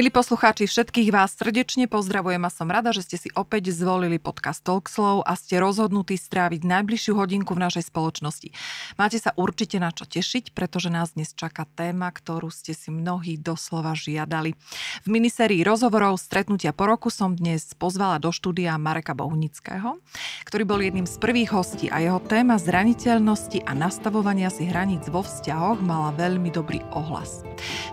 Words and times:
Milí 0.00 0.08
poslucháči, 0.08 0.64
všetkých 0.64 1.12
vás 1.12 1.36
srdečne 1.36 1.84
pozdravujem 1.84 2.40
a 2.40 2.48
som 2.48 2.72
rada, 2.72 2.88
že 2.88 3.04
ste 3.04 3.20
si 3.20 3.28
opäť 3.36 3.68
zvolili 3.68 4.16
podcast 4.16 4.64
Talkslow 4.64 5.20
a 5.20 5.36
ste 5.36 5.60
rozhodnutí 5.60 6.16
stráviť 6.16 6.64
najbližšiu 6.64 7.20
hodinku 7.20 7.52
v 7.52 7.68
našej 7.68 7.92
spoločnosti. 7.92 8.48
Máte 8.96 9.20
sa 9.20 9.36
určite 9.36 9.76
na 9.76 9.92
čo 9.92 10.08
tešiť, 10.08 10.56
pretože 10.56 10.88
nás 10.88 11.12
dnes 11.12 11.36
čaká 11.36 11.68
téma, 11.76 12.08
ktorú 12.16 12.48
ste 12.48 12.72
si 12.72 12.88
mnohí 12.88 13.36
doslova 13.36 13.92
žiadali. 13.92 14.56
V 15.04 15.08
minisérii 15.12 15.60
rozhovorov 15.60 16.16
Stretnutia 16.16 16.72
po 16.72 16.88
roku 16.88 17.12
som 17.12 17.36
dnes 17.36 17.76
pozvala 17.76 18.16
do 18.16 18.32
štúdia 18.32 18.80
Mareka 18.80 19.12
Bohunického, 19.12 20.00
ktorý 20.48 20.64
bol 20.64 20.80
jedným 20.80 21.04
z 21.04 21.20
prvých 21.20 21.52
hostí 21.52 21.92
a 21.92 22.00
jeho 22.00 22.24
téma 22.24 22.56
zraniteľnosti 22.56 23.68
a 23.68 23.76
nastavovania 23.76 24.48
si 24.48 24.64
hraníc 24.64 25.12
vo 25.12 25.20
vzťahoch 25.20 25.84
mala 25.84 26.16
veľmi 26.16 26.48
dobrý 26.48 26.80
ohlas. 26.96 27.44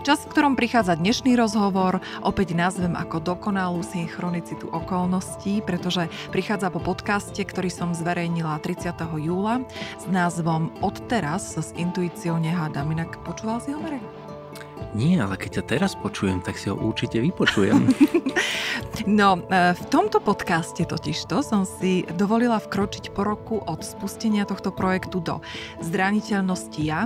Čas, 0.08 0.24
v 0.24 0.32
ktorom 0.32 0.56
prichádza 0.56 0.96
dnešný 0.96 1.36
rozhovor, 1.36 1.97
opäť 2.22 2.54
nazvem 2.56 2.94
ako 2.96 3.22
dokonalú 3.22 3.84
synchronicitu 3.84 4.70
okolností, 4.70 5.62
pretože 5.62 6.10
prichádza 6.32 6.72
po 6.72 6.80
podcaste, 6.82 7.40
ktorý 7.42 7.68
som 7.68 7.94
zverejnila 7.94 8.60
30. 8.60 8.94
júla 9.22 9.62
s 9.98 10.04
názvom 10.08 10.72
Odteraz 10.80 11.58
s 11.58 11.74
intuíciou 11.76 12.38
nehádam. 12.40 12.90
Inak 12.94 13.20
počúval 13.22 13.60
si 13.62 13.74
ho, 13.74 13.80
Marek? 13.80 14.02
Nie, 14.96 15.20
ale 15.20 15.36
keď 15.36 15.60
ťa 15.60 15.64
teraz 15.76 15.92
počujem, 15.92 16.40
tak 16.40 16.56
si 16.56 16.72
ho 16.72 16.76
určite 16.78 17.20
vypočujem. 17.20 17.92
no, 19.20 19.36
e, 19.44 19.76
v 19.76 19.84
tomto 19.92 20.16
podcaste 20.24 20.80
totižto 20.80 21.44
som 21.44 21.68
si 21.68 22.08
dovolila 22.16 22.56
vkročiť 22.56 23.12
po 23.12 23.20
roku 23.20 23.56
od 23.60 23.84
spustenia 23.84 24.48
tohto 24.48 24.72
projektu 24.72 25.20
do 25.20 25.44
zraniteľnosti 25.84 26.80
ja, 26.80 27.04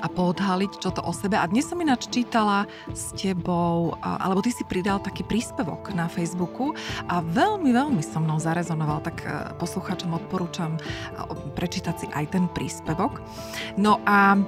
a 0.00 0.06
poodhaliť, 0.10 0.72
čo 0.82 0.90
to 0.92 1.00
o 1.02 1.12
sebe. 1.12 1.38
A 1.38 1.48
dnes 1.48 1.66
som 1.66 1.80
ináč 1.80 2.10
čítala 2.10 2.68
s 2.92 3.12
tebou, 3.16 3.96
alebo 4.02 4.42
ty 4.42 4.52
si 4.52 4.62
pridal 4.66 5.00
taký 5.00 5.24
príspevok 5.24 5.94
na 5.94 6.06
Facebooku 6.06 6.76
a 7.06 7.22
veľmi, 7.22 7.70
veľmi 7.72 8.02
so 8.02 8.20
mnou 8.20 8.38
zarezonoval, 8.38 9.02
tak 9.02 9.24
e, 9.24 9.28
poslucháčom 9.56 10.14
odporúčam 10.14 10.78
prečítať 11.56 11.94
si 11.96 12.06
aj 12.12 12.24
ten 12.32 12.44
príspevok. 12.52 13.22
No 13.80 13.98
a 14.04 14.38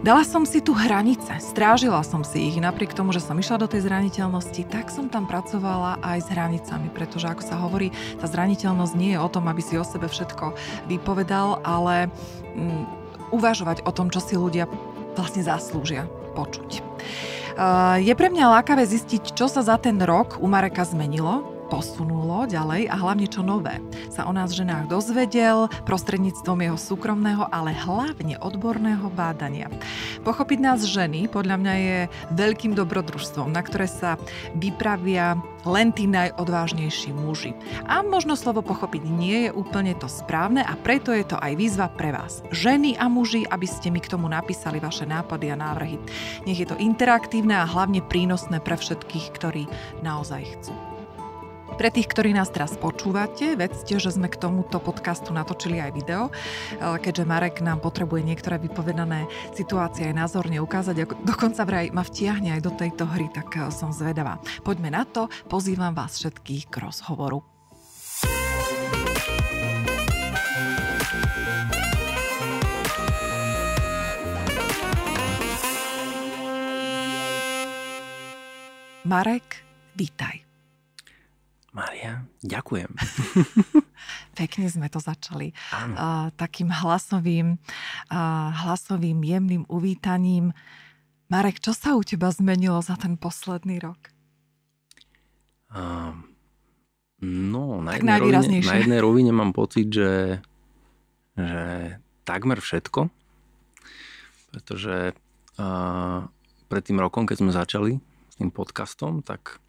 Dala 0.00 0.24
som 0.24 0.48
si 0.48 0.64
tu 0.64 0.72
hranice, 0.72 1.28
strážila 1.44 2.00
som 2.00 2.24
si 2.24 2.48
ich, 2.48 2.56
napriek 2.56 2.96
tomu, 2.96 3.12
že 3.12 3.20
som 3.20 3.36
išla 3.36 3.60
do 3.60 3.68
tej 3.68 3.84
zraniteľnosti, 3.84 4.64
tak 4.72 4.88
som 4.88 5.12
tam 5.12 5.28
pracovala 5.28 6.00
aj 6.00 6.24
s 6.24 6.32
hranicami, 6.32 6.88
pretože 6.88 7.28
ako 7.28 7.42
sa 7.44 7.60
hovorí, 7.60 7.92
tá 8.16 8.24
zraniteľnosť 8.24 8.96
nie 8.96 9.12
je 9.12 9.20
o 9.20 9.28
tom, 9.28 9.44
aby 9.52 9.60
si 9.60 9.76
o 9.76 9.84
sebe 9.84 10.08
všetko 10.08 10.56
vypovedal, 10.88 11.60
ale 11.60 12.08
mm, 12.56 12.99
uvažovať 13.30 13.86
o 13.86 13.90
tom, 13.94 14.10
čo 14.10 14.18
si 14.22 14.34
ľudia 14.36 14.66
vlastne 15.18 15.42
zaslúžia 15.42 16.06
počuť. 16.38 16.82
Je 18.00 18.12
pre 18.14 18.28
mňa 18.30 18.60
lákavé 18.60 18.86
zistiť, 18.86 19.34
čo 19.36 19.50
sa 19.50 19.60
za 19.60 19.76
ten 19.76 19.98
rok 20.00 20.38
u 20.40 20.46
Mareka 20.48 20.86
zmenilo, 20.86 21.44
posunulo 21.70 22.50
ďalej 22.50 22.90
a 22.90 22.96
hlavne 22.98 23.30
čo 23.30 23.46
nové 23.46 23.78
sa 24.10 24.26
o 24.26 24.34
nás 24.34 24.50
ženách 24.50 24.90
dozvedel 24.90 25.70
prostredníctvom 25.86 26.66
jeho 26.66 26.78
súkromného, 26.78 27.46
ale 27.54 27.70
hlavne 27.70 28.34
odborného 28.42 29.06
bádania. 29.14 29.70
Pochopiť 30.26 30.58
nás 30.58 30.82
ženy 30.82 31.30
podľa 31.30 31.56
mňa 31.62 31.74
je 31.78 31.98
veľkým 32.34 32.74
dobrodružstvom, 32.74 33.54
na 33.54 33.62
ktoré 33.62 33.86
sa 33.86 34.18
vypravia 34.58 35.38
len 35.68 35.92
tí 35.94 36.08
najodvážnejší 36.10 37.12
muži. 37.14 37.52
A 37.86 38.00
možno 38.02 38.34
slovo 38.34 38.64
pochopiť 38.64 39.02
nie 39.06 39.48
je 39.48 39.50
úplne 39.54 39.92
to 39.94 40.08
správne 40.08 40.64
a 40.64 40.74
preto 40.80 41.12
je 41.14 41.24
to 41.24 41.36
aj 41.38 41.52
výzva 41.54 41.86
pre 41.92 42.10
vás, 42.10 42.42
ženy 42.50 42.96
a 42.96 43.06
muži, 43.06 43.44
aby 43.46 43.68
ste 43.68 43.92
mi 43.92 44.02
k 44.02 44.10
tomu 44.10 44.26
napísali 44.26 44.82
vaše 44.82 45.04
nápady 45.04 45.52
a 45.52 45.56
návrhy. 45.60 46.00
Nech 46.48 46.58
je 46.58 46.68
to 46.68 46.80
interaktívne 46.80 47.54
a 47.60 47.68
hlavne 47.68 48.00
prínosné 48.00 48.58
pre 48.64 48.74
všetkých, 48.80 49.26
ktorí 49.36 49.64
naozaj 50.00 50.42
chcú. 50.58 50.89
Pre 51.80 51.88
tých, 51.88 52.12
ktorí 52.12 52.36
nás 52.36 52.52
teraz 52.52 52.76
počúvate, 52.76 53.56
vedzte, 53.56 53.96
že 53.96 54.12
sme 54.12 54.28
k 54.28 54.36
tomuto 54.36 54.84
podcastu 54.84 55.32
natočili 55.32 55.80
aj 55.80 55.96
video, 55.96 56.28
keďže 56.76 57.24
Marek 57.24 57.64
nám 57.64 57.80
potrebuje 57.80 58.20
niektoré 58.20 58.60
vypovedané 58.60 59.24
situácie 59.56 60.12
aj 60.12 60.20
názorne 60.20 60.60
ukázať, 60.60 61.24
dokonca 61.24 61.64
vraj 61.64 61.88
ma 61.88 62.04
vtiahne 62.04 62.52
aj 62.52 62.60
do 62.60 62.76
tejto 62.76 63.08
hry, 63.08 63.32
tak 63.32 63.56
e, 63.56 63.72
som 63.72 63.96
zvedavá. 63.96 64.36
Poďme 64.60 64.92
na 64.92 65.08
to, 65.08 65.32
pozývam 65.48 65.96
vás 65.96 66.20
všetkých 66.20 66.68
k 66.68 66.84
rozhovoru. 66.84 67.40
Marek, 79.08 79.64
vítaj. 79.96 80.49
Maria, 81.70 82.26
ďakujem. 82.42 82.90
Pekne 84.40 84.66
sme 84.66 84.90
to 84.90 84.98
začali. 84.98 85.54
Uh, 85.70 86.34
takým 86.34 86.66
hlasovým, 86.66 87.62
uh, 88.10 88.50
hlasovým, 88.66 89.22
jemným 89.22 89.62
uvítaním. 89.70 90.50
Marek, 91.30 91.62
čo 91.62 91.70
sa 91.70 91.94
u 91.94 92.02
teba 92.02 92.34
zmenilo 92.34 92.82
za 92.82 92.98
ten 92.98 93.14
posledný 93.14 93.78
rok? 93.78 94.10
Uh, 95.70 96.18
no, 97.22 97.78
na 97.78 97.94
jednej, 97.94 98.18
rovine, 98.18 98.58
na 98.66 98.74
jednej 98.82 98.98
rovine 98.98 99.30
mám 99.30 99.54
pocit, 99.54 99.86
že, 99.94 100.42
že 101.38 101.62
takmer 102.26 102.58
všetko. 102.58 103.06
Pretože 104.50 105.14
uh, 105.62 106.18
pred 106.66 106.82
tým 106.82 106.98
rokom, 106.98 107.30
keď 107.30 107.36
sme 107.38 107.54
začali 107.54 108.02
s 108.02 108.34
tým 108.42 108.50
podcastom, 108.50 109.22
tak 109.22 109.62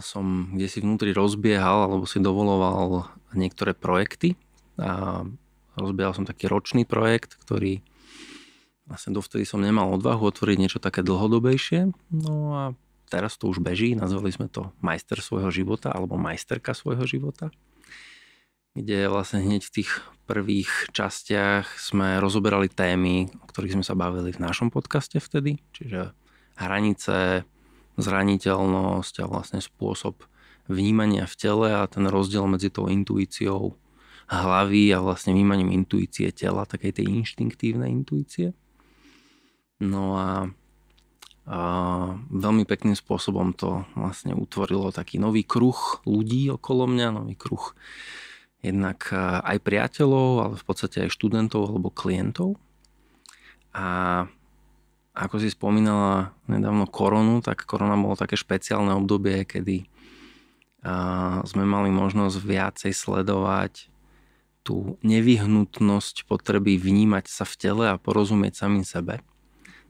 som 0.00 0.54
kde 0.56 0.66
si 0.68 0.80
vnútri 0.80 1.12
rozbiehal 1.12 1.88
alebo 1.88 2.04
si 2.08 2.22
dovoloval 2.22 3.08
niektoré 3.36 3.76
projekty. 3.76 4.38
A 4.80 5.22
rozbiehal 5.78 6.14
som 6.16 6.26
taký 6.26 6.48
ročný 6.48 6.86
projekt, 6.88 7.36
ktorý 7.38 7.82
vlastne 8.88 9.16
dovtedy 9.16 9.48
som 9.48 9.64
nemal 9.64 9.92
odvahu 9.96 10.28
otvoriť 10.28 10.56
niečo 10.60 10.78
také 10.80 11.00
dlhodobejšie. 11.04 11.92
No 12.12 12.34
a 12.52 12.64
teraz 13.08 13.36
to 13.36 13.48
už 13.48 13.60
beží, 13.60 13.96
nazvali 13.96 14.32
sme 14.32 14.48
to 14.48 14.72
majster 14.80 15.20
svojho 15.20 15.48
života 15.52 15.92
alebo 15.92 16.20
majsterka 16.20 16.72
svojho 16.76 17.04
života, 17.08 17.52
kde 18.74 19.06
vlastne 19.06 19.44
hneď 19.44 19.62
v 19.68 19.74
tých 19.82 19.90
prvých 20.24 20.90
častiach 20.90 21.78
sme 21.78 22.18
rozoberali 22.18 22.66
témy, 22.72 23.28
o 23.40 23.46
ktorých 23.46 23.80
sme 23.80 23.84
sa 23.84 23.94
bavili 23.94 24.32
v 24.32 24.42
našom 24.42 24.72
podcaste 24.72 25.20
vtedy, 25.20 25.60
čiže 25.76 26.16
hranice, 26.56 27.44
zraniteľnosť 27.96 29.14
a 29.22 29.28
vlastne 29.30 29.60
spôsob 29.62 30.26
vnímania 30.66 31.28
v 31.28 31.34
tele 31.36 31.68
a 31.76 31.84
ten 31.86 32.08
rozdiel 32.08 32.48
medzi 32.48 32.72
tou 32.72 32.88
intuíciou 32.88 33.76
hlavy 34.28 34.96
a 34.96 35.04
vlastne 35.04 35.36
vnímaním 35.36 35.70
intuície 35.70 36.32
tela, 36.32 36.64
takej 36.64 37.02
tej 37.02 37.06
inštinktívnej 37.12 37.92
intuície. 37.92 38.56
No 39.84 40.16
a, 40.16 40.48
a 41.44 41.58
veľmi 42.32 42.64
pekným 42.64 42.96
spôsobom 42.96 43.52
to 43.52 43.84
vlastne 43.92 44.32
utvorilo 44.32 44.88
taký 44.94 45.20
nový 45.20 45.44
kruh 45.44 45.76
ľudí 46.08 46.48
okolo 46.56 46.88
mňa, 46.88 47.08
nový 47.20 47.36
kruh 47.36 47.76
jednak 48.64 49.12
aj 49.44 49.60
priateľov, 49.60 50.28
ale 50.40 50.54
v 50.56 50.64
podstate 50.64 51.04
aj 51.04 51.12
študentov 51.12 51.68
alebo 51.68 51.92
klientov. 51.92 52.56
A 53.76 54.24
ako 55.14 55.38
si 55.38 55.48
spomínala 55.48 56.34
nedávno 56.50 56.90
koronu, 56.90 57.38
tak 57.38 57.62
korona 57.62 57.94
bolo 57.94 58.18
také 58.18 58.34
špeciálne 58.34 58.90
obdobie, 58.98 59.46
kedy 59.46 59.86
sme 61.46 61.64
mali 61.64 61.88
možnosť 61.88 62.36
viacej 62.42 62.92
sledovať 62.92 63.88
tú 64.64 64.96
nevyhnutnosť 65.04 66.24
potreby 66.28 66.76
vnímať 66.76 67.28
sa 67.28 67.44
v 67.46 67.54
tele 67.56 67.84
a 67.88 68.00
porozumieť 68.00 68.64
samým 68.64 68.84
sebe. 68.84 69.20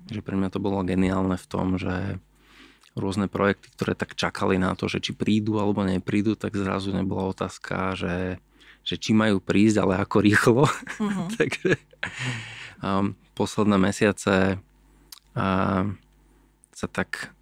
Takže 0.07 0.21
pre 0.21 0.35
mňa 0.37 0.51
to 0.53 0.61
bolo 0.63 0.83
geniálne 0.85 1.39
v 1.39 1.47
tom, 1.49 1.79
že 1.81 2.19
rôzne 2.95 3.27
projekty, 3.27 3.75
ktoré 3.75 3.99
tak 3.99 4.15
čakali 4.15 4.59
na 4.59 4.75
to, 4.79 4.87
že 4.87 5.03
či 5.03 5.13
prídu 5.15 5.59
alebo 5.59 5.83
neprídu, 5.83 6.39
tak 6.39 6.55
zrazu 6.55 6.95
nebola 6.95 7.35
otázka, 7.35 7.99
že, 7.99 8.39
že 8.87 8.95
či 8.99 9.11
majú 9.15 9.43
prísť, 9.43 9.83
ale 9.83 9.99
ako 9.99 10.17
rýchlo. 10.23 10.65
Uh-huh. 10.69 11.27
Takže 11.39 11.75
um, 12.83 13.19
posledné 13.35 13.79
mesiace 13.79 14.63
a 15.35 15.47
sa 16.75 16.87
tak 16.91 17.35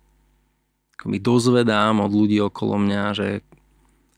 akoby 0.97 1.19
dozvedám 1.19 1.99
od 1.99 2.13
ľudí 2.13 2.39
okolo 2.41 2.79
mňa, 2.79 3.05
že 3.17 3.29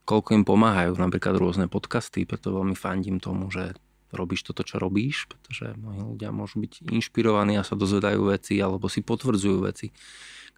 koľko 0.05 0.37
im 0.37 0.45
pomáhajú 0.45 1.01
napríklad 1.01 1.41
rôzne 1.41 1.67
podcasty, 1.67 2.29
preto 2.29 2.53
veľmi 2.53 2.77
fandím 2.77 3.19
tomu, 3.19 3.49
že 3.49 3.73
robíš 4.15 4.47
toto, 4.47 4.63
čo 4.63 4.79
robíš, 4.79 5.27
pretože 5.27 5.75
mnohí 5.75 6.01
ľudia 6.15 6.31
môžu 6.31 6.63
byť 6.63 6.87
inšpirovaní 6.93 7.59
a 7.59 7.67
sa 7.67 7.75
dozvedajú 7.75 8.31
veci 8.31 8.61
alebo 8.63 8.87
si 8.87 9.03
potvrdzujú 9.03 9.59
veci, 9.65 9.91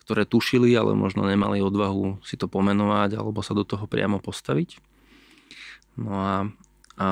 ktoré 0.04 0.28
tušili, 0.28 0.74
ale 0.76 0.92
možno 0.92 1.24
nemali 1.24 1.64
odvahu 1.64 2.20
si 2.20 2.36
to 2.36 2.50
pomenovať 2.50 3.16
alebo 3.16 3.40
sa 3.40 3.56
do 3.56 3.64
toho 3.64 3.88
priamo 3.88 4.20
postaviť. 4.20 4.82
No 5.96 6.12
a, 6.12 6.34
a 7.00 7.08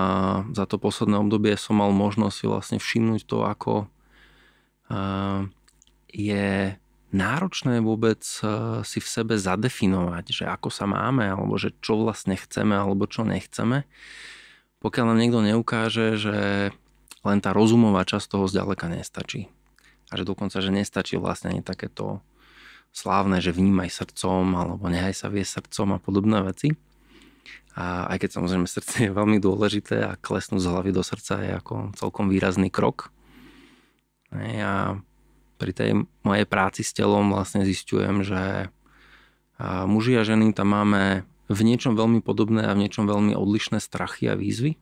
za 0.53 0.65
to 0.69 0.77
posledné 0.77 1.17
obdobie 1.17 1.57
som 1.57 1.81
mal 1.81 1.95
možnosť 1.95 2.35
si 2.37 2.45
vlastne 2.45 2.79
všimnúť 2.83 3.25
to, 3.25 3.47
ako 3.49 3.89
a, 4.93 5.49
je 6.15 6.79
náročné 7.11 7.83
vôbec 7.83 8.23
eh, 8.23 8.81
si 8.87 8.99
v 9.03 9.09
sebe 9.11 9.35
zadefinovať, 9.35 10.25
že 10.31 10.45
ako 10.47 10.71
sa 10.71 10.87
máme, 10.87 11.27
alebo 11.27 11.59
že 11.59 11.75
čo 11.83 11.99
vlastne 11.99 12.39
chceme, 12.39 12.79
alebo 12.79 13.11
čo 13.11 13.27
nechceme, 13.27 13.83
pokiaľ 14.79 15.05
nám 15.11 15.19
niekto 15.19 15.41
neukáže, 15.43 16.15
že 16.15 16.37
len 17.25 17.39
tá 17.41 17.57
rozumová 17.57 18.05
časť 18.05 18.37
toho 18.37 18.45
zďaleka 18.47 18.87
nestačí. 18.87 19.49
A 20.13 20.21
že 20.21 20.29
dokonca, 20.29 20.61
že 20.61 20.69
nestačí 20.69 21.17
vlastne 21.17 21.57
ani 21.57 21.65
takéto 21.65 22.21
slávne, 22.93 23.41
že 23.41 23.51
vnímaj 23.51 23.91
srdcom, 23.91 24.45
alebo 24.55 24.85
nehaj 24.93 25.17
sa 25.17 25.33
vie 25.33 25.43
srdcom 25.43 25.97
a 25.97 25.99
podobné 25.99 26.45
veci. 26.45 26.77
A 27.75 28.07
aj 28.13 28.23
keď 28.23 28.31
samozrejme 28.39 28.69
srdce 28.69 28.95
je 29.09 29.11
veľmi 29.11 29.41
dôležité 29.43 30.05
a 30.05 30.21
klesnúť 30.21 30.63
z 30.63 30.71
hlavy 30.71 30.91
do 30.95 31.03
srdca 31.03 31.43
je 31.43 31.51
ako 31.59 31.75
celkom 31.99 32.29
výrazný 32.31 32.69
krok. 32.71 33.11
A 34.37 35.01
pri 35.65 35.73
tej 35.73 35.91
mojej 36.21 36.45
práci 36.45 36.85
s 36.85 36.93
telom 36.93 37.33
vlastne 37.33 37.65
zistujem, 37.65 38.21
že 38.21 38.69
muži 39.89 40.21
a 40.21 40.29
ženy 40.29 40.53
tam 40.53 40.77
máme 40.77 41.25
v 41.49 41.61
niečom 41.65 41.97
veľmi 41.97 42.21
podobné 42.21 42.69
a 42.69 42.77
v 42.77 42.85
niečom 42.85 43.09
veľmi 43.09 43.33
odlišné 43.33 43.81
strachy 43.81 44.29
a 44.29 44.37
výzvy. 44.37 44.77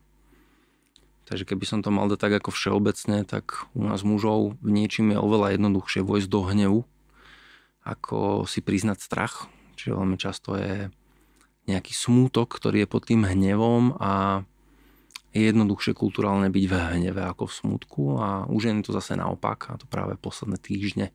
Takže 1.30 1.46
keby 1.46 1.64
som 1.70 1.86
to 1.86 1.94
mal 1.94 2.10
dať 2.10 2.18
tak 2.18 2.34
ako 2.42 2.50
všeobecne, 2.50 3.22
tak 3.22 3.70
u 3.78 3.86
nás 3.86 4.02
mužov 4.02 4.58
v 4.58 4.70
niečím 4.74 5.14
je 5.14 5.22
oveľa 5.22 5.54
jednoduchšie 5.54 6.02
vojsť 6.02 6.26
do 6.26 6.40
hnevu, 6.50 6.80
ako 7.86 8.42
si 8.50 8.58
priznať 8.58 8.98
strach. 8.98 9.46
Čiže 9.78 9.94
veľmi 9.94 10.18
často 10.18 10.58
je 10.58 10.90
nejaký 11.70 11.94
smútok, 11.94 12.50
ktorý 12.50 12.82
je 12.82 12.90
pod 12.90 13.06
tým 13.06 13.22
hnevom 13.22 13.94
a 14.02 14.42
je 15.32 15.48
jednoduchšie 15.48 15.96
kulturálne 15.96 16.52
byť 16.52 16.64
v 16.68 16.74
hneve 16.76 17.24
ako 17.24 17.48
v 17.48 17.56
smutku 17.56 18.02
a 18.20 18.28
už 18.52 18.68
je 18.68 18.72
to 18.84 18.92
zase 18.92 19.16
naopak 19.16 19.72
a 19.72 19.80
to 19.80 19.88
práve 19.88 20.20
posledné 20.20 20.60
týždne 20.60 21.10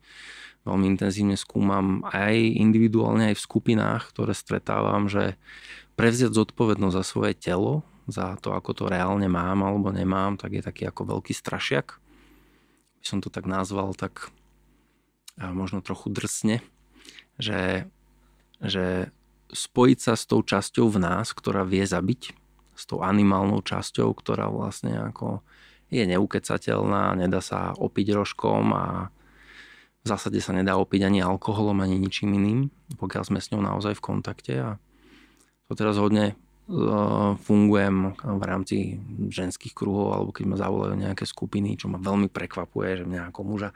veľmi 0.68 1.00
intenzívne 1.00 1.40
skúmam 1.40 2.04
aj 2.12 2.36
individuálne, 2.36 3.32
aj 3.32 3.40
v 3.40 3.46
skupinách, 3.48 4.12
ktoré 4.12 4.36
stretávam, 4.36 5.08
že 5.08 5.40
prevziať 5.96 6.36
zodpovednosť 6.36 6.96
za 7.00 7.04
svoje 7.08 7.34
telo, 7.40 7.88
za 8.12 8.36
to, 8.44 8.52
ako 8.52 8.72
to 8.76 8.84
reálne 8.92 9.32
mám 9.32 9.64
alebo 9.64 9.96
nemám, 9.96 10.36
tak 10.36 10.60
je 10.60 10.64
taký 10.68 10.84
ako 10.92 11.18
veľký 11.18 11.32
strašiak. 11.32 12.04
By 13.00 13.06
som 13.08 13.20
to 13.24 13.32
tak 13.32 13.48
nazval, 13.48 13.96
tak 13.96 14.28
možno 15.40 15.80
trochu 15.80 16.12
drsne, 16.12 16.60
že, 17.40 17.88
že 18.60 19.16
spojiť 19.56 20.00
sa 20.04 20.14
s 20.20 20.28
tou 20.28 20.44
časťou 20.44 20.92
v 20.92 21.00
nás, 21.00 21.32
ktorá 21.32 21.64
vie 21.64 21.88
zabiť, 21.88 22.36
s 22.78 22.86
tou 22.86 23.02
animálnou 23.02 23.66
časťou, 23.66 24.14
ktorá 24.14 24.54
vlastne 24.54 24.94
ako 25.10 25.42
je 25.90 26.04
neukecateľná, 26.06 27.18
nedá 27.18 27.42
sa 27.42 27.74
opiť 27.74 28.14
rožkom 28.14 28.76
a 28.76 29.10
v 30.04 30.06
zásade 30.06 30.40
sa 30.40 30.54
nedá 30.54 30.78
opiť 30.78 31.10
ani 31.10 31.20
alkoholom, 31.20 31.82
ani 31.82 31.98
ničím 31.98 32.38
iným, 32.38 32.70
pokiaľ 33.02 33.24
sme 33.28 33.40
s 33.42 33.50
ňou 33.52 33.66
naozaj 33.66 33.98
v 33.98 34.06
kontakte. 34.06 34.54
A 34.56 34.72
to 35.68 35.74
teraz 35.76 36.00
hodne 36.00 36.38
fungujem 37.48 38.12
v 38.20 38.44
rámci 38.44 39.00
ženských 39.32 39.72
kruhov 39.72 40.12
alebo 40.12 40.36
keď 40.36 40.46
ma 40.52 40.58
zavolajú 40.60 41.00
nejaké 41.00 41.24
skupiny, 41.24 41.80
čo 41.80 41.88
ma 41.88 41.96
veľmi 41.96 42.28
prekvapuje, 42.28 43.04
že 43.04 43.06
mňa 43.08 43.32
ako 43.32 43.42
muža 43.48 43.70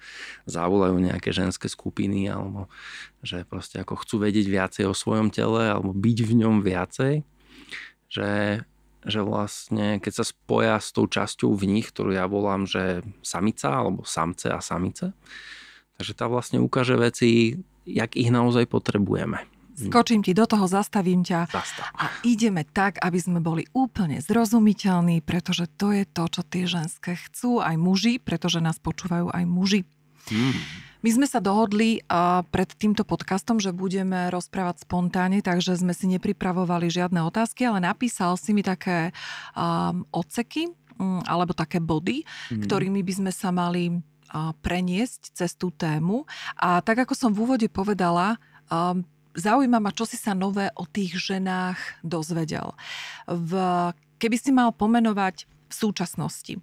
zavolajú 0.43 0.99
nejaké 0.99 1.31
ženské 1.31 1.71
skupiny 1.71 2.27
alebo 2.27 2.67
že 3.23 3.47
proste 3.47 3.79
ako 3.79 4.03
chcú 4.03 4.27
vedieť 4.27 4.43
viacej 4.43 4.83
o 4.91 4.95
svojom 4.95 5.31
tele 5.31 5.71
alebo 5.71 5.95
byť 5.95 6.17
v 6.27 6.33
ňom 6.43 6.59
viacej, 6.59 7.23
že 8.11 8.29
že 9.05 9.25
vlastne 9.25 9.97
keď 9.97 10.21
sa 10.21 10.25
spoja 10.25 10.75
s 10.77 10.93
tou 10.93 11.09
časťou 11.09 11.53
v 11.57 11.63
nich, 11.79 11.89
ktorú 11.89 12.13
ja 12.13 12.29
volám, 12.29 12.69
že 12.69 13.01
samica 13.25 13.73
alebo 13.73 14.05
samce 14.05 14.53
a 14.53 14.61
samice, 14.61 15.13
takže 15.97 16.13
tá 16.13 16.29
vlastne 16.29 16.61
ukáže 16.61 16.97
veci, 16.97 17.61
jak 17.85 18.13
ich 18.13 18.29
naozaj 18.29 18.69
potrebujeme. 18.69 19.45
Skočím 19.71 20.21
ti 20.21 20.37
do 20.37 20.45
toho, 20.45 20.69
zastavím 20.69 21.25
ťa 21.25 21.49
Zastav. 21.49 21.89
a 21.97 22.05
ideme 22.21 22.61
tak, 22.67 23.01
aby 23.01 23.17
sme 23.17 23.39
boli 23.41 23.65
úplne 23.73 24.21
zrozumiteľní, 24.21 25.25
pretože 25.25 25.65
to 25.79 25.89
je 25.95 26.05
to, 26.05 26.23
čo 26.29 26.41
tie 26.45 26.69
ženské 26.69 27.17
chcú, 27.17 27.63
aj 27.63 27.81
muži, 27.81 28.21
pretože 28.21 28.61
nás 28.61 28.77
počúvajú 28.77 29.33
aj 29.33 29.43
muži. 29.49 29.81
Hmm. 30.29 30.53
My 31.01 31.09
sme 31.09 31.25
sa 31.25 31.41
dohodli 31.41 32.05
uh, 32.05 32.45
pred 32.45 32.69
týmto 32.77 33.01
podcastom, 33.01 33.57
že 33.57 33.73
budeme 33.73 34.29
rozprávať 34.29 34.85
spontánne, 34.85 35.41
takže 35.41 35.73
sme 35.73 35.97
si 35.97 36.05
nepripravovali 36.05 36.93
žiadne 36.93 37.25
otázky, 37.25 37.65
ale 37.65 37.81
napísal 37.81 38.37
si 38.37 38.53
mi 38.53 38.61
také 38.61 39.09
um, 39.57 40.05
odseky 40.13 40.69
um, 41.01 41.17
alebo 41.25 41.57
také 41.57 41.81
body, 41.81 42.21
mm. 42.53 42.69
ktorými 42.69 43.01
by 43.01 43.13
sme 43.17 43.31
sa 43.33 43.49
mali 43.49 43.97
uh, 43.97 44.53
preniesť 44.61 45.33
cez 45.33 45.57
tú 45.57 45.73
tému. 45.73 46.29
A 46.61 46.85
tak 46.85 47.01
ako 47.01 47.17
som 47.17 47.33
v 47.33 47.49
úvode 47.49 47.65
povedala, 47.65 48.37
um, 48.69 49.01
zaujíma 49.33 49.81
ma, 49.81 49.89
čo 49.89 50.05
si 50.05 50.21
sa 50.21 50.37
nové 50.37 50.69
o 50.77 50.85
tých 50.85 51.17
ženách 51.17 51.81
dozvedel. 52.05 52.77
V, 53.25 53.57
keby 54.21 54.37
si 54.37 54.53
mal 54.53 54.69
pomenovať 54.69 55.49
v 55.49 55.73
súčasnosti, 55.73 56.61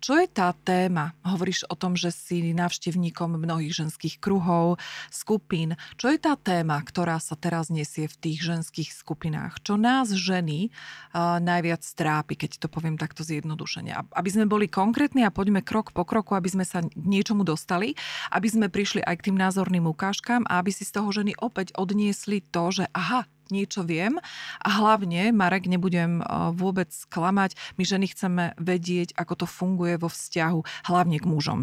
čo 0.00 0.16
je 0.16 0.26
tá 0.28 0.52
téma? 0.56 1.12
Hovoríš 1.20 1.68
o 1.68 1.76
tom, 1.76 1.92
že 1.92 2.08
si 2.08 2.40
návštevníkom 2.56 3.36
mnohých 3.36 3.84
ženských 3.84 4.16
kruhov, 4.16 4.80
skupín. 5.12 5.76
Čo 6.00 6.08
je 6.08 6.18
tá 6.18 6.34
téma, 6.40 6.80
ktorá 6.80 7.20
sa 7.20 7.36
teraz 7.36 7.68
nesie 7.68 8.08
v 8.08 8.16
tých 8.16 8.40
ženských 8.40 8.90
skupinách? 8.96 9.60
Čo 9.60 9.76
nás 9.76 10.08
ženy 10.12 10.70
uh, 10.70 11.36
najviac 11.42 11.84
trápi, 11.84 12.34
keď 12.40 12.64
to 12.64 12.68
poviem 12.72 12.96
takto 12.96 13.20
zjednodušene? 13.20 13.92
Aby 14.16 14.30
sme 14.32 14.48
boli 14.48 14.72
konkrétni 14.72 15.28
a 15.28 15.34
poďme 15.34 15.60
krok 15.60 15.92
po 15.92 16.08
kroku, 16.08 16.32
aby 16.32 16.48
sme 16.48 16.64
sa 16.64 16.80
niečomu 16.96 17.44
dostali, 17.44 17.92
aby 18.32 18.48
sme 18.48 18.72
prišli 18.72 19.04
aj 19.04 19.20
k 19.20 19.24
tým 19.30 19.36
názorným 19.36 19.84
ukážkam 19.84 20.48
a 20.48 20.64
aby 20.64 20.72
si 20.72 20.88
z 20.88 20.96
toho 20.96 21.12
ženy 21.12 21.36
opäť 21.38 21.76
odniesli 21.76 22.40
to, 22.40 22.72
že 22.72 22.84
aha, 22.96 23.28
niečo 23.50 23.86
viem 23.86 24.16
a 24.62 24.68
hlavne, 24.80 25.30
Marek, 25.34 25.66
nebudem 25.66 26.22
vôbec 26.54 26.90
klamať, 27.10 27.54
my 27.78 27.82
ženy 27.86 28.06
chceme 28.10 28.44
vedieť, 28.58 29.14
ako 29.18 29.44
to 29.44 29.46
funguje 29.46 29.98
vo 29.98 30.08
vzťahu, 30.10 30.88
hlavne 30.90 31.18
k 31.18 31.26
mužom. 31.26 31.60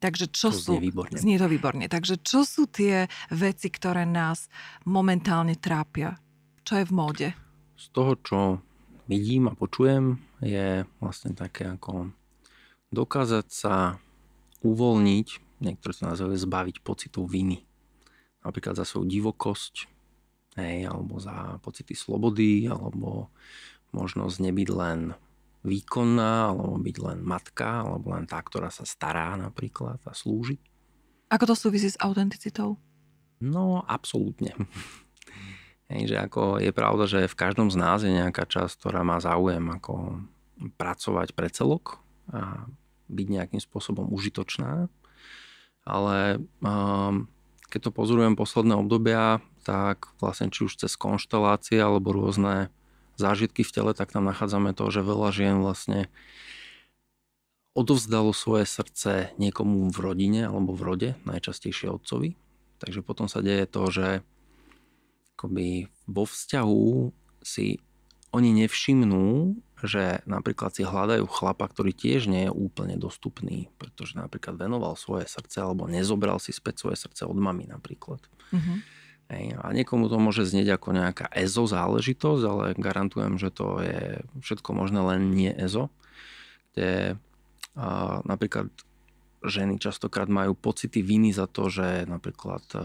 Takže 0.00 0.32
čo 0.32 0.48
to 0.48 0.56
sú... 0.56 0.72
Znie, 0.80 0.88
výborne. 0.88 1.16
znie 1.20 1.36
to 1.36 1.44
výborne. 1.44 1.84
Takže 1.84 2.24
čo 2.24 2.48
sú 2.48 2.64
tie 2.64 3.04
veci, 3.28 3.68
ktoré 3.68 4.08
nás 4.08 4.48
momentálne 4.88 5.60
trápia? 5.60 6.16
Čo 6.64 6.80
je 6.80 6.84
v 6.88 6.92
móde? 6.96 7.28
Z 7.76 7.92
toho, 7.92 8.16
čo 8.24 8.38
vidím 9.04 9.52
a 9.52 9.54
počujem, 9.58 10.16
je 10.40 10.88
vlastne 11.04 11.36
také 11.36 11.68
ako 11.68 12.16
dokázať 12.88 13.46
sa 13.52 14.00
uvoľniť, 14.64 15.60
niektoré 15.60 15.92
sa 15.92 16.16
nazývajú 16.16 16.48
zbaviť 16.48 16.76
pocitu 16.80 17.28
viny. 17.28 17.60
Napríklad 18.40 18.80
za 18.80 18.88
svoju 18.88 19.04
divokosť, 19.04 19.84
hej, 20.58 20.88
alebo 20.88 21.20
za 21.22 21.58
pocity 21.62 21.94
slobody, 21.94 22.66
alebo 22.66 23.30
možnosť 23.94 24.36
nebyť 24.40 24.68
len 24.74 25.14
výkonná, 25.60 26.50
alebo 26.54 26.80
byť 26.80 26.96
len 27.04 27.18
matka, 27.20 27.84
alebo 27.84 28.16
len 28.16 28.24
tá, 28.24 28.40
ktorá 28.40 28.72
sa 28.72 28.88
stará 28.88 29.36
napríklad 29.36 30.00
a 30.08 30.12
slúži. 30.16 30.56
Ako 31.30 31.46
to 31.46 31.54
súvisí 31.54 31.86
s 31.86 32.00
autenticitou? 32.00 32.80
No, 33.38 33.84
absolútne. 33.86 34.56
Hej, 35.90 36.14
že 36.14 36.16
ako 36.22 36.62
je 36.62 36.70
pravda, 36.70 37.04
že 37.10 37.26
v 37.26 37.38
každom 37.38 37.66
z 37.66 37.76
nás 37.78 38.06
je 38.06 38.14
nejaká 38.14 38.46
časť, 38.46 38.78
ktorá 38.78 39.02
má 39.02 39.18
záujem 39.18 39.62
ako 39.74 40.22
pracovať 40.78 41.34
pre 41.34 41.50
celok 41.50 41.98
a 42.30 42.70
byť 43.10 43.26
nejakým 43.26 43.58
spôsobom 43.58 44.06
užitočná. 44.06 44.86
Ale 45.82 46.38
um, 46.62 47.26
keď 47.70 47.88
to 47.88 47.90
pozorujem 47.94 48.34
posledné 48.34 48.74
obdobia, 48.74 49.38
tak 49.62 50.10
vlastne 50.18 50.50
či 50.50 50.66
už 50.66 50.74
cez 50.74 50.98
konštelácie 50.98 51.78
alebo 51.78 52.10
rôzne 52.10 52.74
zážitky 53.14 53.62
v 53.62 53.70
tele, 53.70 53.92
tak 53.94 54.10
tam 54.10 54.26
nachádzame 54.26 54.74
to, 54.74 54.90
že 54.90 55.06
veľa 55.06 55.30
žien 55.30 55.62
vlastne 55.62 56.10
odovzdalo 57.78 58.34
svoje 58.34 58.66
srdce 58.66 59.30
niekomu 59.38 59.94
v 59.94 59.98
rodine 60.02 60.42
alebo 60.50 60.74
v 60.74 60.82
rode, 60.82 61.10
najčastejšie 61.22 61.86
otcovi. 61.94 62.34
Takže 62.82 63.06
potom 63.06 63.30
sa 63.30 63.44
deje 63.44 63.70
to, 63.70 63.82
že 63.92 64.08
akoby 65.38 65.86
vo 66.10 66.26
vzťahu 66.26 67.14
si 67.44 67.78
oni 68.34 68.50
nevšimnú, 68.64 69.56
že 69.84 70.20
napríklad 70.28 70.74
si 70.76 70.84
hľadajú 70.84 71.24
chlapa, 71.28 71.68
ktorý 71.68 71.92
tiež 71.96 72.28
nie 72.28 72.48
je 72.48 72.52
úplne 72.52 72.96
dostupný, 73.00 73.72
pretože 73.80 74.16
napríklad 74.16 74.60
venoval 74.60 74.96
svoje 74.96 75.28
srdce 75.28 75.64
alebo 75.64 75.88
nezobral 75.88 76.36
si 76.40 76.52
späť 76.52 76.84
svoje 76.84 76.96
srdce 77.00 77.24
od 77.24 77.36
mamy 77.36 77.68
napríklad. 77.68 78.20
Mm-hmm. 78.52 78.78
Hej, 79.30 79.44
a 79.62 79.66
niekomu 79.70 80.10
to 80.10 80.18
môže 80.18 80.42
znieť 80.42 80.74
ako 80.74 80.88
nejaká 80.90 81.30
EZO 81.30 81.70
záležitosť, 81.70 82.42
ale 82.50 82.64
garantujem, 82.74 83.38
že 83.38 83.54
to 83.54 83.78
je 83.78 84.26
všetko 84.42 84.74
možné, 84.74 84.98
len 85.06 85.30
nie 85.30 85.54
EZO, 85.54 85.86
kde 86.74 87.14
a, 87.78 88.18
napríklad 88.26 88.74
ženy 89.40 89.80
častokrát 89.80 90.28
majú 90.28 90.52
pocity 90.52 91.00
viny 91.00 91.32
za 91.32 91.48
to, 91.48 91.72
že 91.72 92.04
napríklad 92.04 92.64
a, 92.76 92.80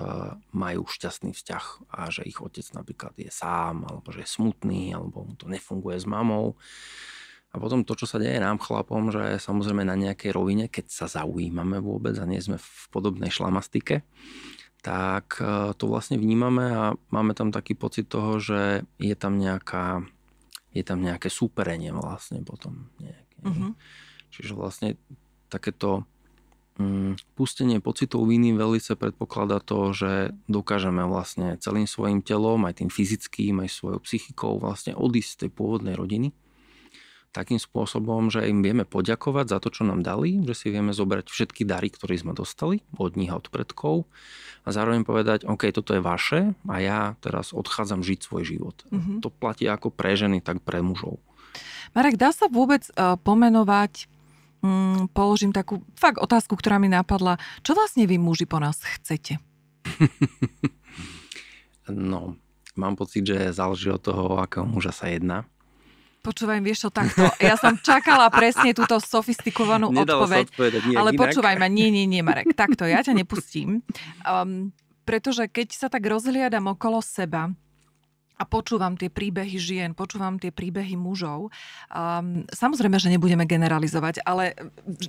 majú 0.55 0.87
šťastný 0.87 1.35
vzťah 1.35 1.65
a 1.91 2.07
že 2.07 2.23
ich 2.23 2.39
otec 2.39 2.63
napríklad 2.71 3.13
je 3.19 3.31
sám, 3.31 3.83
alebo 3.83 4.07
že 4.15 4.23
je 4.23 4.29
smutný, 4.29 4.95
alebo 4.95 5.27
mu 5.27 5.35
to 5.35 5.51
nefunguje 5.51 5.99
s 5.99 6.07
mamou. 6.07 6.55
A 7.51 7.59
potom 7.59 7.87
to, 7.87 7.95
čo 7.95 8.03
sa 8.03 8.19
deje 8.19 8.35
nám 8.35 8.59
chlapom, 8.59 9.15
že 9.15 9.39
samozrejme 9.39 9.87
na 9.87 9.95
nejakej 9.95 10.35
rovine, 10.35 10.67
keď 10.67 10.91
sa 10.91 11.07
zaujímame 11.07 11.79
vôbec 11.79 12.15
a 12.19 12.27
nie 12.27 12.43
sme 12.43 12.59
v 12.59 12.81
podobnej 12.91 13.31
šlamastike, 13.31 14.03
tak 14.83 15.39
e, 15.39 15.71
to 15.79 15.87
vlastne 15.87 16.19
vnímame 16.19 16.65
a 16.67 16.83
máme 17.15 17.31
tam 17.31 17.55
taký 17.55 17.73
pocit 17.79 18.11
toho, 18.11 18.43
že 18.43 18.83
je 18.99 19.15
tam 19.15 19.39
nejaká 19.39 20.03
je 20.75 20.83
tam 20.83 20.99
nejaké 20.99 21.31
súperenie 21.31 21.95
vlastne 21.95 22.43
potom. 22.43 22.91
Nejaké. 22.99 23.39
Uh-huh. 23.47 23.71
Čiže 24.35 24.51
vlastne 24.51 24.89
takéto 25.47 26.03
pustenie 27.39 27.79
pocitov 27.79 28.27
viny 28.27 28.51
veľmi 28.51 28.83
sa 28.83 28.99
predpokladá 28.99 29.63
to, 29.63 29.95
že 29.95 30.35
dokážeme 30.51 31.07
vlastne 31.07 31.55
celým 31.63 31.87
svojim 31.87 32.19
telom, 32.19 32.67
aj 32.67 32.83
tým 32.83 32.91
fyzickým, 32.91 33.63
aj 33.63 33.69
svojou 33.71 33.99
psychikou 34.03 34.59
vlastne 34.59 34.91
odísť 34.91 35.29
z 35.31 35.39
tej 35.47 35.49
pôvodnej 35.55 35.95
rodiny 35.95 36.35
takým 37.35 37.59
spôsobom, 37.59 38.31
že 38.31 38.47
im 38.47 38.63
vieme 38.63 38.87
poďakovať 38.87 39.51
za 39.51 39.57
to, 39.59 39.67
čo 39.67 39.83
nám 39.83 40.07
dali, 40.07 40.39
že 40.47 40.55
si 40.55 40.67
vieme 40.71 40.95
zobrať 40.95 41.27
všetky 41.27 41.67
dary, 41.67 41.91
ktoré 41.91 42.15
sme 42.15 42.31
dostali 42.31 42.79
od 42.95 43.19
nich 43.19 43.27
a 43.27 43.35
od 43.35 43.51
predkov 43.51 44.07
a 44.63 44.71
zároveň 44.71 45.03
povedať, 45.03 45.43
OK, 45.43 45.67
toto 45.75 45.91
je 45.91 45.99
vaše 45.99 46.55
a 46.63 46.75
ja 46.79 47.19
teraz 47.19 47.51
odchádzam 47.51 48.07
žiť 48.07 48.19
svoj 48.23 48.43
život. 48.47 48.87
Mm-hmm. 48.87 49.19
To 49.19 49.27
platí 49.27 49.67
ako 49.67 49.91
pre 49.91 50.15
ženy, 50.15 50.39
tak 50.39 50.63
pre 50.63 50.79
mužov. 50.79 51.19
Marek, 51.91 52.15
dá 52.15 52.31
sa 52.31 52.47
vôbec 52.47 52.87
uh, 52.95 53.19
pomenovať, 53.19 54.07
um, 54.65 55.05
položím 55.13 55.53
takú 55.53 55.85
fakt 55.93 56.17
otázku, 56.17 56.57
ktorá 56.57 56.81
mi 56.81 56.89
napadla, 56.89 57.37
čo 57.61 57.77
vlastne 57.77 58.09
vy 58.09 58.17
muži 58.17 58.49
po 58.49 58.57
nás 58.57 58.81
chcete? 58.81 59.37
no, 61.93 62.33
mám 62.73 62.97
pocit, 62.97 63.21
že 63.21 63.53
záleží 63.53 63.93
od 63.93 64.01
toho, 64.01 64.41
akého 64.41 64.65
muža 64.65 64.89
sa 64.89 65.13
jedná. 65.13 65.45
Počúvaj, 66.25 66.57
vieš 66.65 66.85
čo, 66.85 66.89
takto. 66.89 67.21
Ja 67.37 67.53
som 67.53 67.77
čakala 67.77 68.33
presne 68.33 68.73
túto 68.73 68.97
sofistikovanú 68.97 69.93
Nedalo 69.93 70.25
odpoveď. 70.25 70.45
ale 70.97 71.13
inak. 71.13 71.21
počúvaj 71.21 71.53
ma, 71.61 71.69
nie, 71.69 71.93
nie, 71.93 72.09
nie, 72.09 72.25
Marek. 72.25 72.49
Takto, 72.57 72.89
ja 72.89 73.05
ťa 73.05 73.13
nepustím. 73.13 73.85
Um, 74.25 74.73
pretože 75.05 75.45
keď 75.45 75.77
sa 75.77 75.85
tak 75.85 76.01
rozhliadam 76.09 76.73
okolo 76.73 77.05
seba, 77.05 77.53
a 78.35 78.43
počúvam 78.43 78.99
tie 78.99 79.07
príbehy 79.07 79.55
žien, 79.55 79.95
počúvam 79.95 80.35
tie 80.35 80.51
príbehy 80.51 80.99
mužov. 80.99 81.49
Um, 81.87 82.43
samozrejme, 82.51 82.99
že 82.99 83.11
nebudeme 83.11 83.47
generalizovať, 83.47 84.23
ale 84.27 84.55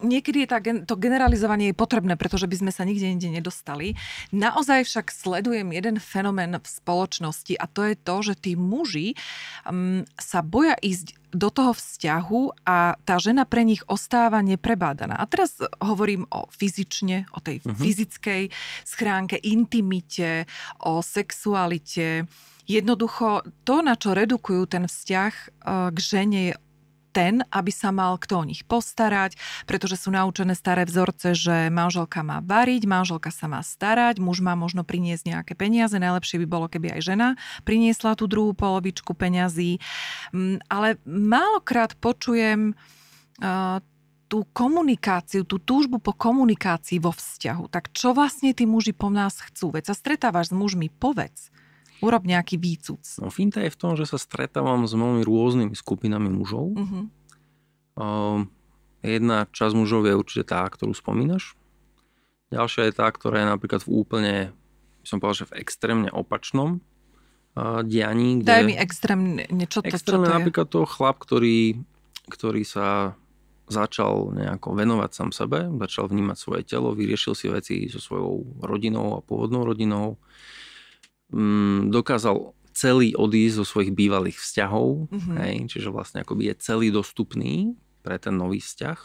niekedy 0.02 0.46
je 0.46 0.48
tá, 0.48 0.58
to 0.62 0.94
generalizovanie 0.94 1.74
je 1.74 1.76
potrebné, 1.76 2.14
pretože 2.14 2.46
by 2.46 2.56
sme 2.66 2.72
sa 2.72 2.86
nikde 2.86 3.10
inde 3.10 3.28
nedostali. 3.30 3.98
Naozaj 4.30 4.86
však 4.86 5.06
sledujem 5.10 5.74
jeden 5.74 5.98
fenomén 5.98 6.54
v 6.54 6.66
spoločnosti 6.66 7.58
a 7.58 7.66
to 7.66 7.82
je 7.90 7.94
to, 7.98 8.16
že 8.22 8.34
tí 8.38 8.52
muži 8.54 9.18
um, 9.66 10.06
sa 10.14 10.40
boja 10.46 10.78
ísť 10.78 11.18
do 11.36 11.52
toho 11.52 11.76
vzťahu 11.76 12.64
a 12.64 12.96
tá 13.04 13.20
žena 13.20 13.44
pre 13.44 13.66
nich 13.66 13.84
ostáva 13.90 14.40
neprebádaná. 14.40 15.20
A 15.20 15.28
teraz 15.28 15.60
hovorím 15.84 16.24
o 16.32 16.48
fyzične, 16.48 17.28
o 17.36 17.44
tej 17.44 17.60
uh-huh. 17.60 17.76
fyzickej 17.76 18.48
schránke, 18.88 19.36
intimite, 19.44 20.48
o 20.80 21.04
sexualite, 21.04 22.24
Jednoducho 22.66 23.46
to, 23.62 23.82
na 23.82 23.94
čo 23.94 24.12
redukujú 24.12 24.66
ten 24.66 24.90
vzťah 24.90 25.32
e, 25.32 25.46
k 25.94 25.98
žene 25.98 26.40
je 26.50 26.54
ten, 27.16 27.40
aby 27.48 27.72
sa 27.72 27.88
mal 27.96 28.20
kto 28.20 28.44
o 28.44 28.44
nich 28.44 28.60
postarať, 28.68 29.40
pretože 29.64 29.96
sú 29.96 30.12
naučené 30.12 30.52
staré 30.52 30.84
vzorce, 30.84 31.32
že 31.32 31.72
manželka 31.72 32.20
má 32.20 32.44
variť, 32.44 32.84
manželka 32.84 33.32
sa 33.32 33.48
má 33.48 33.64
starať, 33.64 34.20
muž 34.20 34.44
má 34.44 34.52
možno 34.52 34.84
priniesť 34.84 35.32
nejaké 35.32 35.56
peniaze, 35.56 35.96
najlepšie 35.96 36.44
by 36.44 36.46
bolo, 36.46 36.68
keby 36.68 36.92
aj 36.92 37.00
žena 37.00 37.28
priniesla 37.64 38.20
tú 38.20 38.28
druhú 38.28 38.52
polovičku 38.52 39.16
peňazí. 39.16 39.80
Mm, 40.36 40.60
ale 40.68 41.00
málokrát 41.08 41.96
počujem 41.96 42.76
uh, 42.76 43.80
tú 44.28 44.44
komunikáciu, 44.52 45.48
tú 45.48 45.56
túžbu 45.56 45.96
po 45.96 46.12
komunikácii 46.12 47.00
vo 47.00 47.16
vzťahu. 47.16 47.72
Tak 47.72 47.96
čo 47.96 48.12
vlastne 48.12 48.52
tí 48.52 48.68
muži 48.68 48.92
po 48.92 49.08
nás 49.08 49.40
chcú? 49.40 49.72
Veď 49.72 49.88
sa 49.88 49.94
stretávaš 49.96 50.52
s 50.52 50.58
mužmi, 50.58 50.92
povedz. 50.92 51.48
Urob 52.04 52.22
nejaký 52.28 52.60
výcud. 52.60 53.00
No 53.22 53.32
finta 53.32 53.64
je 53.64 53.72
v 53.72 53.78
tom, 53.78 53.96
že 53.96 54.04
sa 54.04 54.20
stretávam 54.20 54.84
s 54.84 54.92
veľmi 54.92 55.24
rôznymi 55.24 55.72
skupinami 55.72 56.28
mužov. 56.28 56.76
Uh, 57.96 58.44
jedna 59.00 59.48
časť 59.48 59.74
mužov 59.76 60.04
je 60.04 60.14
určite 60.18 60.52
tá, 60.52 60.68
ktorú 60.68 60.92
spomínaš. 60.92 61.56
Ďalšia 62.52 62.90
je 62.90 62.92
tá, 62.94 63.08
ktorá 63.08 63.42
je 63.42 63.48
napríklad 63.48 63.82
v 63.82 63.90
úplne, 63.90 64.34
by 65.02 65.06
som 65.08 65.18
povedal, 65.18 65.46
že 65.46 65.50
v 65.50 65.56
extrémne 65.64 66.10
opačnom 66.12 66.78
uh, 66.78 67.80
dianí. 67.80 68.44
Kde... 68.44 68.48
Daj 68.48 68.62
mi 68.68 68.76
extrémne, 68.76 69.42
čo 69.66 69.80
to, 69.80 69.88
extrémne 69.88 70.28
čo 70.28 70.30
to 70.30 70.36
napríklad 70.36 70.66
to 70.68 70.80
chlap, 70.84 71.16
ktorý, 71.16 71.80
ktorý 72.28 72.62
sa 72.62 73.18
začal 73.66 74.30
nejako 74.30 74.78
venovať 74.78 75.10
sám 75.10 75.30
sebe, 75.34 75.66
začal 75.82 76.06
vnímať 76.06 76.36
svoje 76.38 76.62
telo, 76.62 76.94
vyriešil 76.94 77.34
si 77.34 77.50
veci 77.50 77.90
so 77.90 77.98
svojou 77.98 78.62
rodinou 78.62 79.18
a 79.18 79.24
pôvodnou 79.26 79.66
rodinou, 79.66 80.22
mm, 81.32 81.90
dokázal 81.90 82.56
celý 82.76 83.16
odísť 83.16 83.56
zo 83.56 83.64
svojich 83.64 83.96
bývalých 83.96 84.36
vzťahov, 84.36 85.08
mm-hmm. 85.08 85.36
hej, 85.40 85.54
čiže 85.72 85.88
vlastne 85.88 86.20
akoby 86.20 86.52
je 86.52 86.60
celý 86.60 86.92
dostupný 86.92 87.72
pre 88.04 88.20
ten 88.20 88.36
nový 88.36 88.60
vzťah. 88.60 89.00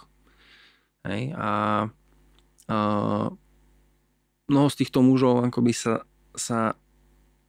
Hej, 1.07 1.33
a, 1.33 1.51
a 2.67 2.77
mnoho 4.51 4.67
z 4.69 4.75
týchto 4.75 4.99
mužov 5.01 5.47
akoby 5.47 5.71
sa, 5.71 6.03
sa 6.35 6.75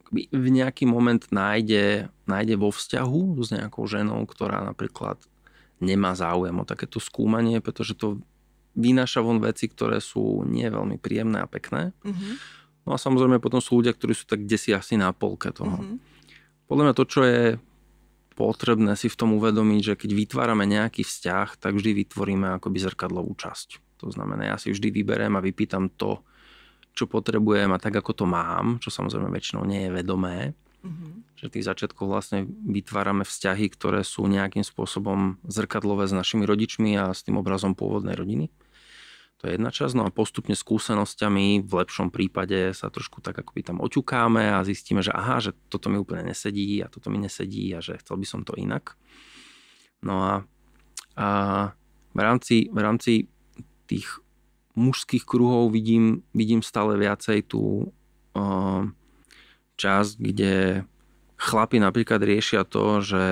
akoby 0.07 0.31
v 0.31 0.47
nejaký 0.63 0.87
moment 0.87 1.21
nájde, 1.35 2.09
nájde 2.31 2.55
vo 2.55 2.71
vzťahu 2.71 3.43
s 3.43 3.49
nejakou 3.51 3.85
ženou, 3.91 4.23
ktorá 4.25 4.63
napríklad 4.63 5.19
nemá 5.83 6.15
záujem 6.15 6.55
o 6.55 6.65
takéto 6.65 7.03
skúmanie, 7.03 7.59
pretože 7.59 7.99
to 7.99 8.23
vynáša 8.79 9.21
von 9.21 9.43
veci, 9.43 9.67
ktoré 9.69 9.99
sú 9.99 10.47
nie 10.47 10.65
veľmi 10.71 11.03
príjemné 11.03 11.43
a 11.43 11.51
pekné. 11.51 11.91
Mm-hmm 12.07 12.62
No 12.83 12.95
a 12.95 12.99
samozrejme 12.99 13.39
potom 13.39 13.63
sú 13.63 13.79
ľudia, 13.79 13.95
ktorí 13.95 14.13
sú 14.15 14.27
tak 14.27 14.43
desi 14.43 14.75
asi 14.75 14.99
na 14.99 15.15
polke 15.15 15.55
toho. 15.55 15.79
Mm-hmm. 15.79 15.97
Podľa 16.67 16.83
mňa 16.89 16.95
to, 16.99 17.05
čo 17.07 17.21
je 17.23 17.43
potrebné 18.35 18.97
si 18.99 19.07
v 19.07 19.19
tom 19.19 19.37
uvedomiť, 19.39 19.81
že 19.93 19.95
keď 19.95 20.11
vytvárame 20.17 20.65
nejaký 20.67 21.07
vzťah, 21.07 21.61
tak 21.61 21.73
vždy 21.79 22.03
vytvoríme 22.03 22.59
akoby 22.59 22.79
zrkadlovú 22.83 23.37
časť. 23.39 24.01
To 24.03 24.11
znamená, 24.11 24.51
ja 24.51 24.57
si 24.59 24.75
vždy 24.75 24.91
vyberiem 24.91 25.39
a 25.39 25.45
vypýtam 25.45 25.93
to, 25.95 26.27
čo 26.93 27.07
potrebujem 27.07 27.71
a 27.71 27.79
tak, 27.79 27.95
ako 27.95 28.13
to 28.13 28.25
mám, 28.27 28.83
čo 28.83 28.91
samozrejme 28.91 29.31
väčšinou 29.31 29.63
nie 29.63 29.87
je 29.87 29.91
vedomé. 29.95 30.37
Mm-hmm. 30.83 31.39
Že 31.39 31.47
tých 31.55 31.69
začiatkoch 31.71 32.09
vlastne 32.11 32.43
vytvárame 32.49 33.23
vzťahy, 33.23 33.71
ktoré 33.71 34.03
sú 34.03 34.27
nejakým 34.27 34.67
spôsobom 34.67 35.39
zrkadlové 35.47 36.11
s 36.11 36.15
našimi 36.15 36.43
rodičmi 36.43 36.99
a 36.99 37.15
s 37.15 37.23
tým 37.23 37.39
obrazom 37.39 37.79
pôvodnej 37.79 38.19
rodiny. 38.19 38.51
To 39.43 39.51
je 39.51 39.59
jedna 39.59 39.75
časť, 39.75 39.99
no 39.99 40.07
a 40.07 40.15
postupne 40.15 40.55
skúsenosťami 40.55 41.67
v 41.67 41.73
lepšom 41.75 42.15
prípade 42.15 42.71
sa 42.79 42.95
trošku 42.95 43.19
tak 43.19 43.43
akoby 43.43 43.67
tam 43.67 43.83
oťukáme 43.83 44.55
a 44.55 44.63
zistíme, 44.63 45.03
že 45.03 45.11
aha, 45.11 45.43
že 45.43 45.51
toto 45.67 45.91
mi 45.91 45.99
úplne 45.99 46.31
nesedí 46.31 46.79
a 46.79 46.87
toto 46.87 47.11
mi 47.11 47.19
nesedí 47.19 47.75
a 47.75 47.83
že 47.83 47.99
chcel 47.99 48.23
by 48.23 48.27
som 48.27 48.47
to 48.47 48.55
inak. 48.55 48.95
No 49.99 50.23
a, 50.23 50.35
a 51.19 51.29
v, 52.15 52.21
rámci, 52.23 52.71
v 52.71 52.79
rámci 52.79 53.13
tých 53.91 54.23
mužských 54.79 55.27
kruhov 55.27 55.75
vidím, 55.75 56.23
vidím 56.31 56.63
stále 56.63 56.95
viacej 56.95 57.43
tú 57.51 57.91
uh, 58.39 58.87
časť, 59.75 60.13
kde 60.23 60.87
chlapi 61.35 61.83
napríklad 61.83 62.23
riešia 62.23 62.63
to, 62.63 63.03
že 63.03 63.25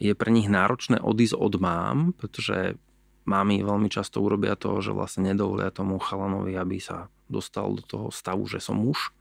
je 0.00 0.12
pre 0.16 0.30
nich 0.32 0.48
náročné 0.48 1.04
odísť 1.04 1.36
od 1.36 1.54
mám, 1.60 2.16
pretože 2.16 2.80
Mámy 3.28 3.60
veľmi 3.60 3.92
často 3.92 4.24
urobia 4.24 4.56
to, 4.56 4.80
že 4.80 4.96
vlastne 4.96 5.28
nedovolia 5.28 5.68
tomu 5.68 6.00
chalanovi, 6.00 6.56
aby 6.56 6.80
sa 6.80 7.12
dostal 7.28 7.76
do 7.76 7.84
toho 7.84 8.08
stavu, 8.08 8.48
že 8.48 8.56
som 8.56 8.80
muž. 8.80 9.12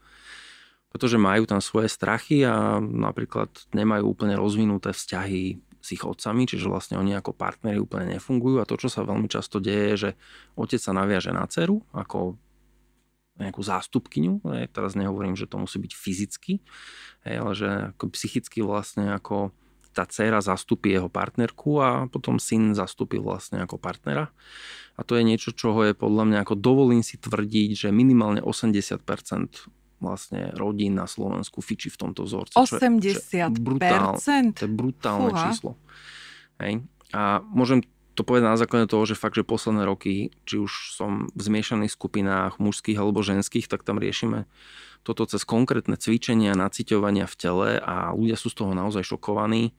Pretože 0.87 1.19
majú 1.19 1.43
tam 1.43 1.59
svoje 1.59 1.91
strachy 1.91 2.47
a 2.47 2.79
napríklad 2.79 3.51
nemajú 3.75 4.07
úplne 4.07 4.39
rozvinuté 4.39 4.95
vzťahy 4.95 5.59
s 5.83 5.87
ich 5.91 6.03
otcami, 6.07 6.47
čiže 6.47 6.71
vlastne 6.71 6.95
oni 6.95 7.19
ako 7.19 7.35
partneri 7.35 7.77
úplne 7.77 8.15
nefungujú 8.15 8.63
a 8.63 8.67
to, 8.67 8.79
čo 8.79 8.87
sa 8.87 9.03
veľmi 9.03 9.27
často 9.27 9.59
deje, 9.59 9.83
je, 9.91 9.95
že 9.95 10.09
otec 10.55 10.79
sa 10.79 10.95
naviaže 10.95 11.35
na 11.35 11.43
dceru 11.43 11.83
ako 11.91 12.39
nejakú 13.37 13.61
zástupkyňu, 13.61 14.41
teraz 14.73 14.97
nehovorím, 14.97 15.37
že 15.37 15.45
to 15.45 15.61
musí 15.61 15.77
byť 15.77 15.93
fyzicky, 15.93 16.53
ale 17.21 17.51
že 17.53 17.93
ako 17.93 18.09
psychicky 18.17 18.65
vlastne 18.65 19.13
ako 19.13 19.53
tá 19.97 20.05
dcéra 20.05 20.45
zastupí 20.45 20.93
jeho 20.93 21.09
partnerku 21.09 21.81
a 21.81 22.05
potom 22.05 22.37
syn 22.37 22.77
zastupí 22.77 23.17
vlastne 23.17 23.65
ako 23.65 23.81
partnera. 23.81 24.29
A 24.93 25.01
to 25.01 25.17
je 25.17 25.25
niečo, 25.25 25.49
čoho 25.57 25.81
je 25.89 25.97
podľa 25.97 26.29
mňa 26.29 26.37
ako 26.45 26.53
dovolím 26.53 27.01
si 27.01 27.17
tvrdiť, 27.17 27.89
že 27.89 27.89
minimálne 27.89 28.45
80% 28.45 29.01
vlastne 29.97 30.53
rodín 30.53 30.93
na 30.93 31.09
Slovensku 31.09 31.65
fičí 31.65 31.89
v 31.89 31.97
tomto 31.97 32.29
vzorci. 32.29 32.53
80%? 32.53 32.61
Čo 32.61 33.09
je, 33.09 33.13
čo 33.17 33.37
je 33.41 33.49
brutál, 33.57 34.13
to 34.53 34.61
je 34.61 34.69
brutálne 34.69 35.33
Fúha. 35.33 35.41
číslo. 35.49 35.71
Hej. 36.61 36.85
A 37.17 37.41
môžem 37.49 37.81
to 38.13 38.21
povedať 38.21 38.45
na 38.49 38.57
základe 38.61 38.89
toho, 38.89 39.05
že 39.05 39.17
fakt, 39.17 39.37
že 39.37 39.45
posledné 39.45 39.85
roky, 39.85 40.33
či 40.45 40.61
už 40.61 40.93
som 40.93 41.29
v 41.33 41.41
zmiešaných 41.41 41.93
skupinách 41.93 42.61
mužských 42.61 42.97
alebo 42.97 43.25
ženských, 43.25 43.65
tak 43.65 43.81
tam 43.81 43.97
riešime 43.97 44.45
toto 45.07 45.23
cez 45.23 45.47
konkrétne 45.47 45.95
cvičenia, 45.95 46.51
naciťovania 46.51 47.31
v 47.31 47.35
tele 47.39 47.69
a 47.79 48.11
ľudia 48.11 48.35
sú 48.35 48.51
z 48.51 48.59
toho 48.59 48.75
naozaj 48.75 49.07
šokovaní 49.07 49.71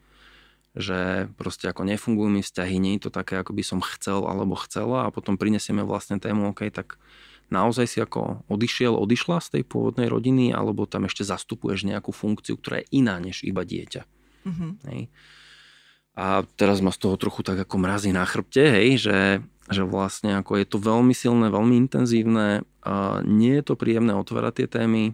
že 0.78 1.26
proste 1.34 1.66
ako 1.66 1.82
nefungujú 1.82 2.30
mi 2.30 2.40
vzťahy, 2.40 2.78
nie 2.78 2.96
je 2.96 3.10
to 3.10 3.10
také, 3.10 3.34
ako 3.42 3.50
by 3.50 3.66
som 3.66 3.82
chcel 3.82 4.30
alebo 4.30 4.54
chcela 4.54 5.10
a 5.10 5.12
potom 5.12 5.34
prinesieme 5.34 5.82
vlastne 5.82 6.22
tému, 6.22 6.54
OK, 6.54 6.70
tak 6.70 7.02
naozaj 7.50 7.86
si 7.90 7.98
ako 7.98 8.46
odišiel, 8.46 8.94
odišla 8.94 9.42
z 9.42 9.48
tej 9.58 9.62
pôvodnej 9.66 10.06
rodiny, 10.06 10.54
alebo 10.54 10.86
tam 10.86 11.10
ešte 11.10 11.26
zastupuješ 11.26 11.82
nejakú 11.82 12.14
funkciu, 12.14 12.54
ktorá 12.56 12.80
je 12.80 13.02
iná 13.02 13.18
než 13.18 13.42
iba 13.42 13.66
dieťa. 13.66 14.06
Mm-hmm. 14.46 14.70
Hej. 14.86 15.02
A 16.18 16.46
teraz 16.54 16.78
ma 16.78 16.94
z 16.94 17.02
toho 17.02 17.18
trochu 17.18 17.42
tak 17.42 17.58
ako 17.58 17.74
mrazí 17.78 18.14
na 18.14 18.22
chrbte, 18.22 18.62
hej, 18.62 19.02
že, 19.02 19.18
že 19.70 19.82
vlastne 19.82 20.38
ako 20.38 20.62
je 20.62 20.66
to 20.66 20.78
veľmi 20.78 21.14
silné, 21.14 21.50
veľmi 21.50 21.74
intenzívne, 21.74 22.62
a 22.86 23.20
nie 23.26 23.58
je 23.58 23.64
to 23.66 23.74
príjemné 23.74 24.14
otvárať 24.14 24.64
tie 24.64 24.68
témy. 24.80 25.04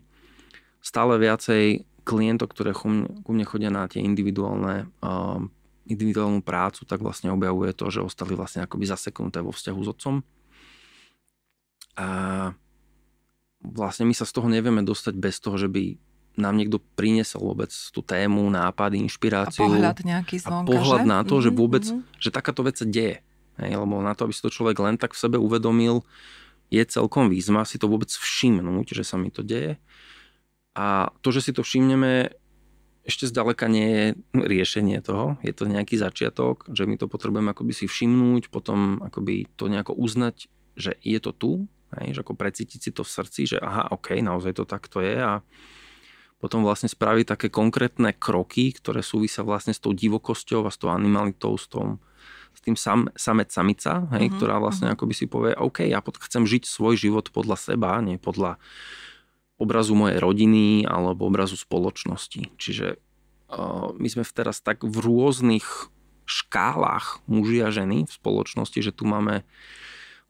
Stále 0.85 1.17
viacej 1.17 1.89
klientov, 2.05 2.53
ktoré 2.53 2.77
ku 2.77 3.31
mne 3.33 3.47
chodia 3.49 3.73
na 3.73 3.89
tie 3.89 4.05
individuálne 4.05 4.89
individuálnu 5.85 6.41
prácu, 6.41 6.89
tak 6.89 7.05
vlastne 7.05 7.29
objavuje 7.29 7.77
to, 7.77 7.93
že 7.93 8.01
ostali 8.01 8.33
vlastne 8.33 8.65
akoby 8.65 8.89
zaseknuté 8.89 9.45
vo 9.45 9.53
vzťahu 9.53 9.81
s 9.85 9.89
otcom. 9.93 10.15
A 12.01 12.09
vlastne 13.61 14.09
my 14.09 14.17
sa 14.17 14.25
z 14.25 14.33
toho 14.33 14.49
nevieme 14.49 14.81
dostať 14.81 15.15
bez 15.17 15.39
toho, 15.45 15.61
že 15.61 15.69
by 15.69 16.01
nám 16.35 16.59
niekto 16.59 16.83
priniesol 16.99 17.55
vôbec 17.55 17.71
tú 17.71 18.03
tému, 18.03 18.51
nápady, 18.51 18.99
inšpiráciu. 19.07 19.65
A 19.65 19.71
pohľad 19.71 19.99
nejaký 20.03 20.37
zvonka, 20.43 20.67
A 20.67 20.71
pohľad 20.73 21.03
že? 21.05 21.07
na 21.07 21.21
to, 21.23 21.39
mm-hmm, 21.39 21.45
že 21.47 21.51
mhm, 21.51 21.57
vôbec, 21.57 21.85
mm-hmm. 21.87 22.19
že 22.19 22.31
takáto 22.35 22.61
vec 22.67 22.75
sa 22.75 22.87
deje. 22.89 23.17
Hej, 23.55 23.73
lebo 23.79 24.03
na 24.03 24.19
to, 24.19 24.27
aby 24.27 24.35
si 24.35 24.43
to 24.43 24.51
človek 24.51 24.83
len 24.83 24.99
tak 24.99 25.15
v 25.15 25.23
sebe 25.23 25.39
uvedomil, 25.39 26.03
je 26.75 26.83
celkom 26.83 27.31
výzva 27.31 27.63
si 27.63 27.79
to 27.79 27.87
vôbec 27.87 28.11
všimnúť, 28.11 28.99
že 28.99 29.07
sa 29.07 29.15
mi 29.15 29.31
to 29.31 29.47
deje. 29.47 29.79
A 30.75 31.15
to, 31.23 31.31
že 31.31 31.51
si 31.51 31.53
to 31.55 31.63
všimneme, 31.63 32.35
ešte 33.05 33.29
zďaleka 33.29 33.69
nie 33.69 33.89
je 33.89 34.05
riešenie 34.33 34.99
toho. 35.05 35.37
Je 35.45 35.53
to 35.53 35.69
nejaký 35.69 36.01
začiatok, 36.01 36.65
že 36.73 36.89
my 36.89 36.97
to 36.97 37.07
potrebujeme 37.07 37.53
akoby 37.53 37.77
si 37.77 37.87
všimnúť, 37.87 38.49
potom 38.49 38.99
akoby 39.05 39.47
to 39.61 39.69
nejako 39.69 39.93
uznať, 39.93 40.49
že 40.75 40.97
je 41.05 41.19
to 41.21 41.31
tu, 41.37 41.53
hej, 42.01 42.17
že 42.17 42.23
ako 42.25 42.35
precítiť 42.35 42.81
si 42.81 42.91
to 42.91 43.05
v 43.05 43.13
srdci, 43.13 43.41
že 43.55 43.59
aha, 43.61 43.93
ok, 43.93 44.19
naozaj 44.25 44.57
to 44.57 44.65
takto 44.65 45.05
je 45.05 45.21
a 45.21 45.45
potom 46.43 46.61
vlastne 46.61 46.93
spraviť 46.93 47.25
také 47.25 47.49
konkrétne 47.49 48.13
kroky, 48.13 48.75
ktoré 48.75 49.01
súvisia 49.01 49.41
vlastne 49.47 49.73
s 49.73 49.81
tou 49.81 49.97
divokosťou 49.97 50.69
a 50.69 50.75
s 50.75 50.77
tou 50.77 50.93
animalitou, 50.93 51.57
s, 51.57 51.71
tom, 51.73 52.05
s 52.53 52.61
tým 52.61 52.77
sam, 52.77 53.09
samec 53.17 53.49
samica, 53.49 54.05
hej, 54.13 54.29
uh-huh, 54.29 54.37
ktorá 54.37 54.61
vlastne 54.61 54.93
uh-huh. 54.93 54.99
akoby 54.99 55.15
si 55.17 55.25
povie, 55.25 55.57
OK, 55.57 55.89
ja 55.89 56.05
pod, 56.05 56.21
chcem 56.21 56.45
žiť 56.45 56.69
svoj 56.69 57.01
život 57.01 57.33
podľa 57.33 57.57
seba, 57.57 57.97
nie 58.05 58.21
podľa 58.21 58.61
obrazu 59.65 59.97
mojej 59.97 60.21
rodiny 60.21 60.85
alebo 60.85 61.27
obrazu 61.27 61.57
spoločnosti. 61.57 62.53
Čiže 62.61 63.01
my 63.97 64.09
sme 64.09 64.23
teraz 64.29 64.61
tak 64.61 64.85
v 64.85 64.97
rôznych 65.01 65.91
škálach 66.25 67.21
muži 67.29 67.61
a 67.65 67.69
ženy 67.69 68.09
v 68.09 68.13
spoločnosti, 68.13 68.81
že 68.81 68.93
tu 68.93 69.05
máme 69.05 69.45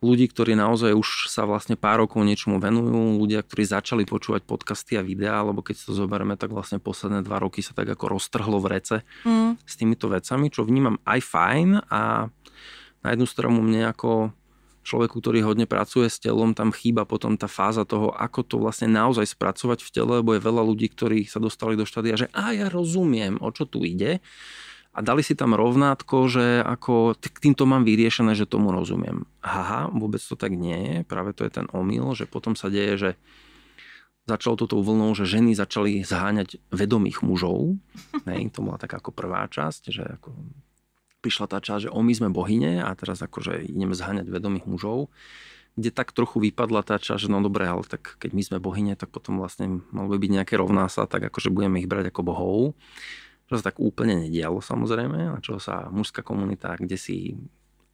ľudí, 0.04 0.28
ktorí 0.28 0.52
naozaj 0.52 0.92
už 0.92 1.32
sa 1.32 1.48
vlastne 1.48 1.80
pár 1.80 2.04
rokov 2.04 2.20
niečomu 2.26 2.60
venujú, 2.60 3.16
ľudia, 3.16 3.40
ktorí 3.40 3.64
začali 3.64 4.02
počúvať 4.04 4.44
podcasty 4.44 5.00
a 5.00 5.06
videá, 5.06 5.40
alebo 5.40 5.64
keď 5.64 5.80
to 5.80 5.96
zoberieme, 5.96 6.36
tak 6.36 6.52
vlastne 6.52 6.76
posledné 6.76 7.24
dva 7.24 7.40
roky 7.40 7.64
sa 7.64 7.72
tak 7.72 7.88
ako 7.88 8.20
roztrhlo 8.20 8.60
v 8.60 8.68
rece 8.68 8.96
mm. 9.24 9.64
s 9.64 9.74
týmito 9.80 10.12
vecami, 10.12 10.52
čo 10.52 10.66
vnímam 10.66 11.00
aj 11.08 11.20
fajn 11.24 11.68
a 11.88 12.28
na 13.00 13.08
jednu 13.08 13.24
stranu 13.24 13.64
mne 13.64 13.88
ako 13.96 14.34
človeku, 14.84 15.18
ktorý 15.18 15.42
hodne 15.42 15.64
pracuje 15.64 16.12
s 16.12 16.20
telom, 16.20 16.52
tam 16.52 16.70
chýba 16.70 17.08
potom 17.08 17.34
tá 17.40 17.48
fáza 17.48 17.88
toho, 17.88 18.12
ako 18.12 18.40
to 18.44 18.56
vlastne 18.60 18.92
naozaj 18.92 19.24
spracovať 19.24 19.80
v 19.80 19.90
tele, 19.90 20.12
lebo 20.20 20.36
je 20.36 20.44
veľa 20.44 20.62
ľudí, 20.62 20.92
ktorí 20.92 21.24
sa 21.24 21.40
dostali 21.40 21.74
do 21.74 21.88
štádia, 21.88 22.20
že 22.20 22.28
a 22.36 22.52
ja 22.52 22.68
rozumiem, 22.68 23.40
o 23.40 23.48
čo 23.48 23.64
tu 23.64 23.82
ide 23.82 24.20
a 24.94 25.02
dali 25.02 25.26
si 25.26 25.34
tam 25.34 25.58
rovnátko, 25.58 26.30
že 26.30 26.62
ako 26.62 27.18
týmto 27.18 27.66
mám 27.66 27.82
vyriešené, 27.82 28.38
že 28.38 28.46
tomu 28.46 28.70
rozumiem. 28.70 29.26
Haha, 29.42 29.90
vôbec 29.90 30.22
to 30.22 30.38
tak 30.38 30.54
nie 30.54 30.78
je, 30.78 30.96
práve 31.02 31.34
to 31.34 31.42
je 31.42 31.50
ten 31.50 31.66
omyl, 31.74 32.14
že 32.14 32.30
potom 32.30 32.54
sa 32.54 32.70
deje, 32.70 32.94
že 32.94 33.10
začalo 34.30 34.54
toto 34.54 34.78
vlnou, 34.78 35.12
že 35.12 35.26
ženy 35.26 35.58
začali 35.58 36.06
zháňať 36.06 36.62
vedomých 36.70 37.26
mužov. 37.26 37.74
Hej, 38.30 38.54
to 38.54 38.62
bola 38.62 38.78
taká 38.78 39.02
ako 39.02 39.10
prvá 39.10 39.50
časť, 39.50 39.82
že 39.90 40.04
ako 40.06 40.30
prišla 41.24 41.48
tá 41.48 41.58
časť, 41.64 41.88
že 41.88 41.90
o 41.90 42.04
my 42.04 42.12
sme 42.12 42.28
bohyne 42.28 42.84
a 42.84 42.92
teraz 42.92 43.24
akože 43.24 43.64
ideme 43.64 43.96
zháňať 43.96 44.28
vedomých 44.28 44.68
mužov, 44.68 45.08
kde 45.80 45.88
tak 45.88 46.12
trochu 46.12 46.44
vypadla 46.44 46.84
tá 46.84 47.00
časť, 47.00 47.26
že 47.26 47.32
no 47.32 47.40
dobre, 47.40 47.64
ale 47.64 47.82
tak 47.88 48.20
keď 48.20 48.30
my 48.36 48.42
sme 48.44 48.58
bohyne, 48.60 48.92
tak 48.92 49.08
potom 49.08 49.40
vlastne 49.40 49.80
malo 49.88 50.12
by 50.12 50.20
byť 50.20 50.30
nejaké 50.36 50.54
rovná 50.60 50.92
sa, 50.92 51.08
tak 51.08 51.32
akože 51.32 51.48
budeme 51.48 51.80
ich 51.80 51.88
brať 51.88 52.12
ako 52.12 52.20
bohov. 52.22 52.58
Čo 53.48 53.60
sa 53.60 53.72
tak 53.72 53.80
úplne 53.80 54.28
nedialo 54.28 54.60
samozrejme, 54.60 55.32
a 55.32 55.40
čo 55.40 55.56
sa 55.56 55.88
mužská 55.88 56.20
komunita 56.20 56.76
kde 56.76 56.96
si 57.00 57.16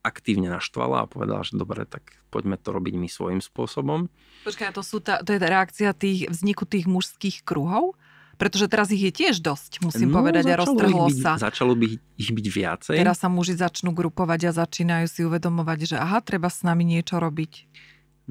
aktívne 0.00 0.48
naštvala 0.48 1.04
a 1.04 1.10
povedala, 1.10 1.44
že 1.44 1.60
dobre, 1.60 1.84
tak 1.84 2.16
poďme 2.32 2.56
to 2.56 2.72
robiť 2.72 2.94
my 2.96 3.08
svojím 3.08 3.40
spôsobom. 3.44 4.08
Počkaj, 4.48 4.72
to, 4.72 4.80
sú 4.80 5.04
tá, 5.04 5.20
to 5.20 5.36
je 5.36 5.40
tá 5.40 5.48
reakcia 5.48 5.92
tých, 5.92 6.32
vzniku 6.32 6.64
tých 6.64 6.88
mužských 6.88 7.44
kruhov? 7.44 8.00
Pretože 8.40 8.72
teraz 8.72 8.88
ich 8.88 9.04
je 9.04 9.12
tiež 9.12 9.44
dosť, 9.44 9.84
musím 9.84 10.08
no, 10.08 10.24
povedať, 10.24 10.48
a 10.48 10.56
roztrhlo 10.56 11.12
byť, 11.12 11.20
sa. 11.20 11.36
Začalo 11.36 11.76
by 11.76 12.00
ich 12.16 12.30
byť 12.32 12.46
viacej. 12.48 12.96
Teraz 12.96 13.20
sa 13.20 13.28
muži 13.28 13.52
začnú 13.52 13.92
grupovať 13.92 14.48
a 14.48 14.56
začínajú 14.56 15.04
si 15.12 15.20
uvedomovať, 15.28 15.92
že 15.92 15.96
aha, 16.00 16.24
treba 16.24 16.48
s 16.48 16.64
nami 16.64 16.88
niečo 16.88 17.20
robiť. 17.20 17.68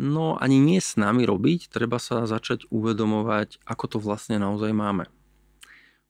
No 0.02 0.34
ani 0.42 0.58
nie 0.58 0.82
s 0.82 0.98
nami 0.98 1.30
robiť, 1.30 1.70
treba 1.70 2.02
sa 2.02 2.26
začať 2.26 2.66
uvedomovať, 2.74 3.62
ako 3.70 3.86
to 3.86 3.98
vlastne 4.02 4.42
naozaj 4.42 4.74
máme. 4.74 5.06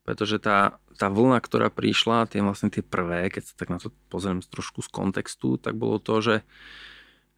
Pretože 0.08 0.40
tá, 0.40 0.80
tá 0.96 1.12
vlna, 1.12 1.44
ktorá 1.44 1.68
prišla, 1.68 2.32
tie 2.32 2.40
vlastne 2.40 2.72
tie 2.72 2.80
prvé, 2.80 3.28
keď 3.28 3.52
sa 3.52 3.54
tak 3.60 3.68
na 3.68 3.84
to 3.84 3.92
pozriem 4.08 4.40
trošku 4.40 4.80
z 4.80 4.88
kontextu, 4.96 5.60
tak 5.60 5.76
bolo 5.76 6.00
to, 6.00 6.24
že 6.24 6.36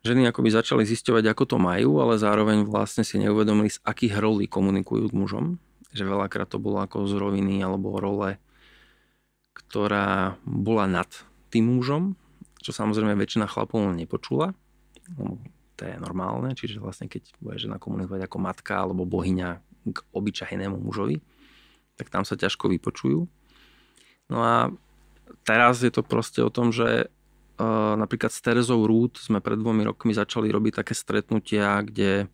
ženy 0.05 0.29
akoby 0.29 0.53
začali 0.53 0.85
zisťovať, 0.85 1.25
ako 1.25 1.43
to 1.49 1.57
majú, 1.57 2.05
ale 2.05 2.21
zároveň 2.21 2.69
vlastne 2.69 3.01
si 3.01 3.17
neuvedomili, 3.17 3.73
z 3.73 3.81
akých 3.81 4.21
rolí 4.21 4.45
komunikujú 4.45 5.09
k 5.09 5.17
mužom 5.17 5.45
že 5.91 6.07
veľakrát 6.07 6.47
to 6.47 6.59
bolo 6.59 6.79
ako 6.83 7.07
z 7.07 7.19
roviny 7.19 7.59
alebo 7.63 7.99
role, 7.99 8.39
ktorá 9.51 10.39
bola 10.47 10.87
nad 10.87 11.07
tým 11.51 11.79
mužom, 11.79 12.15
čo 12.63 12.71
samozrejme 12.71 13.15
väčšina 13.19 13.47
chlapov 13.51 13.83
nepočula. 13.91 14.55
To 15.75 15.81
je 15.81 15.95
normálne, 15.99 16.55
čiže 16.55 16.79
vlastne 16.79 17.11
keď 17.11 17.35
bude 17.41 17.57
žena 17.59 17.81
komunikovať 17.81 18.29
ako 18.29 18.37
matka 18.39 18.79
alebo 18.79 19.03
bohyňa 19.03 19.49
k 19.91 19.97
obyčajnému 20.13 20.77
mužovi, 20.77 21.19
tak 21.97 22.13
tam 22.13 22.23
sa 22.23 22.37
ťažko 22.37 22.69
vypočujú. 22.71 23.25
No 24.31 24.37
a 24.39 24.71
teraz 25.43 25.83
je 25.83 25.91
to 25.91 26.05
proste 26.05 26.39
o 26.39 26.53
tom, 26.53 26.71
že 26.71 27.09
uh, 27.59 27.93
napríklad 27.97 28.31
s 28.31 28.39
Terezou 28.39 28.85
Rút 28.85 29.19
sme 29.19 29.43
pred 29.43 29.59
dvomi 29.59 29.83
rokmi 29.83 30.15
začali 30.15 30.47
robiť 30.53 30.85
také 30.85 30.93
stretnutia, 30.95 31.81
kde 31.83 32.31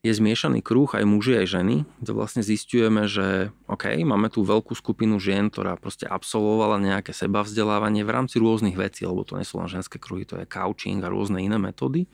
je 0.00 0.12
zmiešaný 0.16 0.64
kruh 0.64 0.88
aj 0.96 1.04
muži, 1.04 1.44
aj 1.44 1.60
ženy, 1.60 1.76
kde 2.00 2.12
vlastne 2.16 2.40
zistujeme, 2.40 3.04
že 3.04 3.52
OK, 3.68 3.92
máme 4.00 4.32
tu 4.32 4.40
veľkú 4.40 4.72
skupinu 4.72 5.20
žien, 5.20 5.52
ktorá 5.52 5.76
proste 5.76 6.08
absolvovala 6.08 6.80
nejaké 6.80 7.12
seba 7.12 7.44
vzdelávanie 7.44 8.00
v 8.00 8.12
rámci 8.16 8.40
rôznych 8.40 8.80
vecí, 8.80 9.04
lebo 9.04 9.28
to 9.28 9.36
nie 9.36 9.44
sú 9.44 9.60
len 9.60 9.68
ženské 9.68 10.00
kruhy, 10.00 10.24
to 10.24 10.40
je 10.40 10.48
couching 10.48 11.04
a 11.04 11.12
rôzne 11.12 11.44
iné 11.44 11.60
metódy. 11.60 12.08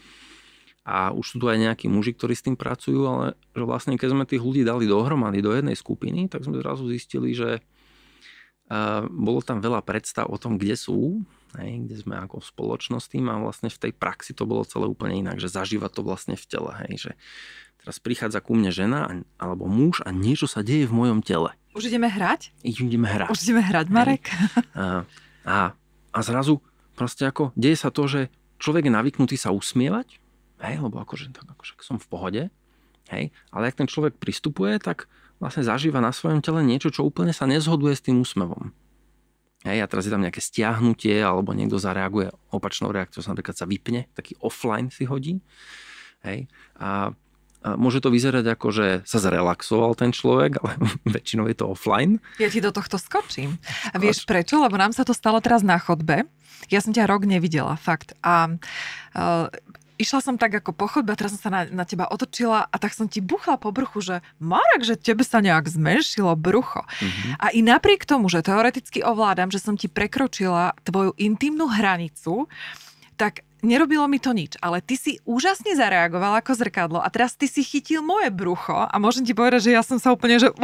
A 0.86 1.14
už 1.14 1.34
sú 1.34 1.36
tu 1.38 1.46
aj 1.46 1.62
nejakí 1.62 1.86
muži, 1.86 2.14
ktorí 2.14 2.34
s 2.34 2.46
tým 2.46 2.58
pracujú, 2.58 3.06
ale 3.06 3.38
že 3.54 3.62
vlastne 3.62 3.94
keď 3.98 4.08
sme 4.14 4.24
tých 4.26 4.42
ľudí 4.42 4.66
dali 4.66 4.86
dohromady 4.90 5.38
do 5.42 5.54
jednej 5.54 5.78
skupiny, 5.78 6.26
tak 6.26 6.42
sme 6.42 6.58
zrazu 6.62 6.86
zistili, 6.90 7.34
že 7.34 7.58
uh, 7.58 9.02
bolo 9.10 9.42
tam 9.42 9.62
veľa 9.62 9.82
predstav 9.82 10.30
o 10.30 10.38
tom, 10.38 10.58
kde 10.58 10.78
sú, 10.78 11.26
hej, 11.60 11.88
kde 11.88 11.96
sme 12.00 12.14
ako 12.20 12.44
spoločnosť 12.44 13.06
tým 13.16 13.26
a 13.32 13.40
vlastne 13.40 13.72
v 13.72 13.80
tej 13.88 13.92
praxi 13.96 14.32
to 14.36 14.44
bolo 14.44 14.62
celé 14.64 14.86
úplne 14.88 15.20
inak, 15.24 15.40
že 15.40 15.52
zažíva 15.52 15.88
to 15.88 16.04
vlastne 16.04 16.36
v 16.36 16.44
tele, 16.46 16.72
hej, 16.86 17.10
že 17.10 17.12
Teraz 17.86 18.02
prichádza 18.02 18.42
ku 18.42 18.58
mne 18.58 18.74
žena 18.74 19.06
alebo 19.38 19.70
muž 19.70 20.02
a 20.02 20.10
niečo 20.10 20.50
sa 20.50 20.66
deje 20.66 20.90
v 20.90 20.96
mojom 21.06 21.22
tele. 21.22 21.54
Už 21.70 21.86
ideme 21.86 22.10
hrať? 22.10 22.50
Ideme 22.66 23.06
hrať. 23.06 23.30
Už 23.30 23.46
ideme 23.46 23.62
hrať, 23.62 23.86
Marek. 23.94 24.26
A, 24.74 25.06
a, 25.46 25.70
a 26.10 26.18
zrazu 26.26 26.58
proste 26.98 27.30
ako 27.30 27.54
deje 27.54 27.78
sa 27.78 27.94
to, 27.94 28.10
že 28.10 28.20
človek 28.58 28.90
je 28.90 28.96
navyknutý 28.96 29.38
sa 29.38 29.54
usmievať, 29.54 30.18
hej, 30.66 30.74
lebo 30.82 30.98
akože, 30.98 31.30
tak 31.30 31.46
akože 31.46 31.78
som 31.78 32.02
v 32.02 32.06
pohode, 32.10 32.42
hej, 33.14 33.30
ale 33.54 33.70
ak 33.70 33.78
ten 33.78 33.86
človek 33.86 34.18
pristupuje, 34.18 34.82
tak 34.82 35.06
vlastne 35.38 35.62
zažíva 35.62 36.02
na 36.02 36.10
svojom 36.10 36.42
tele 36.42 36.66
niečo, 36.66 36.90
čo 36.90 37.06
úplne 37.06 37.30
sa 37.30 37.46
nezhoduje 37.46 37.94
s 37.94 38.02
tým 38.02 38.18
úsmevom. 38.18 38.74
Hej, 39.64 39.82
a 39.82 39.86
teraz 39.88 40.04
je 40.04 40.12
tam 40.12 40.22
nejaké 40.22 40.42
stiahnutie, 40.44 41.16
alebo 41.24 41.56
niekto 41.56 41.80
zareaguje 41.80 42.30
opačnou 42.52 42.92
reakciou, 42.92 43.24
napríklad 43.24 43.56
sa 43.56 43.66
vypne, 43.66 44.06
taký 44.12 44.36
offline 44.44 44.92
si 44.92 45.08
hodí. 45.08 45.40
Hej, 46.22 46.50
a 46.76 47.16
Môže 47.74 47.98
to 47.98 48.14
vyzerať 48.14 48.46
ako, 48.46 48.68
že 48.70 48.86
sa 49.02 49.18
zrelaxoval 49.18 49.98
ten 49.98 50.14
človek, 50.14 50.62
ale 50.62 50.78
väčšinou 51.18 51.50
je 51.50 51.56
to 51.58 51.66
offline. 51.66 52.22
Ja 52.38 52.46
ti 52.46 52.62
do 52.62 52.70
tohto 52.70 52.94
skočím. 52.94 53.58
A 53.90 53.98
vieš 53.98 54.22
prečo? 54.22 54.62
Lebo 54.62 54.78
nám 54.78 54.94
sa 54.94 55.02
to 55.02 55.10
stalo 55.10 55.42
teraz 55.42 55.66
na 55.66 55.74
chodbe. 55.82 56.30
Ja 56.70 56.78
som 56.78 56.94
ťa 56.94 57.10
rok 57.10 57.26
nevidela, 57.26 57.74
fakt. 57.74 58.14
A 58.22 58.54
uh, 58.54 59.50
išla 59.96 60.20
som 60.20 60.36
tak 60.36 60.60
ako 60.60 60.76
po 60.76 60.86
chodbe 60.88 61.12
a 61.12 61.18
teraz 61.18 61.36
som 61.36 61.48
sa 61.48 61.50
na, 61.52 61.60
na 61.68 61.84
teba 61.88 62.08
otočila 62.08 62.68
a 62.68 62.76
tak 62.76 62.92
som 62.92 63.08
ti 63.08 63.24
buchla 63.24 63.56
po 63.56 63.72
bruchu, 63.72 64.04
že 64.04 64.16
Marek, 64.36 64.84
že 64.84 65.00
tebe 65.00 65.24
sa 65.24 65.40
nejak 65.40 65.68
zmenšilo 65.68 66.36
brucho. 66.36 66.84
Mm-hmm. 66.84 67.32
A 67.40 67.46
i 67.56 67.60
napriek 67.64 68.04
tomu, 68.04 68.28
že 68.28 68.44
teoreticky 68.44 69.00
ovládam, 69.00 69.48
že 69.48 69.60
som 69.60 69.74
ti 69.74 69.88
prekročila 69.88 70.76
tvoju 70.84 71.16
intimnú 71.16 71.68
hranicu, 71.72 72.48
tak 73.16 73.45
nerobilo 73.66 74.06
mi 74.06 74.22
to 74.22 74.30
nič, 74.30 74.54
ale 74.62 74.78
ty 74.78 74.94
si 74.94 75.18
úžasne 75.26 75.74
zareagoval 75.74 76.38
ako 76.38 76.54
zrkadlo 76.54 77.02
a 77.02 77.10
teraz 77.10 77.34
ty 77.34 77.50
si 77.50 77.66
chytil 77.66 78.00
moje 78.00 78.30
brucho 78.30 78.86
a 78.86 78.94
môžem 79.02 79.26
ti 79.26 79.34
povedať, 79.34 79.68
že 79.68 79.74
ja 79.74 79.82
som 79.82 79.98
sa 79.98 80.14
úplne, 80.14 80.38
že, 80.38 80.54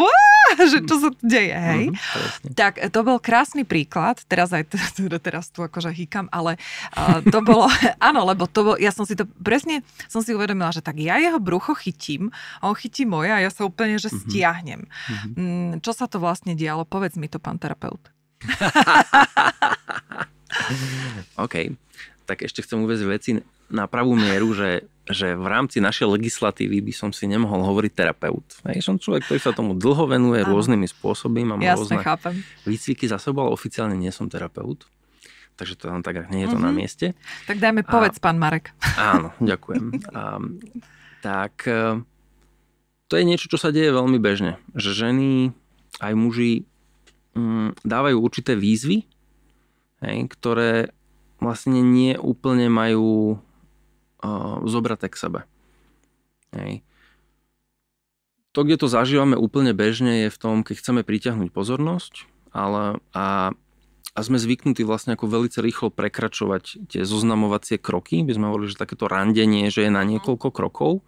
že 0.71 0.79
čo 0.87 0.97
sa 1.03 1.11
tu 1.11 1.23
deje, 1.27 1.53
hej? 1.53 1.91
Mm-hmm, 1.91 2.55
tak 2.55 2.79
to 2.79 2.99
bol 3.03 3.19
krásny 3.19 3.67
príklad, 3.67 4.23
teraz 4.31 4.55
aj 4.55 4.71
teraz 5.19 5.51
tu 5.51 5.67
akože 5.67 5.91
hýkam, 5.91 6.31
ale 6.31 6.57
uh, 6.95 7.19
to 7.27 7.43
bolo, 7.43 7.67
áno, 8.09 8.23
lebo 8.23 8.47
to 8.47 8.73
bol, 8.73 8.77
ja 8.79 8.95
som 8.95 9.03
si 9.03 9.19
to 9.19 9.27
presne, 9.43 9.83
som 10.07 10.23
si 10.23 10.31
uvedomila, 10.33 10.71
že 10.71 10.81
tak 10.81 11.03
ja 11.03 11.19
jeho 11.19 11.43
brucho 11.43 11.75
chytím, 11.75 12.31
on 12.63 12.79
chytí 12.79 13.03
moje 13.03 13.35
a 13.35 13.43
ja 13.43 13.51
sa 13.51 13.67
úplne, 13.67 13.99
že 13.99 14.09
mm-hmm. 14.09 14.25
stiahnem. 14.31 14.81
Mm-hmm. 14.87 15.83
Čo 15.83 15.93
sa 15.93 16.07
to 16.07 16.23
vlastne 16.23 16.55
dialo? 16.55 16.87
Povedz 16.87 17.19
mi 17.19 17.27
to, 17.27 17.43
pán 17.43 17.59
terapeut. 17.59 18.01
OK 21.45 21.55
tak 22.25 22.47
ešte 22.47 22.63
chcem 22.63 22.81
uvieť 22.83 23.01
veci 23.07 23.31
na 23.73 23.89
pravú 23.89 24.13
mieru, 24.13 24.53
že, 24.53 24.87
že 25.09 25.33
v 25.33 25.47
rámci 25.49 25.81
našej 25.81 26.07
legislatívy 26.07 26.85
by 26.85 26.93
som 26.93 27.11
si 27.11 27.25
nemohol 27.25 27.65
hovoriť 27.65 27.93
terapeut. 27.97 28.45
Hej, 28.69 28.85
som 28.85 29.01
človek, 29.01 29.27
ktorý 29.27 29.41
sa 29.41 29.57
tomu 29.57 29.73
dlho 29.73 30.05
venuje 30.07 30.45
ano. 30.45 30.53
rôznymi 30.53 30.87
spôsobmi, 30.93 31.43
mám 31.43 31.61
Jasne, 31.65 31.79
rôzne 31.81 31.97
chápem. 32.05 32.35
výcviky 32.69 33.09
za 33.09 33.17
sebou, 33.17 33.49
ale 33.49 33.57
oficiálne 33.57 33.97
nie 33.97 34.13
som 34.13 34.29
terapeut. 34.29 34.85
Takže 35.57 35.77
to 35.77 35.85
tam 35.89 36.01
tak 36.01 36.33
nie 36.33 36.49
je 36.49 36.53
to 36.53 36.57
mm-hmm. 36.57 36.65
na 36.65 36.71
mhm. 36.73 36.77
mieste. 36.77 37.07
Tak 37.45 37.61
dajme 37.61 37.83
povedz, 37.85 38.17
A, 38.21 38.23
pán 38.25 38.37
Marek. 38.41 38.73
Áno, 38.97 39.33
ďakujem. 39.41 39.85
A, 40.17 40.41
tak 41.23 41.65
e, 41.69 42.03
to 43.09 43.15
je 43.21 43.25
niečo, 43.25 43.49
čo 43.53 43.61
sa 43.61 43.69
deje 43.69 43.93
veľmi 43.93 44.17
bežne. 44.17 44.57
Že 44.73 44.91
ženy 45.09 45.29
aj 46.01 46.13
muži 46.17 46.65
m, 47.37 47.73
mm, 47.73 47.85
dávajú 47.85 48.17
určité 48.17 48.57
výzvy, 48.57 49.05
hej, 50.03 50.19
ktoré 50.33 50.91
vlastne 51.43 51.83
nie 51.83 52.15
úplne 52.15 52.71
majú 52.71 53.37
uh, 54.23 54.63
zobraté 54.65 55.11
k 55.11 55.19
sebe. 55.19 55.41
Hej. 56.55 56.87
To, 58.53 58.69
kde 58.69 58.77
to 58.77 58.89
zažívame 58.89 59.35
úplne 59.35 59.73
bežne, 59.73 60.29
je 60.29 60.31
v 60.31 60.41
tom, 60.41 60.61
keď 60.61 60.85
chceme 60.85 61.01
pritiahnuť 61.03 61.49
pozornosť, 61.57 62.29
ale 62.53 63.01
a, 63.17 63.57
a 64.13 64.19
sme 64.21 64.37
zvyknutí 64.37 64.85
vlastne 64.85 65.17
ako 65.17 65.25
veľmi 65.25 65.49
rýchlo 65.49 65.89
prekračovať 65.89 66.85
tie 66.93 67.03
zoznamovacie 67.09 67.81
kroky. 67.81 68.21
By 68.21 68.37
sme 68.37 68.49
hovorili, 68.53 68.69
že 68.69 68.77
takéto 68.77 69.09
randenie, 69.09 69.73
že 69.73 69.89
je 69.89 69.91
na 69.91 70.05
niekoľko 70.05 70.53
krokov. 70.53 71.01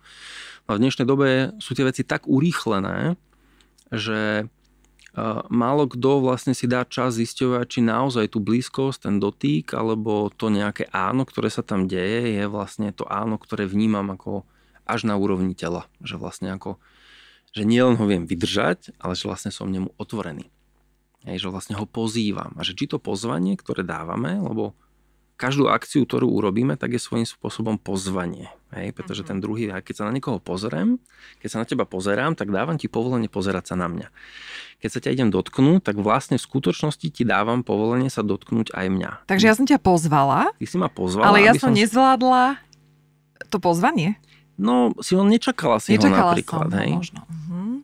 A 0.65 0.81
v 0.81 0.89
dnešnej 0.89 1.05
dobe 1.05 1.53
sú 1.61 1.77
tie 1.77 1.85
veci 1.85 2.01
tak 2.01 2.25
urýchlené, 2.25 3.21
že 3.93 4.49
málo 5.47 5.87
kto 5.87 6.19
vlastne 6.19 6.59
si 6.59 6.67
dá 6.67 6.83
čas 6.83 7.15
zisťovať, 7.15 7.67
či 7.71 7.81
naozaj 7.87 8.35
tú 8.35 8.43
blízkosť, 8.43 9.07
ten 9.07 9.17
dotyk, 9.23 9.71
alebo 9.75 10.31
to 10.35 10.51
nejaké 10.51 10.91
áno, 10.91 11.23
ktoré 11.23 11.49
sa 11.51 11.63
tam 11.63 11.87
deje, 11.87 12.35
je 12.35 12.45
vlastne 12.51 12.91
to 12.91 13.07
áno, 13.07 13.39
ktoré 13.39 13.71
vnímam 13.71 14.11
ako 14.11 14.43
až 14.85 15.07
na 15.07 15.15
úrovni 15.15 15.55
tela. 15.55 15.87
Že 16.03 16.19
vlastne 16.19 16.49
ako, 16.51 16.83
že 17.55 17.63
nielen 17.63 17.95
ho 17.95 18.05
viem 18.11 18.27
vydržať, 18.27 18.99
ale 18.99 19.15
že 19.15 19.31
vlastne 19.31 19.55
som 19.55 19.71
nemu 19.71 19.95
otvorený. 19.95 20.51
Hej, 21.25 21.47
že 21.47 21.49
vlastne 21.49 21.79
ho 21.79 21.87
pozývam. 21.89 22.53
A 22.59 22.67
že 22.67 22.77
či 22.77 22.85
to 22.85 23.01
pozvanie, 23.01 23.57
ktoré 23.57 23.81
dávame, 23.81 24.37
lebo 24.37 24.77
každú 25.35 25.67
akciu, 25.67 26.07
ktorú 26.07 26.31
urobíme, 26.31 26.79
tak 26.79 26.95
je 26.95 27.01
svojím 27.03 27.27
spôsobom 27.27 27.75
pozvanie. 27.75 28.51
Hej? 28.71 28.95
Pretože 28.95 29.27
mhm. 29.27 29.29
ten 29.29 29.39
druhý, 29.43 29.63
aj 29.71 29.83
keď 29.83 29.95
sa 30.03 30.05
na 30.07 30.13
niekoho 30.15 30.39
pozriem, 30.39 31.03
keď 31.43 31.49
sa 31.51 31.59
na 31.63 31.67
teba 31.67 31.85
pozerám, 31.87 32.39
tak 32.39 32.55
dávam 32.55 32.79
ti 32.79 32.87
povolenie 32.87 33.27
pozerať 33.27 33.75
sa 33.75 33.77
na 33.79 33.91
mňa. 33.91 34.09
Keď 34.79 34.91
sa 34.91 35.01
ťa 35.03 35.11
idem 35.15 35.29
dotknúť, 35.35 35.81
tak 35.81 35.97
vlastne 35.99 36.37
v 36.39 36.45
skutočnosti 36.45 37.07
ti 37.09 37.23
dávam 37.27 37.67
povolenie 37.67 38.13
sa 38.13 38.23
dotknúť 38.23 38.75
aj 38.75 38.87
mňa. 38.91 39.11
Takže 39.27 39.47
ja 39.49 39.55
som 39.57 39.67
ťa 39.67 39.79
pozvala. 39.81 40.55
Ty 40.55 40.67
si 40.67 40.77
ma 40.79 40.93
pozvala. 40.93 41.33
Ale 41.33 41.43
ja 41.43 41.57
som, 41.57 41.73
som 41.73 41.79
nezvládla 41.79 42.61
to 43.51 43.59
pozvanie. 43.59 44.19
No, 44.55 44.95
si 45.03 45.19
ho 45.19 45.27
nečakala 45.27 45.83
si 45.83 45.99
nečakala 45.99 46.31
ho 46.31 46.39
napríklad. 46.39 46.69
Som, 46.71 46.79
hej? 46.79 46.91
No, 46.95 46.99
možno. 47.03 47.21
Uh-huh. 47.27 47.75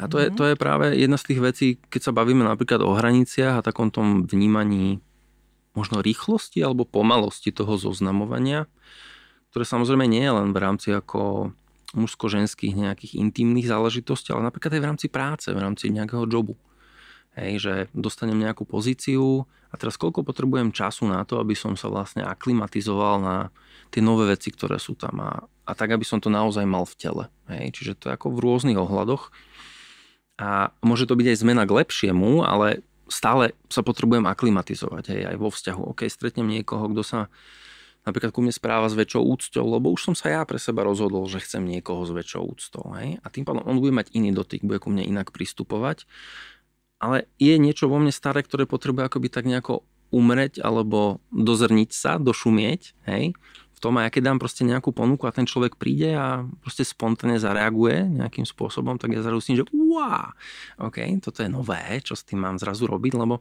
A 0.00 0.04
to, 0.08 0.16
je, 0.16 0.28
mhm. 0.30 0.36
to 0.38 0.42
je 0.48 0.54
práve 0.56 0.86
jedna 0.94 1.18
z 1.18 1.24
tých 1.26 1.40
vecí, 1.42 1.66
keď 1.90 2.00
sa 2.10 2.12
bavíme 2.14 2.46
napríklad 2.46 2.80
o 2.80 2.94
hraniciach 2.94 3.60
a 3.60 3.64
takom 3.66 3.90
tom 3.92 4.24
vnímaní 4.24 5.02
možno 5.74 6.02
rýchlosti 6.02 6.62
alebo 6.62 6.88
pomalosti 6.88 7.54
toho 7.54 7.78
zoznamovania, 7.78 8.66
ktoré 9.50 9.66
samozrejme 9.66 10.06
nie 10.06 10.22
je 10.22 10.32
len 10.32 10.48
v 10.54 10.58
rámci 10.58 10.88
ako 10.94 11.52
mužsko-ženských 11.94 12.74
nejakých 12.78 13.18
intimných 13.18 13.66
záležitostí, 13.66 14.30
ale 14.30 14.46
napríklad 14.46 14.78
aj 14.78 14.82
v 14.82 14.88
rámci 14.94 15.06
práce, 15.10 15.48
v 15.50 15.58
rámci 15.58 15.90
nejakého 15.90 16.26
jobu. 16.30 16.54
Hej, 17.38 17.62
že 17.62 17.74
dostanem 17.94 18.38
nejakú 18.38 18.66
pozíciu 18.66 19.46
a 19.70 19.74
teraz 19.78 19.94
koľko 19.94 20.26
potrebujem 20.26 20.74
času 20.74 21.06
na 21.06 21.22
to, 21.22 21.38
aby 21.38 21.54
som 21.54 21.78
sa 21.78 21.86
vlastne 21.86 22.26
aklimatizoval 22.26 23.22
na 23.22 23.36
tie 23.94 24.02
nové 24.02 24.34
veci, 24.34 24.50
ktoré 24.50 24.82
sú 24.82 24.98
tam 24.98 25.22
a, 25.22 25.46
a 25.66 25.72
tak, 25.78 25.94
aby 25.94 26.02
som 26.02 26.18
to 26.18 26.26
naozaj 26.26 26.66
mal 26.66 26.82
v 26.82 26.98
tele. 26.98 27.24
Hej, 27.46 27.78
čiže 27.78 27.92
to 27.98 28.10
je 28.10 28.18
ako 28.18 28.34
v 28.34 28.42
rôznych 28.42 28.78
ohľadoch. 28.78 29.30
A 30.42 30.74
môže 30.82 31.06
to 31.06 31.14
byť 31.14 31.26
aj 31.36 31.40
zmena 31.42 31.62
k 31.68 31.76
lepšiemu, 31.84 32.42
ale 32.42 32.82
stále 33.10 33.52
sa 33.66 33.82
potrebujem 33.82 34.24
aklimatizovať 34.24 35.04
hej, 35.12 35.22
aj 35.34 35.36
vo 35.36 35.50
vzťahu. 35.50 35.82
OK, 35.92 36.06
stretnem 36.06 36.46
niekoho, 36.46 36.86
kto 36.94 37.02
sa 37.02 37.20
napríklad 38.06 38.32
ku 38.32 38.40
mne 38.40 38.54
správa 38.54 38.88
s 38.88 38.96
väčšou 38.96 39.20
úctou, 39.20 39.64
lebo 39.66 39.92
už 39.92 40.00
som 40.10 40.14
sa 40.16 40.32
ja 40.32 40.42
pre 40.48 40.56
seba 40.56 40.86
rozhodol, 40.86 41.28
že 41.28 41.42
chcem 41.44 41.60
niekoho 41.66 42.06
s 42.08 42.14
väčšou 42.14 42.42
úctou. 42.46 42.84
Hej? 42.96 43.20
A 43.20 43.26
tým 43.28 43.44
pádom 43.44 43.66
on 43.68 43.76
bude 43.76 43.92
mať 43.92 44.14
iný 44.16 44.32
dotyk, 44.32 44.64
bude 44.64 44.80
ku 44.80 44.88
mne 44.88 45.04
inak 45.04 45.34
pristupovať. 45.34 46.08
Ale 47.00 47.28
je 47.40 47.56
niečo 47.56 47.88
vo 47.88 48.00
mne 48.00 48.12
staré, 48.12 48.44
ktoré 48.44 48.64
potrebuje 48.64 49.08
akoby 49.08 49.28
tak 49.32 49.44
nejako 49.48 49.84
umreť 50.12 50.60
alebo 50.60 51.22
dozrniť 51.32 51.90
sa, 51.92 52.16
došumieť. 52.16 52.82
Hej? 53.08 53.36
Tom 53.80 53.96
a 53.96 54.06
ja 54.06 54.10
keď 54.12 54.30
dám 54.30 54.38
proste 54.38 54.62
nejakú 54.62 54.92
ponuku 54.92 55.24
a 55.24 55.32
ten 55.32 55.48
človek 55.48 55.80
príde 55.80 56.12
a 56.12 56.44
proste 56.60 56.84
spontánne 56.84 57.40
zareaguje 57.40 58.06
nejakým 58.20 58.44
spôsobom, 58.44 59.00
tak 59.00 59.16
ja 59.16 59.24
zrazu 59.24 59.56
že 59.56 59.64
wow, 59.72 60.36
OK, 60.84 61.00
toto 61.24 61.40
je 61.40 61.48
nové, 61.48 62.04
čo 62.04 62.12
s 62.12 62.22
tým 62.22 62.44
mám 62.44 62.60
zrazu 62.60 62.84
robiť, 62.84 63.12
lebo 63.16 63.40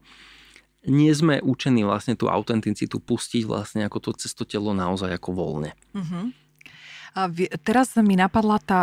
nie 0.88 1.12
sme 1.12 1.44
učení 1.44 1.84
vlastne 1.84 2.16
tú 2.16 2.32
autenticitu 2.32 3.04
pustiť 3.04 3.44
vlastne 3.44 3.84
ako 3.84 4.00
to 4.00 4.10
cez 4.16 4.32
telo 4.48 4.72
naozaj 4.72 5.12
ako 5.12 5.36
voľne. 5.36 5.76
Uh-huh. 5.92 6.32
Teraz 7.66 7.96
mi 8.00 8.16
napadla 8.16 8.58
tá 8.62 8.82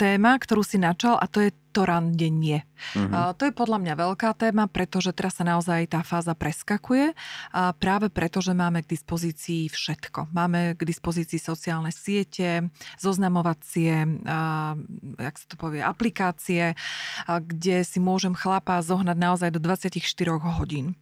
téma, 0.00 0.38
ktorú 0.38 0.64
si 0.64 0.80
načal 0.80 1.20
a 1.20 1.28
to 1.28 1.44
je 1.44 1.50
to 1.78 1.84
randenie. 1.86 2.64
A 2.96 3.36
to 3.36 3.46
je 3.46 3.54
podľa 3.54 3.78
mňa 3.78 3.94
veľká 3.94 4.34
téma, 4.34 4.66
pretože 4.66 5.14
teraz 5.14 5.38
sa 5.38 5.44
naozaj 5.46 5.92
tá 5.92 6.02
fáza 6.02 6.34
preskakuje 6.34 7.14
a 7.54 7.70
práve 7.76 8.10
preto, 8.10 8.42
že 8.42 8.56
máme 8.56 8.82
k 8.82 8.98
dispozícii 8.98 9.70
všetko. 9.70 10.32
Máme 10.34 10.74
k 10.74 10.82
dispozícii 10.82 11.38
sociálne 11.38 11.94
siete, 11.94 12.66
zoznamovacie, 12.98 14.06
a, 14.26 14.74
jak 15.22 15.34
sa 15.38 15.46
to 15.46 15.54
povie, 15.54 15.78
aplikácie, 15.84 16.72
a, 16.72 17.38
kde 17.38 17.86
si 17.86 18.02
môžem 18.02 18.34
chlapa 18.34 18.82
zohnať 18.82 19.14
naozaj 19.14 19.50
do 19.54 19.60
24 19.62 20.02
hodín. 20.58 20.98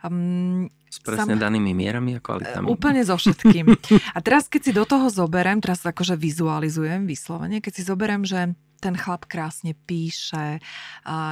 Um, 0.00 0.72
s 0.88 0.98
presne 1.04 1.36
sam, 1.36 1.44
danými 1.44 1.76
mierami 1.76 2.16
a 2.16 2.20
kvalitami. 2.24 2.66
Úplne 2.66 3.02
so 3.04 3.20
všetkým. 3.20 3.68
A 4.16 4.18
teraz, 4.24 4.48
keď 4.48 4.60
si 4.64 4.72
do 4.72 4.88
toho 4.88 5.12
zoberiem, 5.12 5.60
teraz 5.60 5.84
akože 5.84 6.16
vizualizujem 6.16 7.04
vyslovene, 7.04 7.60
keď 7.60 7.72
si 7.76 7.82
zoberiem, 7.84 8.24
že 8.24 8.56
ten 8.80 8.96
chlap 8.96 9.28
krásne 9.28 9.76
píše, 9.76 10.58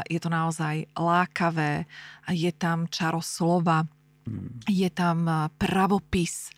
je 0.06 0.18
to 0.20 0.28
naozaj 0.28 0.84
lákavé, 0.94 1.88
je 2.28 2.52
tam 2.52 2.86
čaro 2.92 3.24
slova, 3.24 3.88
hmm. 4.28 4.68
je 4.68 4.92
tam 4.92 5.48
pravopis, 5.56 6.52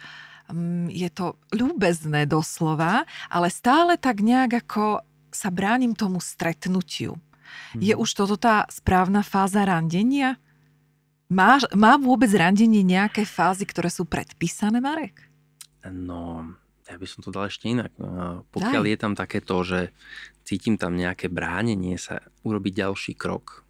mm, 0.51 0.90
je 0.90 1.09
to 1.14 1.38
ľúbezné 1.55 2.27
doslova, 2.27 3.07
ale 3.31 3.49
stále 3.55 3.94
tak 3.96 4.18
nejak 4.18 4.66
ako 4.66 5.07
sa 5.31 5.55
bránim 5.55 5.94
tomu 5.94 6.18
stretnutiu. 6.18 7.14
Hmm. 7.73 7.81
Je 7.81 7.94
už 7.94 8.11
toto 8.18 8.35
tá 8.35 8.66
správna 8.66 9.23
fáza 9.23 9.62
randenia? 9.62 10.42
Má, 11.31 11.62
má 11.79 11.95
vôbec 11.95 12.31
randenie 12.35 12.83
nejaké 12.83 13.23
fázy, 13.23 13.62
ktoré 13.62 13.87
sú 13.87 14.03
predpísané, 14.03 14.83
Marek? 14.83 15.31
No, 15.87 16.43
ja 16.90 16.99
by 16.99 17.07
som 17.07 17.23
to 17.23 17.31
dal 17.31 17.47
ešte 17.47 17.71
inak. 17.71 17.95
Pokiaľ 18.51 18.83
Daj. 18.83 18.90
je 18.90 18.99
tam 18.99 19.14
takéto, 19.14 19.55
že 19.62 19.95
cítim 20.43 20.75
tam 20.75 20.99
nejaké 20.99 21.31
bránenie 21.31 21.95
sa 22.03 22.19
urobiť 22.43 22.83
ďalší 22.83 23.14
krok, 23.14 23.62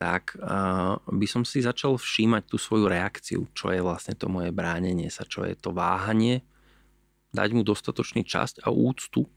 tak 0.00 0.34
uh, 0.40 0.98
by 1.04 1.26
som 1.28 1.44
si 1.44 1.62
začal 1.62 2.00
všímať 2.00 2.42
tú 2.48 2.56
svoju 2.56 2.88
reakciu, 2.88 3.46
čo 3.52 3.70
je 3.70 3.84
vlastne 3.84 4.16
to 4.16 4.26
moje 4.26 4.50
bránenie 4.50 5.12
sa, 5.12 5.28
čo 5.28 5.44
je 5.46 5.54
to 5.54 5.70
váhanie, 5.70 6.42
dať 7.30 7.48
mu 7.52 7.60
dostatočný 7.62 8.24
časť 8.24 8.64
a 8.64 8.72
úctu 8.72 9.28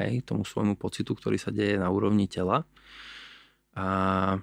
hej, 0.00 0.24
tomu 0.24 0.48
svojmu 0.48 0.80
pocitu, 0.80 1.12
ktorý 1.12 1.36
sa 1.36 1.52
deje 1.52 1.76
na 1.76 1.92
úrovni 1.92 2.24
tela. 2.24 2.64
A 3.76 4.40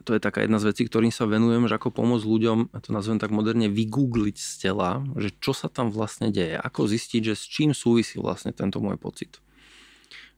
to 0.00 0.16
je 0.16 0.20
taká 0.24 0.42
jedna 0.42 0.56
z 0.56 0.72
vecí, 0.72 0.82
ktorým 0.88 1.12
sa 1.12 1.28
venujem, 1.28 1.68
že 1.68 1.76
ako 1.76 1.92
pomôcť 1.92 2.24
ľuďom, 2.24 2.58
to 2.80 2.90
nazvem 2.90 3.20
tak 3.20 3.28
moderne, 3.28 3.68
vygoogliť 3.68 4.36
z 4.40 4.52
tela, 4.68 5.04
že 5.20 5.30
čo 5.36 5.52
sa 5.52 5.68
tam 5.68 5.92
vlastne 5.92 6.32
deje, 6.32 6.56
ako 6.56 6.88
zistiť, 6.88 7.32
že 7.32 7.34
s 7.36 7.44
čím 7.44 7.76
súvisí 7.76 8.16
vlastne 8.16 8.56
tento 8.56 8.80
môj 8.80 8.96
pocit. 8.96 9.38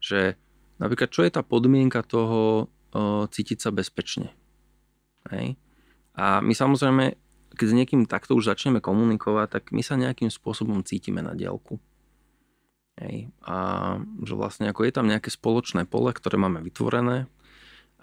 Že 0.02 0.34
napríklad, 0.82 1.08
čo 1.14 1.22
je 1.22 1.30
tá 1.32 1.46
podmienka 1.46 2.02
toho 2.02 2.68
o, 2.92 3.30
cítiť 3.30 3.62
sa 3.62 3.70
bezpečne. 3.70 4.34
Hej? 5.30 5.56
A 6.18 6.42
my 6.42 6.52
samozrejme 6.52 7.16
keď 7.54 7.66
s 7.70 7.78
niekým 7.78 8.02
takto 8.04 8.34
už 8.34 8.50
začneme 8.50 8.82
komunikovať, 8.82 9.46
tak 9.48 9.64
my 9.70 9.80
sa 9.80 9.94
nejakým 9.94 10.28
spôsobom 10.28 10.82
cítime 10.82 11.22
na 11.22 11.32
dielku. 11.38 11.78
Hej. 12.98 13.30
A 13.46 13.56
že 14.22 14.34
vlastne 14.34 14.70
ako 14.70 14.86
je 14.86 14.92
tam 14.94 15.06
nejaké 15.06 15.30
spoločné 15.30 15.86
pole, 15.86 16.10
ktoré 16.14 16.38
máme 16.38 16.62
vytvorené 16.62 17.30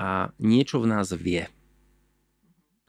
a 0.01 0.33
niečo 0.41 0.81
v 0.81 0.89
nás 0.89 1.13
vie. 1.13 1.45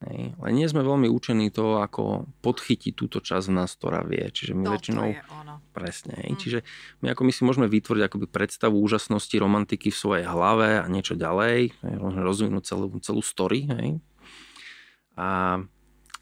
Hej. 0.09 0.35
Ale 0.41 0.51
nie 0.51 0.67
sme 0.67 0.83
veľmi 0.83 1.07
učení 1.07 1.53
to, 1.53 1.79
ako 1.79 2.27
podchytiť 2.43 2.93
túto 2.97 3.23
časť 3.23 3.53
v 3.53 3.55
nás, 3.55 3.71
ktorá 3.77 4.03
vie. 4.03 4.25
Čiže 4.33 4.57
my 4.57 4.65
to 4.67 4.73
väčšinou... 4.75 5.05
je 5.13 5.23
ono. 5.31 5.55
Presne. 5.77 6.19
Hej. 6.25 6.31
Mm. 6.33 6.39
Čiže 6.41 6.59
my 7.05 7.07
ako 7.15 7.23
my 7.23 7.33
si 7.37 7.43
môžeme 7.45 7.67
vytvoriť 7.71 8.03
akoby 8.09 8.27
predstavu 8.27 8.81
úžasnosti 8.81 9.37
romantiky 9.39 9.95
v 9.95 10.01
svojej 10.01 10.25
hlave 10.27 10.81
a 10.83 10.87
niečo 10.91 11.15
ďalej. 11.15 11.71
Hej. 11.71 11.95
Rozvinúť 12.01 12.65
celú, 12.67 12.87
celú 12.99 13.23
story. 13.23 13.69
Hej. 13.69 13.89
A, 15.15 15.61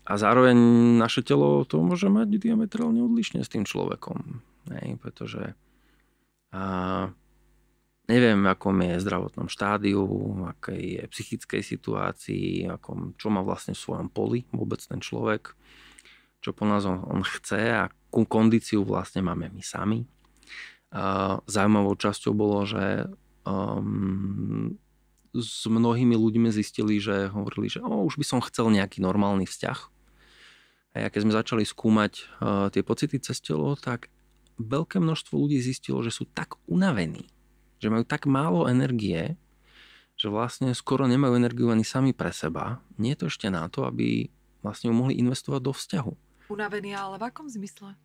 a 0.05 0.13
zároveň 0.19 0.59
naše 1.01 1.23
telo 1.25 1.65
to 1.65 1.81
môže 1.81 2.11
mať 2.11 2.37
diametrálne 2.37 3.01
odlišne 3.01 3.41
s 3.41 3.49
tým 3.49 3.65
človekom. 3.65 4.43
Hej. 4.77 5.01
Pretože 5.01 5.57
a, 6.53 7.09
neviem, 8.11 8.43
v 8.43 8.51
akom 8.51 8.75
je 8.83 8.99
zdravotnom 8.99 9.47
štádiu, 9.47 10.03
v 10.03 10.51
akej 10.51 10.83
je 10.99 11.03
psychickej 11.15 11.63
situácii, 11.63 12.67
akom, 12.67 13.15
čo 13.15 13.31
má 13.31 13.47
vlastne 13.47 13.79
v 13.79 13.83
svojom 13.87 14.11
poli 14.11 14.43
vôbec 14.51 14.83
ten 14.83 14.99
človek, 14.99 15.55
čo 16.43 16.51
po 16.51 16.67
nás 16.67 16.83
on, 16.83 17.07
on 17.07 17.23
chce 17.23 17.63
a 17.71 17.87
akú 17.87 18.27
kondíciu 18.27 18.83
vlastne 18.83 19.23
máme 19.23 19.55
my 19.55 19.63
sami. 19.63 20.03
Zaujímavou 21.47 21.95
časťou 21.95 22.35
bolo, 22.35 22.67
že 22.67 23.07
um, 23.47 24.75
s 25.31 25.71
mnohými 25.71 26.19
ľuďmi 26.19 26.51
zistili, 26.51 26.99
že 26.99 27.31
hovorili, 27.31 27.71
že 27.71 27.79
oh, 27.79 28.03
už 28.03 28.19
by 28.19 28.27
som 28.27 28.43
chcel 28.43 28.75
nejaký 28.75 28.99
normálny 28.99 29.47
vzťah. 29.47 29.79
A 30.99 31.07
ja 31.07 31.09
keď 31.09 31.21
sme 31.23 31.39
začali 31.39 31.63
skúmať 31.63 32.13
uh, 32.43 32.67
tie 32.75 32.83
pocity 32.83 33.23
cez 33.23 33.39
telo, 33.39 33.79
tak 33.79 34.11
veľké 34.59 34.99
množstvo 34.99 35.39
ľudí 35.39 35.63
zistilo, 35.63 36.03
že 36.03 36.11
sú 36.11 36.27
tak 36.27 36.59
unavení, 36.67 37.31
že 37.81 37.89
majú 37.89 38.05
tak 38.05 38.29
málo 38.29 38.69
energie, 38.69 39.35
že 40.21 40.29
vlastne 40.29 40.77
skoro 40.77 41.09
nemajú 41.09 41.33
energiu 41.35 41.73
ani 41.73 41.83
sami 41.83 42.13
pre 42.13 42.29
seba. 42.31 42.85
Nie 43.01 43.17
je 43.17 43.25
to 43.25 43.27
ešte 43.33 43.49
na 43.49 43.67
to, 43.73 43.89
aby 43.89 44.29
vlastne 44.61 44.93
ju 44.93 44.95
mohli 44.95 45.17
investovať 45.17 45.61
do 45.65 45.73
vzťahu. 45.73 46.13
Unavený, 46.53 46.93
ale 46.93 47.17
v 47.17 47.25
akom 47.25 47.49
zmysle? 47.49 47.97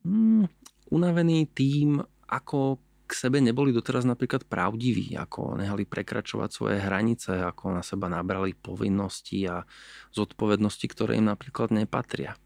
Hmm, 0.00 0.48
unavený 0.88 1.44
tým, 1.52 2.00
ako 2.24 2.80
k 3.08 3.12
sebe 3.12 3.40
neboli 3.40 3.72
doteraz 3.72 4.04
napríklad 4.04 4.44
pravdiví, 4.44 5.16
ako 5.16 5.56
nehali 5.56 5.88
prekračovať 5.88 6.50
svoje 6.52 6.76
hranice, 6.76 7.40
ako 7.40 7.80
na 7.80 7.82
seba 7.84 8.12
nabrali 8.12 8.52
povinnosti 8.52 9.48
a 9.48 9.64
zodpovednosti, 10.12 10.84
ktoré 10.92 11.16
im 11.16 11.28
napríklad 11.28 11.72
nepatria. 11.72 12.36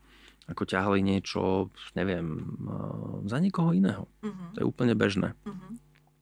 Ako 0.47 0.63
ťahali 0.63 1.03
niečo, 1.03 1.71
neviem, 1.99 2.27
eh, 2.43 3.27
za 3.27 3.43
niekoho 3.43 3.75
iného. 3.75 4.07
Uh-huh. 4.23 4.47
To 4.55 4.57
je 4.63 4.67
úplne 4.67 4.95
bežné. 4.95 5.35
Uh-huh. 5.43 5.71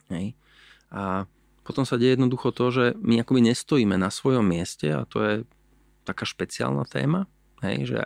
Hej. 0.09 0.33
A 0.91 1.25
potom 1.63 1.87
sa 1.87 1.95
deje 1.95 2.19
jednoducho 2.19 2.51
to, 2.51 2.67
že 2.75 2.85
my 2.99 3.23
akoby 3.23 3.47
nestojíme 3.55 3.95
na 3.95 4.11
svojom 4.11 4.43
mieste 4.43 4.91
a 4.91 5.07
to 5.07 5.23
je 5.23 5.35
taká 6.03 6.27
špeciálna 6.27 6.83
téma, 6.89 7.31
hej, 7.63 7.87
že, 7.87 8.03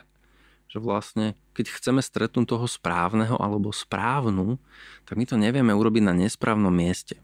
že 0.68 0.78
vlastne 0.82 1.32
keď 1.56 1.72
chceme 1.72 2.04
stretnúť 2.04 2.44
toho 2.44 2.66
správneho 2.68 3.40
alebo 3.40 3.72
správnu, 3.72 4.60
tak 5.08 5.16
my 5.16 5.24
to 5.24 5.40
nevieme 5.40 5.72
urobiť 5.72 6.02
na 6.04 6.12
nesprávnom 6.12 6.74
mieste. 6.74 7.16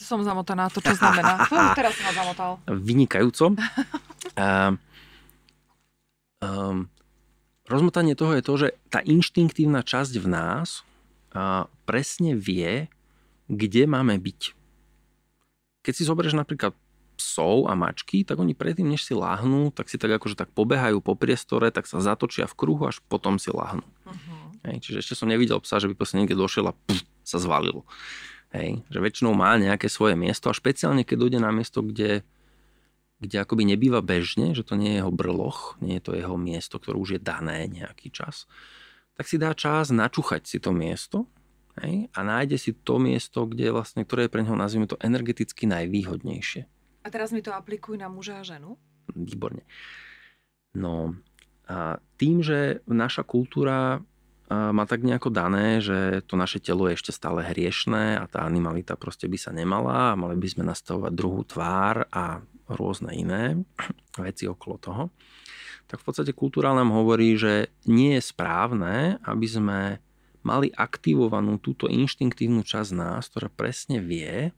Som 0.00 0.24
zamotaná, 0.24 0.68
to 0.72 0.84
čo 0.84 0.96
znamená? 0.96 1.44
Teraz 1.78 1.96
som 1.96 2.12
zamotal. 2.12 2.60
Vynikajúco. 2.68 3.56
A, 4.36 4.76
um, 6.40 6.88
rozmotanie 7.68 8.16
toho 8.16 8.32
je 8.36 8.44
to, 8.44 8.54
že 8.56 8.68
tá 8.88 9.04
inštinktívna 9.04 9.84
časť 9.84 10.20
v 10.20 10.26
nás 10.26 10.84
a, 11.36 11.68
presne 11.84 12.32
vie, 12.32 12.88
kde 13.48 13.84
máme 13.84 14.16
byť 14.16 14.61
keď 15.82 15.92
si 15.92 16.02
zoberieš 16.06 16.38
napríklad 16.38 16.72
psov 17.18 17.68
a 17.68 17.76
mačky, 17.76 18.24
tak 18.24 18.40
oni 18.40 18.56
predtým, 18.56 18.88
než 18.88 19.04
si 19.04 19.14
láhnú, 19.14 19.70
tak 19.70 19.86
si 19.86 20.00
tak 20.00 20.10
akože 20.10 20.34
tak 20.34 20.50
pobehajú 20.50 20.98
po 21.04 21.14
priestore, 21.14 21.68
tak 21.70 21.86
sa 21.86 22.00
zatočia 22.00 22.48
v 22.48 22.56
kruhu, 22.56 22.88
až 22.88 22.98
potom 23.06 23.36
si 23.36 23.52
láhnú. 23.52 23.84
Uh-huh. 23.84 24.42
Hej, 24.66 24.82
čiže 24.82 24.98
ešte 25.04 25.14
som 25.18 25.28
nevidel 25.30 25.58
psa, 25.62 25.82
že 25.82 25.90
by 25.90 25.94
proste 25.94 26.18
niekde 26.18 26.38
došiel 26.38 26.70
a 26.70 26.74
pff, 26.74 27.04
sa 27.22 27.38
zvalil. 27.38 27.86
Hej, 28.52 28.84
že 28.88 28.98
väčšinou 29.00 29.32
má 29.32 29.56
nejaké 29.56 29.88
svoje 29.88 30.12
miesto 30.18 30.52
a 30.52 30.56
špeciálne 30.56 31.06
keď 31.06 31.16
dojde 31.16 31.38
na 31.40 31.50
miesto, 31.54 31.80
kde, 31.80 32.20
kde 33.22 33.36
akoby 33.40 33.64
nebýva 33.64 34.04
bežne, 34.04 34.52
že 34.52 34.66
to 34.66 34.76
nie 34.76 34.96
je 34.96 34.98
jeho 35.00 35.12
brloch, 35.12 35.80
nie 35.80 35.96
je 35.98 36.04
to 36.04 36.12
jeho 36.12 36.36
miesto, 36.36 36.76
ktoré 36.76 36.96
už 37.00 37.10
je 37.16 37.20
dané 37.20 37.64
nejaký 37.70 38.12
čas, 38.12 38.44
tak 39.16 39.24
si 39.28 39.40
dá 39.40 39.56
čas 39.56 39.88
načúchať 39.88 40.44
si 40.44 40.60
to 40.60 40.72
miesto 40.72 41.28
Hej? 41.80 42.12
A 42.12 42.20
nájde 42.20 42.60
si 42.60 42.76
to 42.76 43.00
miesto, 43.00 43.48
kde 43.48 43.72
vlastne, 43.72 44.04
ktoré 44.04 44.28
je 44.28 44.32
pre 44.32 44.44
neho, 44.44 44.58
nazvime 44.58 44.84
to, 44.84 45.00
energeticky 45.00 45.64
najvýhodnejšie. 45.64 46.68
A 47.02 47.08
teraz 47.08 47.32
mi 47.32 47.40
to 47.40 47.54
aplikuj 47.54 47.96
na 47.96 48.12
muža 48.12 48.40
a 48.40 48.46
ženu? 48.46 48.76
Výborne. 49.16 49.64
No 50.76 51.16
a 51.66 51.96
tým, 52.20 52.44
že 52.44 52.84
naša 52.84 53.24
kultúra 53.24 54.04
má 54.52 54.84
tak 54.84 55.00
nejako 55.00 55.32
dané, 55.32 55.80
že 55.80 56.20
to 56.28 56.36
naše 56.36 56.60
telo 56.60 56.84
je 56.84 57.00
ešte 57.00 57.14
stále 57.14 57.40
hriešné 57.40 58.20
a 58.20 58.28
tá 58.28 58.44
animalita 58.44 59.00
proste 59.00 59.24
by 59.24 59.38
sa 59.40 59.48
nemala 59.48 60.12
a 60.12 60.18
mali 60.18 60.36
by 60.36 60.48
sme 60.48 60.68
nastavovať 60.68 61.12
druhú 61.16 61.40
tvár 61.48 62.04
a 62.12 62.44
rôzne 62.68 63.16
iné 63.16 63.64
veci 64.20 64.44
okolo 64.44 64.76
toho, 64.76 65.02
tak 65.88 66.04
v 66.04 66.06
podstate 66.08 66.36
kultúra 66.36 66.76
nám 66.76 66.92
hovorí, 66.92 67.32
že 67.36 67.72
nie 67.88 68.16
je 68.20 68.22
správne, 68.22 69.16
aby 69.24 69.46
sme 69.48 69.78
mali 70.42 70.68
aktivovanú 70.74 71.58
túto 71.58 71.86
inštinktívnu 71.90 72.62
časť 72.62 72.90
nás, 72.94 73.30
ktorá 73.30 73.48
presne 73.50 74.02
vie, 74.02 74.50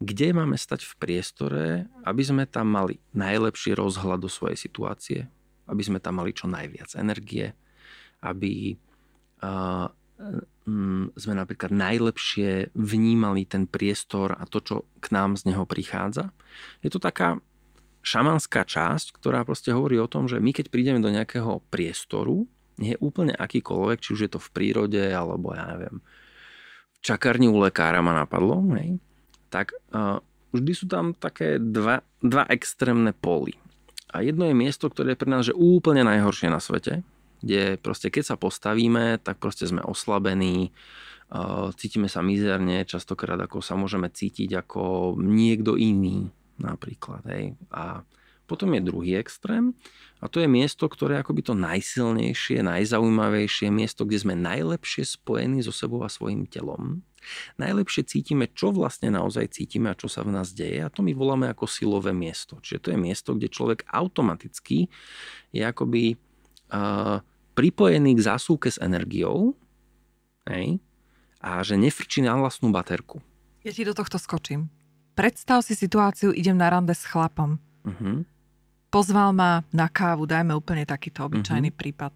kde 0.00 0.32
máme 0.32 0.56
stať 0.56 0.88
v 0.88 0.94
priestore, 0.96 1.66
aby 2.08 2.22
sme 2.24 2.44
tam 2.48 2.72
mali 2.72 3.04
najlepší 3.12 3.76
rozhľad 3.76 4.24
do 4.24 4.32
svojej 4.32 4.56
situácie, 4.56 5.20
aby 5.68 5.82
sme 5.84 6.00
tam 6.00 6.24
mali 6.24 6.32
čo 6.32 6.48
najviac 6.48 6.96
energie, 6.96 7.52
aby 8.24 8.80
uh, 9.44 9.92
sme 11.16 11.34
napríklad 11.36 11.72
najlepšie 11.72 12.76
vnímali 12.76 13.48
ten 13.48 13.64
priestor 13.64 14.36
a 14.36 14.44
to, 14.44 14.60
čo 14.60 14.76
k 15.00 15.06
nám 15.12 15.36
z 15.40 15.52
neho 15.52 15.64
prichádza. 15.64 16.32
Je 16.84 16.92
to 16.92 17.00
taká 17.00 17.40
šamanská 18.00 18.64
časť, 18.64 19.16
ktorá 19.16 19.44
proste 19.44 19.72
hovorí 19.72 20.00
o 20.00 20.08
tom, 20.08 20.28
že 20.28 20.40
my 20.40 20.52
keď 20.52 20.72
prídeme 20.72 21.00
do 21.00 21.12
nejakého 21.12 21.64
priestoru, 21.68 22.48
nie 22.80 22.96
úplne 22.96 23.36
akýkoľvek, 23.36 23.98
či 24.00 24.16
už 24.16 24.20
je 24.26 24.30
to 24.32 24.40
v 24.40 24.52
prírode, 24.56 25.02
alebo 25.12 25.52
ja 25.52 25.68
neviem, 25.68 26.00
v 26.96 26.98
čakárni 27.04 27.46
u 27.46 27.60
lekára 27.60 28.00
ma 28.00 28.16
napadlo, 28.16 28.64
hej, 28.80 28.96
tak 29.52 29.76
uh, 29.92 30.18
vždy 30.56 30.72
sú 30.72 30.86
tam 30.88 31.12
také 31.12 31.60
dva, 31.60 32.00
dva 32.24 32.48
extrémne 32.48 33.12
póly. 33.12 33.60
A 34.10 34.26
jedno 34.26 34.48
je 34.48 34.56
miesto, 34.56 34.90
ktoré 34.90 35.14
je 35.14 35.20
pre 35.20 35.30
nás 35.30 35.46
že 35.46 35.54
úplne 35.54 36.02
najhoršie 36.02 36.50
na 36.50 36.58
svete, 36.58 37.06
kde 37.44 37.78
proste 37.78 38.10
keď 38.10 38.34
sa 38.34 38.36
postavíme, 38.36 39.22
tak 39.22 39.38
proste 39.38 39.68
sme 39.68 39.84
oslabení, 39.84 40.72
uh, 41.30 41.70
cítime 41.76 42.08
sa 42.08 42.24
mizerne, 42.24 42.88
častokrát 42.88 43.38
ako 43.38 43.60
sa 43.60 43.76
môžeme 43.76 44.08
cítiť 44.08 44.66
ako 44.66 45.14
niekto 45.20 45.76
iný 45.76 46.32
napríklad. 46.60 47.24
Hej. 47.28 47.56
A 47.72 48.04
potom 48.50 48.74
je 48.74 48.82
druhý 48.82 49.14
extrém 49.14 49.78
a 50.18 50.26
to 50.26 50.42
je 50.42 50.50
miesto, 50.50 50.90
ktoré 50.90 51.16
je 51.16 51.22
akoby 51.22 51.46
to 51.46 51.54
najsilnejšie, 51.54 52.66
najzaujímavejšie 52.66 53.70
miesto, 53.70 54.02
kde 54.02 54.18
sme 54.18 54.34
najlepšie 54.34 55.06
spojení 55.06 55.62
so 55.62 55.70
sebou 55.70 56.02
a 56.02 56.10
svojim 56.10 56.50
telom. 56.50 57.06
Najlepšie 57.62 58.10
cítime, 58.10 58.50
čo 58.50 58.74
vlastne 58.74 59.14
naozaj 59.14 59.54
cítime 59.54 59.94
a 59.94 59.96
čo 59.96 60.10
sa 60.10 60.26
v 60.26 60.34
nás 60.34 60.50
deje 60.50 60.82
a 60.82 60.90
to 60.90 61.06
my 61.06 61.14
voláme 61.14 61.46
ako 61.46 61.70
silové 61.70 62.10
miesto. 62.10 62.58
Čiže 62.58 62.82
to 62.82 62.88
je 62.90 62.98
miesto, 62.98 63.30
kde 63.38 63.46
človek 63.46 63.86
automaticky 63.86 64.90
je 65.54 65.62
akoby 65.62 66.18
uh, 66.74 67.22
pripojený 67.54 68.18
k 68.18 68.24
zásuvke 68.34 68.66
s 68.66 68.82
energiou 68.82 69.54
hej, 70.50 70.82
a 71.38 71.62
že 71.62 71.78
nefrčí 71.78 72.20
na 72.20 72.34
vlastnú 72.34 72.74
baterku. 72.74 73.22
Ja 73.62 73.70
ti 73.70 73.86
do 73.86 73.94
tohto 73.94 74.18
skočím. 74.18 74.72
Predstav 75.14 75.62
si 75.62 75.76
situáciu, 75.76 76.32
idem 76.32 76.56
na 76.56 76.72
rande 76.72 76.96
s 76.96 77.04
chlapom. 77.04 77.60
Uh-huh 77.84 78.24
pozval 78.90 79.32
ma 79.32 79.62
na 79.70 79.86
kávu, 79.86 80.26
dajme 80.26 80.52
úplne 80.52 80.84
takýto 80.84 81.24
obyčajný 81.24 81.70
mm-hmm. 81.70 81.80
prípad. 81.80 82.14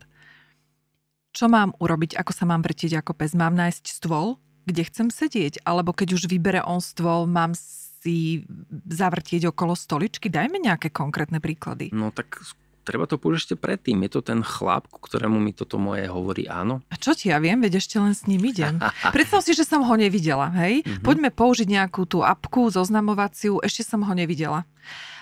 Čo 1.35 1.51
mám 1.51 1.75
urobiť, 1.83 2.15
ako 2.15 2.31
sa 2.31 2.45
mám 2.47 2.63
vrtiť 2.63 3.03
ako 3.03 3.15
pes? 3.19 3.35
Mám 3.35 3.59
nájsť 3.59 3.85
stôl, 3.91 4.39
kde 4.67 4.87
chcem 4.87 5.09
sedieť? 5.11 5.67
Alebo 5.67 5.91
keď 5.91 6.15
už 6.15 6.31
vybere 6.31 6.63
on 6.63 6.79
stôl, 6.79 7.27
mám 7.27 7.59
si 7.59 8.47
zavrtieť 8.87 9.51
okolo 9.51 9.75
stoličky? 9.75 10.31
Dajme 10.31 10.63
nejaké 10.63 10.95
konkrétne 10.95 11.43
príklady. 11.43 11.91
No 11.91 12.15
tak 12.15 12.39
treba 12.85 13.09
to 13.09 13.17
použiť 13.17 13.41
ešte 13.41 13.57
predtým. 13.57 14.05
Je 14.05 14.11
to 14.13 14.21
ten 14.21 14.45
chlap, 14.45 14.87
ku 14.93 15.01
ktorému 15.01 15.41
mi 15.41 15.57
toto 15.57 15.81
moje 15.81 16.07
hovorí 16.07 16.45
áno. 16.47 16.85
A 16.93 17.01
čo 17.01 17.17
ti 17.17 17.33
ja 17.33 17.41
viem, 17.41 17.59
veď 17.59 17.81
ešte 17.81 17.97
len 17.97 18.13
s 18.13 18.29
ním 18.29 18.45
idem. 18.45 18.77
Predstav 19.17 19.41
si, 19.41 19.57
že 19.57 19.65
som 19.65 19.83
ho 19.83 19.95
nevidela, 19.97 20.53
hej? 20.61 20.85
Mm-hmm. 20.85 21.03
Poďme 21.03 21.33
použiť 21.33 21.67
nejakú 21.67 22.05
tú 22.05 22.21
apku 22.21 22.69
zoznamovaciu, 22.69 23.59
ešte 23.65 23.83
som 23.83 24.05
ho 24.05 24.13
nevidela. 24.13 24.69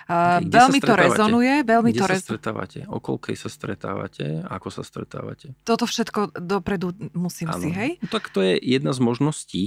Uh, 0.03 0.43
veľmi 0.43 0.83
to 0.83 0.93
rezonuje, 0.99 1.63
veľmi 1.63 1.95
Kde 1.95 2.01
to 2.03 2.07
sa 2.11 2.19
stretávate? 2.19 2.79
O 2.91 2.99
koľkej 2.99 3.35
sa 3.39 3.47
stretávate? 3.47 4.43
Ako 4.51 4.67
sa 4.67 4.83
stretávate? 4.83 5.55
Toto 5.63 5.87
všetko 5.87 6.35
dopredu 6.43 6.91
musím 7.15 7.47
ano. 7.47 7.63
si, 7.63 7.69
hej? 7.71 7.91
No, 8.03 8.11
tak 8.11 8.27
to 8.35 8.43
je 8.43 8.59
jedna 8.59 8.91
z 8.91 8.99
možností, 8.99 9.65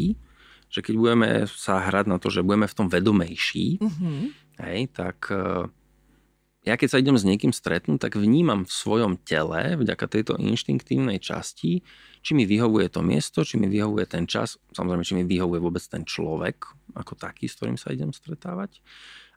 že 0.69 0.85
keď 0.85 0.95
budeme 1.01 1.31
sa 1.49 1.81
hrať 1.81 2.05
na 2.11 2.21
to, 2.21 2.29
že 2.29 2.45
budeme 2.45 2.69
v 2.69 2.77
tom 2.77 2.93
vedomejší, 2.93 3.81
uh-huh. 3.81 4.29
hej, 4.61 4.81
tak 4.93 5.33
uh, 5.33 5.73
ja 6.67 6.75
keď 6.75 6.89
sa 6.91 6.99
idem 6.99 7.15
s 7.15 7.23
niekým 7.23 7.55
stretnúť, 7.55 8.11
tak 8.11 8.19
vnímam 8.19 8.67
v 8.67 8.73
svojom 8.75 9.23
tele, 9.23 9.79
vďaka 9.79 10.11
tejto 10.11 10.35
inštinktívnej 10.35 11.23
časti, 11.23 11.87
či 12.27 12.31
mi 12.35 12.43
vyhovuje 12.43 12.91
to 12.91 13.07
miesto, 13.07 13.47
či 13.47 13.55
mi 13.55 13.71
vyhovuje 13.71 14.03
ten 14.11 14.27
čas, 14.27 14.59
samozrejme, 14.75 15.07
či 15.07 15.15
mi 15.15 15.23
vyhovuje 15.23 15.63
vôbec 15.63 15.85
ten 15.87 16.03
človek 16.03 16.67
ako 16.99 17.15
taký, 17.15 17.47
s 17.47 17.55
ktorým 17.55 17.79
sa 17.79 17.95
idem 17.95 18.11
stretávať. 18.11 18.83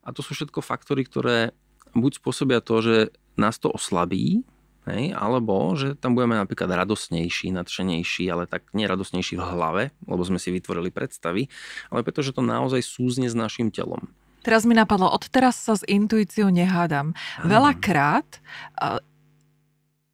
A 0.04 0.16
to 0.16 0.24
sú 0.24 0.34
všetko 0.34 0.64
faktory, 0.64 1.04
ktoré 1.06 1.52
buď 1.94 2.22
spôsobia 2.22 2.60
to, 2.62 2.76
že 2.82 2.96
nás 3.40 3.58
to 3.58 3.72
oslabí, 3.72 4.44
hej, 4.90 5.14
alebo 5.14 5.74
že 5.78 5.96
tam 5.96 6.18
budeme 6.18 6.38
napríklad 6.38 6.70
radosnejší, 6.70 7.54
nadšenejší, 7.54 8.30
ale 8.30 8.50
tak 8.50 8.68
neradosnejší 8.74 9.38
v 9.38 9.46
hlave, 9.46 9.84
lebo 10.06 10.22
sme 10.26 10.42
si 10.42 10.50
vytvorili 10.50 10.90
predstavy, 10.90 11.48
ale 11.94 12.02
pretože 12.02 12.34
to 12.34 12.42
naozaj 12.42 12.82
súzne 12.84 13.30
s 13.30 13.36
našim 13.38 13.70
telom. 13.70 14.10
Teraz 14.40 14.64
mi 14.64 14.72
napadlo, 14.72 15.12
odteraz 15.12 15.60
sa 15.60 15.76
s 15.76 15.84
intuíciou 15.84 16.48
nehádam. 16.48 17.12
Veľakrát 17.44 18.40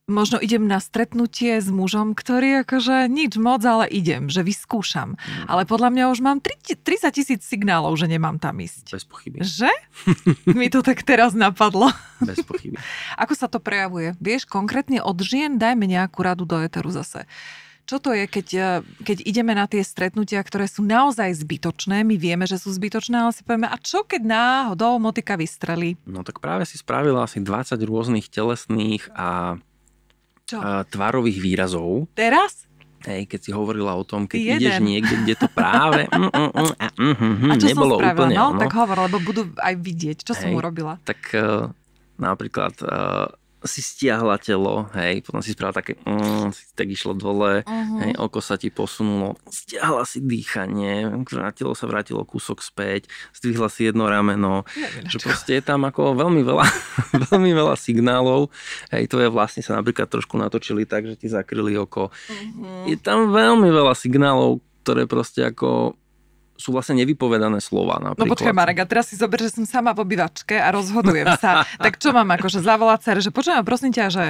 možno 0.05 0.37
idem 0.37 0.69
na 0.69 0.77
stretnutie 0.77 1.57
s 1.57 1.69
mužom, 1.73 2.13
ktorý 2.13 2.61
akože 2.61 3.09
nič 3.09 3.41
moc, 3.41 3.65
ale 3.65 3.89
idem, 3.89 4.29
že 4.29 4.45
vyskúšam. 4.45 5.17
Mm. 5.17 5.45
Ale 5.49 5.65
podľa 5.65 5.89
mňa 5.89 6.03
už 6.13 6.19
mám 6.21 6.37
30 6.41 6.77
tisíc 7.09 7.41
signálov, 7.41 7.97
že 7.97 8.05
nemám 8.05 8.37
tam 8.37 8.61
ísť. 8.61 8.93
Bez 8.93 9.05
pochyby. 9.05 9.41
Že? 9.41 9.73
Mi 10.57 10.69
to 10.69 10.85
tak 10.85 11.01
teraz 11.01 11.33
napadlo. 11.33 11.89
Bez 12.21 12.45
pochyby. 12.45 12.77
Ako 13.21 13.33
sa 13.33 13.49
to 13.49 13.57
prejavuje? 13.57 14.13
Vieš, 14.21 14.45
konkrétne 14.45 15.01
od 15.01 15.17
žien 15.25 15.57
dajme 15.57 15.89
nejakú 15.89 16.21
radu 16.21 16.45
do 16.45 16.61
eteru 16.61 16.93
zase. 16.93 17.25
Čo 17.85 18.01
to 18.01 18.17
je, 18.17 18.25
keď, 18.25 18.47
eh, 18.57 18.67
keď 19.05 19.17
ideme 19.29 19.53
na 19.53 19.69
tie 19.69 19.85
stretnutia, 19.85 20.41
ktoré 20.41 20.65
sú 20.65 20.81
naozaj 20.81 21.37
zbytočné, 21.37 22.01
my 22.01 22.17
vieme, 22.17 22.49
že 22.49 22.57
sú 22.57 22.73
zbytočné, 22.73 23.13
ale 23.13 23.33
si 23.33 23.45
povieme, 23.45 23.69
a 23.69 23.77
čo 23.77 24.01
keď 24.01 24.21
náhodou 24.25 24.97
motika 24.97 25.37
vystrelí? 25.37 25.93
No 26.09 26.25
tak 26.25 26.41
práve 26.41 26.65
si 26.65 26.81
spravila 26.81 27.29
asi 27.29 27.41
20 27.41 27.77
rôznych 27.85 28.25
telesných 28.29 29.05
a, 29.13 29.61
čo? 30.45 30.57
a 30.61 30.85
tvárových 30.85 31.41
výrazov. 31.41 32.05
Teraz? 32.13 32.65
Hej, 33.05 33.29
keď 33.29 33.39
si 33.41 33.51
hovorila 33.53 33.93
o 33.93 34.01
tom, 34.01 34.25
keď 34.25 34.39
Jeden. 34.41 34.57
ideš 34.57 34.77
niekde, 34.81 35.15
kde 35.21 35.35
to 35.37 35.47
práve 35.53 36.09
mm, 36.09 36.25
mm, 36.25 36.49
mm, 36.49 36.71
a, 36.73 36.85
mm, 36.97 37.15
mm, 37.21 37.51
a 37.51 37.55
čo 37.61 37.67
nebolo 37.69 37.95
som 37.97 38.01
spravila? 38.01 38.25
úplne 38.25 38.35
no, 38.35 38.45
ono. 38.49 38.61
tak 38.65 38.71
hovor, 38.73 38.97
lebo 39.05 39.17
budú 39.21 39.41
aj 39.61 39.73
vidieť, 39.77 40.17
čo 40.25 40.33
Hej, 40.33 40.41
som 40.41 40.49
urobila. 40.57 40.97
Tak 41.05 41.21
uh, 41.37 41.69
napríklad 42.17 42.73
uh, 42.81 43.29
si 43.65 43.81
stiahla 43.81 44.37
telo, 44.37 44.87
hej, 44.93 45.25
potom 45.25 45.41
si 45.41 45.53
spravila 45.53 45.77
také, 45.81 45.97
mm, 46.05 46.53
si 46.53 46.63
tak 46.77 46.87
išlo 46.89 47.17
dole, 47.17 47.65
uh-huh. 47.65 47.99
hej, 48.05 48.11
oko 48.17 48.39
sa 48.39 48.55
ti 48.55 48.69
posunulo, 48.69 49.35
stiahla 49.49 50.05
si 50.05 50.21
dýchanie, 50.21 51.09
telo 51.57 51.73
sa 51.73 51.89
vrátilo 51.89 52.21
kúsok 52.23 52.61
späť, 52.61 53.09
zdvihla 53.35 53.67
si 53.67 53.89
jedno 53.89 54.05
rameno, 54.05 54.63
ja, 54.77 54.87
že 55.09 55.17
proste 55.19 55.57
je 55.59 55.63
tam 55.65 55.83
ako 55.83 56.15
veľmi 56.15 56.41
veľa, 56.45 56.65
veľmi 57.33 57.51
veľa 57.51 57.75
signálov, 57.75 58.53
hej, 58.93 59.09
to 59.09 59.19
je 59.19 59.27
vlastne 59.27 59.65
sa 59.65 59.75
napríklad 59.75 60.07
trošku 60.07 60.37
natočili 60.37 60.85
tak, 60.85 61.09
že 61.09 61.17
ti 61.17 61.27
zakryli 61.27 61.75
oko. 61.75 62.13
Uh-huh. 62.13 62.85
Je 62.87 62.95
tam 62.95 63.33
veľmi 63.33 63.67
veľa 63.73 63.97
signálov, 63.97 64.61
ktoré 64.85 65.09
proste 65.09 65.41
ako 65.41 65.97
sú 66.55 66.71
vlastne 66.71 66.95
nevypovedané 67.03 67.59
slova. 67.59 67.99
Napríklad. 67.99 68.25
No 68.25 68.31
počkaj 68.31 68.53
Marek, 68.55 68.79
a 68.79 68.85
teraz 68.87 69.11
si 69.11 69.19
zober, 69.19 69.43
že 69.43 69.59
som 69.59 69.67
sama 69.67 69.91
v 69.91 70.07
obývačke 70.07 70.55
a 70.55 70.71
rozhodujem 70.71 71.27
sa. 71.35 71.67
tak 71.85 71.99
čo 71.99 72.15
mám 72.15 72.31
akože 72.39 72.63
zavolať 72.63 72.99
sa, 73.03 73.11
že 73.19 73.31
počujem, 73.31 73.59
prosím 73.67 73.91
ťa, 73.91 74.05
že 74.07 74.25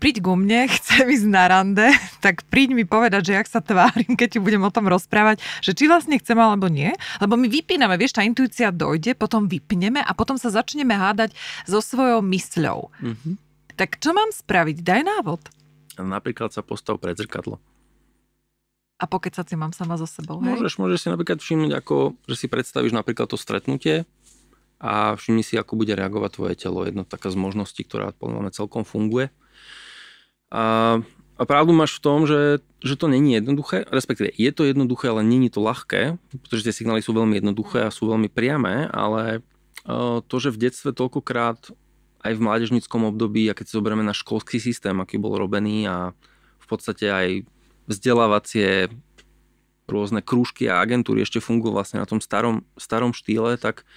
príď 0.00 0.24
ku 0.24 0.32
mne, 0.34 0.64
chcem 0.80 1.04
ísť 1.12 1.28
na 1.28 1.44
rande, 1.44 1.88
tak 2.24 2.48
príď 2.48 2.72
mi 2.72 2.84
povedať, 2.88 3.32
že 3.32 3.32
jak 3.36 3.48
sa 3.48 3.60
tvárim, 3.60 4.16
keď 4.16 4.28
ti 4.36 4.38
budem 4.40 4.64
o 4.64 4.72
tom 4.72 4.88
rozprávať, 4.88 5.44
že 5.60 5.76
či 5.76 5.86
vlastne 5.86 6.16
chcem 6.16 6.36
alebo 6.40 6.72
nie. 6.72 6.90
Lebo 7.20 7.36
my 7.36 7.46
vypíname, 7.46 8.00
vieš, 8.00 8.16
tá 8.16 8.24
intuícia 8.24 8.72
dojde, 8.72 9.12
potom 9.12 9.44
vypneme 9.44 10.00
a 10.00 10.12
potom 10.16 10.40
sa 10.40 10.48
začneme 10.48 10.96
hádať 10.96 11.36
so 11.68 11.84
svojou 11.84 12.24
mysľou. 12.24 12.88
Mm-hmm. 13.04 13.34
Tak 13.76 14.00
čo 14.00 14.10
mám 14.16 14.32
spraviť? 14.32 14.82
Daj 14.82 15.02
návod. 15.04 15.40
Napríklad 16.00 16.50
sa 16.50 16.64
postav 16.64 16.96
pred 16.98 17.14
zrkadlo 17.14 17.60
a 18.98 19.04
pokecať 19.06 19.46
si 19.46 19.54
mám 19.54 19.70
sama 19.70 19.94
so 19.94 20.10
sebou. 20.10 20.42
Hej? 20.42 20.58
Môžeš, 20.58 20.74
môžeš 20.82 20.98
si 21.06 21.08
napríklad 21.08 21.38
všimnúť, 21.38 21.72
ako, 21.78 22.18
že 22.26 22.34
si 22.34 22.46
predstavíš 22.50 22.90
napríklad 22.90 23.30
to 23.30 23.38
stretnutie 23.38 24.04
a 24.82 25.14
všimni 25.14 25.46
si, 25.46 25.54
ako 25.54 25.78
bude 25.78 25.94
reagovať 25.94 26.30
tvoje 26.34 26.54
telo. 26.58 26.82
Jedna 26.82 27.06
taká 27.06 27.30
z 27.30 27.38
možností, 27.38 27.86
ktorá 27.86 28.10
podľa 28.14 28.46
mňa 28.46 28.52
celkom 28.58 28.82
funguje. 28.82 29.30
A, 30.50 30.98
a 31.38 31.42
pravdu 31.46 31.70
máš 31.70 31.98
v 31.98 32.02
tom, 32.02 32.26
že, 32.26 32.58
že 32.82 32.98
to 32.98 33.06
není 33.06 33.38
jednoduché, 33.38 33.86
respektíve 33.86 34.34
je 34.34 34.50
to 34.50 34.66
jednoduché, 34.66 35.14
ale 35.14 35.22
není 35.22 35.46
to 35.46 35.62
ľahké, 35.62 36.18
pretože 36.42 36.66
tie 36.66 36.74
signály 36.74 36.98
sú 36.98 37.14
veľmi 37.14 37.38
jednoduché 37.38 37.86
a 37.86 37.94
sú 37.94 38.10
veľmi 38.10 38.26
priame, 38.26 38.90
ale 38.90 39.46
to, 40.26 40.36
že 40.36 40.50
v 40.52 40.68
detstve 40.68 40.90
toľkokrát 40.92 41.70
aj 42.26 42.32
v 42.34 42.44
mládežnickom 42.44 43.06
období, 43.08 43.46
a 43.46 43.54
keď 43.54 43.64
si 43.70 43.76
zoberieme 43.78 44.02
na 44.02 44.12
školský 44.12 44.58
systém, 44.58 44.98
aký 44.98 45.22
bol 45.22 45.38
robený 45.38 45.86
a 45.86 46.12
v 46.58 46.66
podstate 46.66 47.06
aj 47.08 47.28
vzdelávacie 47.88 48.92
rôzne 49.88 50.20
krúžky 50.20 50.68
a 50.68 50.84
agentúry 50.84 51.24
ešte 51.24 51.40
fungujú 51.40 51.72
vlastne 51.72 52.04
na 52.04 52.06
tom 52.06 52.20
starom, 52.20 52.68
starom 52.76 53.16
štýle, 53.16 53.56
tak 53.56 53.88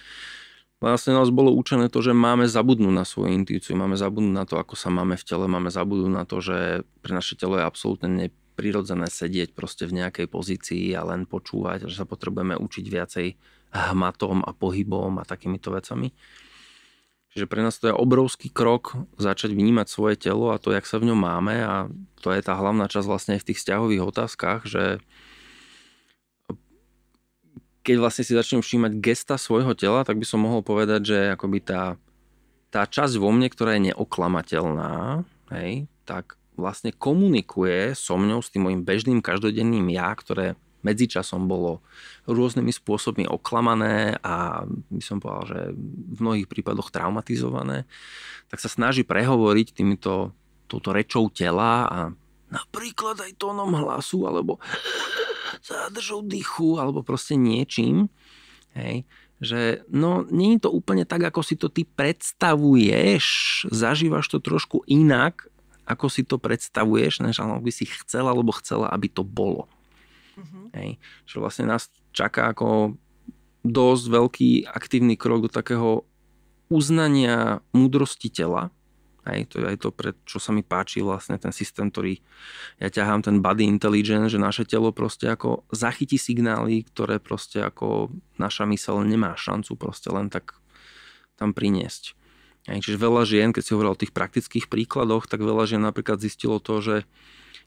vlastne 0.80 1.12
nás 1.12 1.28
bolo 1.28 1.52
učené 1.52 1.92
to, 1.92 2.00
že 2.00 2.16
máme 2.16 2.48
zabudnúť 2.48 2.94
na 2.96 3.04
svoju 3.04 3.36
intuíciu, 3.36 3.76
máme 3.76 3.94
zabudnúť 3.94 4.34
na 4.34 4.44
to, 4.48 4.56
ako 4.56 4.74
sa 4.74 4.88
máme 4.88 5.20
v 5.20 5.24
tele, 5.28 5.44
máme 5.46 5.68
zabudnúť 5.68 6.12
na 6.12 6.24
to, 6.24 6.40
že 6.40 6.88
pre 7.04 7.12
naše 7.12 7.36
telo 7.36 7.60
je 7.60 7.68
absolútne 7.68 8.08
neprirodzené 8.08 9.06
sedieť 9.06 9.52
proste 9.52 9.84
v 9.84 10.00
nejakej 10.00 10.26
pozícii 10.32 10.96
a 10.96 11.04
len 11.04 11.28
počúvať, 11.28 11.86
že 11.92 12.02
sa 12.02 12.08
potrebujeme 12.08 12.56
učiť 12.56 12.84
viacej 12.88 13.26
hmatom 13.72 14.44
a 14.44 14.50
pohybom 14.56 15.20
a 15.20 15.28
takýmito 15.28 15.72
vecami. 15.72 16.12
Čiže 17.32 17.48
pre 17.48 17.64
nás 17.64 17.80
to 17.80 17.88
je 17.88 17.96
obrovský 17.96 18.52
krok 18.52 18.92
začať 19.16 19.56
vnímať 19.56 19.88
svoje 19.88 20.20
telo 20.20 20.52
a 20.52 20.60
to, 20.60 20.68
jak 20.68 20.84
sa 20.84 21.00
v 21.00 21.08
ňom 21.08 21.16
máme 21.16 21.56
a 21.64 21.88
to 22.20 22.28
je 22.28 22.44
tá 22.44 22.52
hlavná 22.52 22.92
časť 22.92 23.08
vlastne 23.08 23.40
v 23.40 23.46
tých 23.48 23.58
vzťahových 23.64 24.04
otázkach, 24.04 24.68
že 24.68 25.00
keď 27.82 27.96
vlastne 27.98 28.22
si 28.22 28.36
začnem 28.36 28.62
všímať 28.62 28.92
gesta 29.00 29.40
svojho 29.40 29.72
tela, 29.74 30.04
tak 30.04 30.20
by 30.20 30.26
som 30.28 30.44
mohol 30.44 30.60
povedať, 30.62 31.00
že 31.02 31.18
akoby 31.34 31.58
tá, 31.64 31.96
tá 32.70 32.84
časť 32.86 33.18
vo 33.18 33.32
mne, 33.34 33.50
ktorá 33.50 33.80
je 33.80 33.90
neoklamateľná, 33.90 35.24
hej, 35.56 35.90
tak 36.04 36.38
vlastne 36.54 36.94
komunikuje 36.94 37.96
so 37.96 38.14
mňou, 38.20 38.44
s 38.44 38.52
tým 38.54 38.68
môjim 38.68 38.82
bežným 38.84 39.20
každodenným 39.24 39.88
ja, 39.90 40.14
ktoré 40.14 40.54
medzičasom 40.82 41.46
bolo 41.46 41.82
rôznymi 42.26 42.70
spôsobmi 42.70 43.24
oklamané 43.26 44.18
a 44.22 44.66
by 44.66 45.02
som 45.02 45.18
povedal, 45.22 45.44
že 45.48 45.60
v 46.14 46.18
mnohých 46.18 46.50
prípadoch 46.50 46.90
traumatizované, 46.90 47.86
tak 48.50 48.58
sa 48.62 48.70
snaží 48.70 49.06
prehovoriť 49.06 49.74
týmito, 49.74 50.34
touto 50.66 50.94
rečou 50.94 51.28
tela 51.28 51.84
a 51.88 51.98
napríklad 52.48 53.20
aj 53.20 53.36
tónom 53.36 53.68
hlasu 53.76 54.24
alebo 54.24 54.56
zádržou 55.60 56.24
dychu 56.24 56.80
alebo 56.80 57.04
proste 57.04 57.36
niečím. 57.36 58.08
Hej, 58.72 59.04
že 59.42 59.84
no, 59.92 60.24
nie 60.32 60.56
je 60.56 60.64
to 60.64 60.70
úplne 60.72 61.04
tak, 61.04 61.28
ako 61.28 61.44
si 61.44 61.60
to 61.60 61.68
ty 61.68 61.84
predstavuješ, 61.84 63.24
zažívaš 63.68 64.32
to 64.32 64.38
trošku 64.40 64.80
inak, 64.88 65.50
ako 65.82 66.06
si 66.08 66.22
to 66.22 66.38
predstavuješ, 66.38 67.20
než 67.20 67.42
by 67.42 67.70
si 67.74 67.84
chcela 67.84 68.32
alebo 68.32 68.54
chcela, 68.56 68.88
aby 68.88 69.10
to 69.10 69.26
bolo. 69.26 69.68
Uh-huh. 70.38 70.72
Hej. 70.76 71.00
Čiže 71.28 71.38
vlastne 71.38 71.64
nás 71.68 71.92
čaká 72.12 72.52
ako 72.52 72.96
dosť 73.62 74.04
veľký 74.10 74.50
aktívny 74.66 75.14
krok 75.14 75.46
do 75.46 75.50
takého 75.50 76.04
uznania 76.72 77.60
múdrosti 77.70 78.32
tela. 78.32 78.72
Hej, 79.22 79.54
to 79.54 79.62
je 79.62 79.66
aj 79.70 79.78
to, 79.78 79.94
pre 79.94 80.18
čo 80.26 80.42
sa 80.42 80.50
mi 80.50 80.66
páči 80.66 80.98
vlastne 80.98 81.38
ten 81.38 81.54
systém, 81.54 81.94
ktorý 81.94 82.18
ja 82.82 82.90
ťahám, 82.90 83.22
ten 83.22 83.38
body 83.38 83.62
intelligence, 83.70 84.34
že 84.34 84.42
naše 84.42 84.66
telo 84.66 84.90
proste 84.90 85.30
ako 85.30 85.62
zachytí 85.70 86.18
signály, 86.18 86.82
ktoré 86.90 87.22
proste 87.22 87.62
ako 87.62 88.10
naša 88.34 88.66
mysel 88.66 88.98
nemá 89.06 89.38
šancu 89.38 89.78
proste 89.78 90.10
len 90.10 90.26
tak 90.26 90.58
tam 91.38 91.54
priniesť. 91.54 92.18
Hej, 92.66 92.82
čiže 92.82 92.98
veľa 92.98 93.22
žien, 93.22 93.54
keď 93.54 93.62
si 93.62 93.74
hovoril 93.78 93.94
o 93.94 94.02
tých 94.02 94.10
praktických 94.10 94.66
príkladoch, 94.66 95.30
tak 95.30 95.38
veľa 95.38 95.70
žien 95.70 95.82
napríklad 95.82 96.18
zistilo 96.18 96.58
to, 96.58 96.82
že 96.82 96.96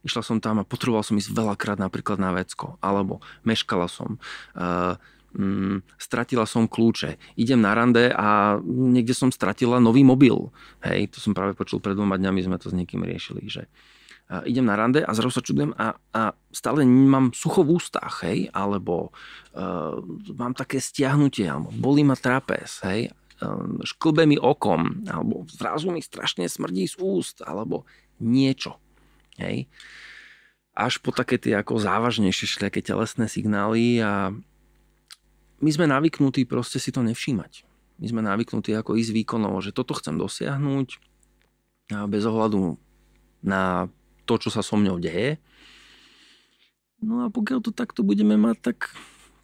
išla 0.06 0.22
som 0.22 0.38
tam 0.38 0.62
a 0.62 0.68
potreboval 0.68 1.02
som 1.02 1.18
ísť 1.18 1.34
veľakrát 1.34 1.82
napríklad 1.82 2.22
na 2.22 2.32
vecko, 2.32 2.78
alebo 2.80 3.20
meškala 3.44 3.90
som. 3.90 4.22
Uh, 4.54 4.96
mm, 5.34 5.82
stratila 5.98 6.46
som 6.46 6.70
kľúče, 6.70 7.18
idem 7.36 7.60
na 7.60 7.74
rande 7.74 8.14
a 8.14 8.62
niekde 8.64 9.18
som 9.18 9.34
stratila 9.34 9.82
nový 9.82 10.06
mobil. 10.06 10.54
Hej, 10.86 11.18
to 11.18 11.18
som 11.20 11.34
práve 11.34 11.58
počul 11.58 11.82
pred 11.82 11.98
dvoma 11.98 12.16
dňami, 12.16 12.46
sme 12.46 12.62
to 12.62 12.70
s 12.70 12.78
niekým 12.78 13.02
riešili, 13.02 13.50
že 13.50 13.66
uh, 14.30 14.46
idem 14.46 14.64
na 14.64 14.78
rande 14.78 15.02
a 15.02 15.12
zrazu 15.18 15.42
sa 15.42 15.46
čudujem 15.46 15.74
a, 15.76 15.98
a 16.14 16.38
stále 16.54 16.86
mám 16.86 17.34
sucho 17.34 17.66
v 17.66 17.82
ústach, 17.82 18.22
hej, 18.24 18.54
alebo 18.54 19.10
uh, 19.58 20.00
mám 20.38 20.54
také 20.54 20.78
stiahnutie, 20.78 21.50
alebo 21.50 21.74
bolí 21.74 22.06
ma 22.06 22.14
trapez, 22.14 22.86
hej, 22.86 23.10
šklbe 23.84 24.24
mi 24.24 24.40
okom, 24.40 25.04
alebo 25.12 25.44
zrazu 25.52 25.92
mi 25.92 26.00
strašne 26.00 26.48
smrdí 26.48 26.88
z 26.88 26.96
úst, 27.04 27.44
alebo 27.44 27.84
niečo. 28.24 28.80
Hej. 29.40 29.68
Až 30.76 31.00
po 31.00 31.16
také 31.16 31.40
tie 31.40 31.56
ako 31.56 31.80
závažnejšie 31.80 32.60
šľaké 32.60 32.84
telesné 32.84 33.32
signály 33.32 34.04
a 34.04 34.36
my 35.64 35.70
sme 35.72 35.88
navyknutí 35.88 36.44
proste 36.44 36.84
si 36.84 36.92
to 36.92 37.00
nevšímať. 37.00 37.64
My 37.96 38.06
sme 38.12 38.22
navyknutí 38.28 38.76
ako 38.76 39.00
ísť 39.00 39.16
výkonovo, 39.16 39.64
že 39.64 39.72
toto 39.72 39.96
chcem 39.96 40.20
dosiahnuť 40.20 41.00
a 41.96 42.10
bez 42.12 42.28
ohľadu 42.28 42.76
na 43.40 43.88
to, 44.28 44.36
čo 44.36 44.50
sa 44.52 44.66
so 44.66 44.76
mňou 44.76 45.00
deje. 45.00 45.40
No 47.00 47.24
a 47.24 47.32
pokiaľ 47.32 47.62
to 47.64 47.72
takto 47.72 48.02
budeme 48.04 48.36
mať, 48.36 48.74
tak 48.74 48.78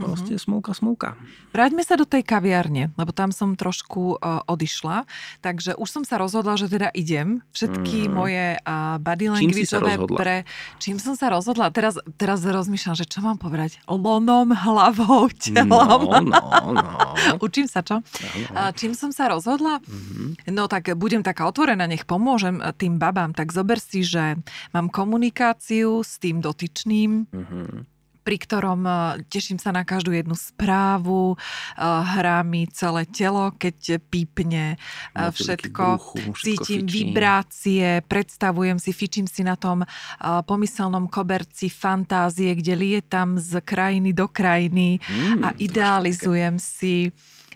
Proste 0.02 0.34
mm-hmm. 0.36 0.45
smolka, 0.49 0.72
smolka. 0.74 1.10
Vráťme 1.54 1.86
sa 1.86 1.93
do 1.93 2.10
tej 2.10 2.26
kaviarne, 2.26 2.89
lebo 2.97 3.14
tam 3.14 3.30
som 3.30 3.54
trošku 3.54 4.18
uh, 4.18 4.41
odišla. 4.49 5.06
Takže 5.45 5.78
už 5.78 5.88
som 5.88 6.04
sa 6.04 6.18
rozhodla, 6.18 6.58
že 6.58 6.68
teda 6.68 6.89
idem. 6.97 7.45
Všetky 7.54 8.10
mm. 8.10 8.12
moje 8.12 8.45
uh, 8.58 8.97
body 8.97 9.26
languageové 9.30 9.93
pre... 10.18 10.36
Čím 10.82 10.97
som 10.97 11.14
sa 11.14 11.30
rozhodla? 11.30 11.70
Teraz, 11.70 12.02
teraz 12.18 12.41
rozmýšľam, 12.41 12.95
že 12.97 13.06
čo 13.06 13.22
mám 13.22 13.38
povedať? 13.38 13.78
Lonom, 13.86 14.49
hlavou, 14.52 15.30
telom. 15.38 15.70
No, 15.70 16.20
no, 16.26 16.41
no. 16.74 17.06
Učím 17.45 17.70
sa, 17.70 17.86
čo? 17.86 18.02
Uh, 18.02 18.74
čím 18.74 18.97
som 18.97 19.14
sa 19.14 19.30
rozhodla? 19.30 19.80
Mm-hmm. 19.86 20.49
No 20.49 20.66
tak 20.66 20.89
budem 20.97 21.22
taká 21.22 21.45
otvorená, 21.45 21.86
nech 21.86 22.10
pomôžem 22.10 22.58
tým 22.76 22.97
babám. 22.97 23.38
Tak 23.38 23.54
zober 23.54 23.78
si, 23.78 24.02
že 24.02 24.41
mám 24.74 24.89
komunikáciu 24.89 26.02
s 26.02 26.18
tým 26.18 26.41
dotyčným. 26.41 27.30
Mm-hmm 27.30 27.91
pri 28.22 28.38
ktorom 28.38 28.82
e, 28.86 28.93
teším 29.28 29.57
sa 29.57 29.74
na 29.74 29.82
každú 29.82 30.13
jednu 30.13 30.38
správu, 30.38 31.34
e, 31.34 31.38
hrá 31.86 32.45
mi 32.45 32.69
celé 32.69 33.05
telo, 33.09 33.49
keď 33.57 33.97
pípne 34.07 34.76
e, 34.76 35.17
všetko, 35.17 35.86
bruchu, 35.97 36.17
všetko 36.34 36.45
cítim 36.45 36.82
fičí. 36.86 36.93
vibrácie, 36.93 37.88
predstavujem 38.05 38.78
si, 38.78 38.91
fičím 38.93 39.26
si 39.26 39.41
na 39.41 39.57
tom 39.57 39.84
pomyselnom 40.22 41.09
koberci 41.09 41.67
fantázie, 41.67 42.53
kde 42.53 42.74
lietam 42.78 43.41
z 43.41 43.61
krajiny 43.61 44.13
do 44.13 44.30
krajiny 44.30 45.01
mm, 45.01 45.41
a 45.41 45.49
idealizujem 45.57 46.61
si. 46.61 47.09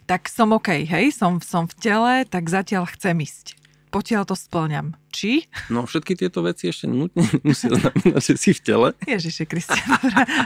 Tak 0.05 0.29
som 0.29 0.53
OK, 0.53 0.85
hej, 0.85 1.09
som, 1.13 1.41
som 1.41 1.65
v 1.65 1.75
tele, 1.81 2.13
tak 2.29 2.45
zatiaľ 2.45 2.85
chcem 2.93 3.17
ísť 3.25 3.64
potiaľ 3.95 4.27
to 4.27 4.35
splňam. 4.35 4.99
Či? 5.07 5.47
No 5.71 5.87
všetky 5.87 6.19
tieto 6.19 6.43
veci 6.43 6.67
ešte 6.67 6.91
nutne 6.91 7.23
musia 7.47 7.71
znamenať, 7.71 8.19
že 8.19 8.35
si 8.35 8.51
v 8.51 8.59
tele. 8.59 8.87
Ježiši 9.07 9.47
Kristian, 9.47 9.87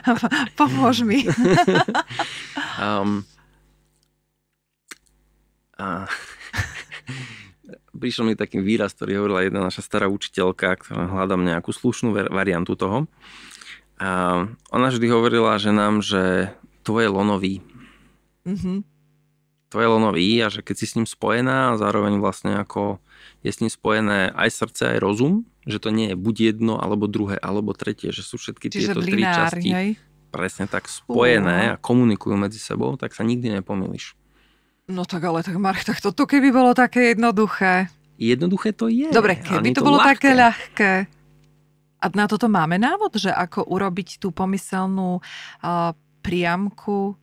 pomôž 0.60 1.02
mi. 1.02 1.26
um, 2.86 3.26
a, 5.82 6.06
prišiel 7.98 8.30
mi 8.30 8.38
taký 8.38 8.62
výraz, 8.62 8.94
ktorý 8.94 9.26
hovorila 9.26 9.42
jedna 9.42 9.66
naša 9.66 9.82
stará 9.82 10.06
učiteľka, 10.06 10.86
ktorá 10.86 11.10
hľadám 11.10 11.42
nejakú 11.42 11.74
slušnú 11.74 12.14
variantu 12.30 12.78
toho. 12.78 13.10
A 13.98 14.46
ona 14.70 14.88
vždy 14.94 15.10
hovorila, 15.10 15.58
že 15.58 15.74
nám, 15.74 16.06
že 16.06 16.54
tvoje 16.86 17.10
lonový. 17.10 17.66
Mm-hmm. 18.46 18.78
Tvoje 19.74 19.88
lonový 19.90 20.30
a 20.40 20.48
že 20.54 20.62
keď 20.62 20.76
si 20.78 20.86
s 20.86 20.96
ním 20.96 21.10
spojená 21.10 21.74
a 21.74 21.80
zároveň 21.82 22.22
vlastne 22.22 22.56
ako 22.56 23.02
je 23.44 23.52
s 23.52 23.60
ním 23.64 23.72
spojené 23.72 24.36
aj 24.36 24.50
srdce, 24.52 24.96
aj 24.96 25.00
rozum, 25.00 25.48
že 25.64 25.80
to 25.80 25.94
nie 25.94 26.12
je 26.12 26.16
buď 26.20 26.36
jedno, 26.56 26.76
alebo 26.80 27.08
druhé, 27.08 27.40
alebo 27.40 27.72
tretie, 27.72 28.12
že 28.12 28.24
sú 28.26 28.36
všetky 28.36 28.68
Čiže 28.68 28.96
tieto 28.96 29.02
tri 29.06 29.24
časti 29.24 29.70
hej? 29.72 29.90
presne 30.30 30.66
tak 30.70 30.92
spojené 30.92 31.58
uh. 31.70 31.74
a 31.76 31.82
komunikujú 31.82 32.36
medzi 32.36 32.60
sebou, 32.60 33.00
tak 33.00 33.16
sa 33.16 33.24
nikdy 33.24 33.60
nepomýliš. 33.60 34.18
No 34.90 35.06
tak 35.06 35.22
ale 35.22 35.46
tak 35.46 35.56
Mark, 35.62 35.86
tak 35.86 36.02
toto 36.02 36.26
keby 36.26 36.50
bolo 36.50 36.74
také 36.74 37.14
jednoduché. 37.14 37.94
Jednoduché 38.18 38.74
to 38.74 38.90
je. 38.90 39.14
Dobre, 39.14 39.38
keby 39.38 39.72
to, 39.72 39.80
to 39.80 39.86
bolo 39.86 40.02
ľahké. 40.02 40.10
také 40.18 40.30
ľahké. 40.34 40.92
A 42.00 42.06
na 42.16 42.26
toto 42.26 42.48
máme 42.50 42.80
návod, 42.80 43.20
že 43.20 43.30
ako 43.30 43.70
urobiť 43.70 44.24
tú 44.24 44.32
pomyselnú 44.32 45.20
uh, 45.20 45.92
priamku? 46.26 47.16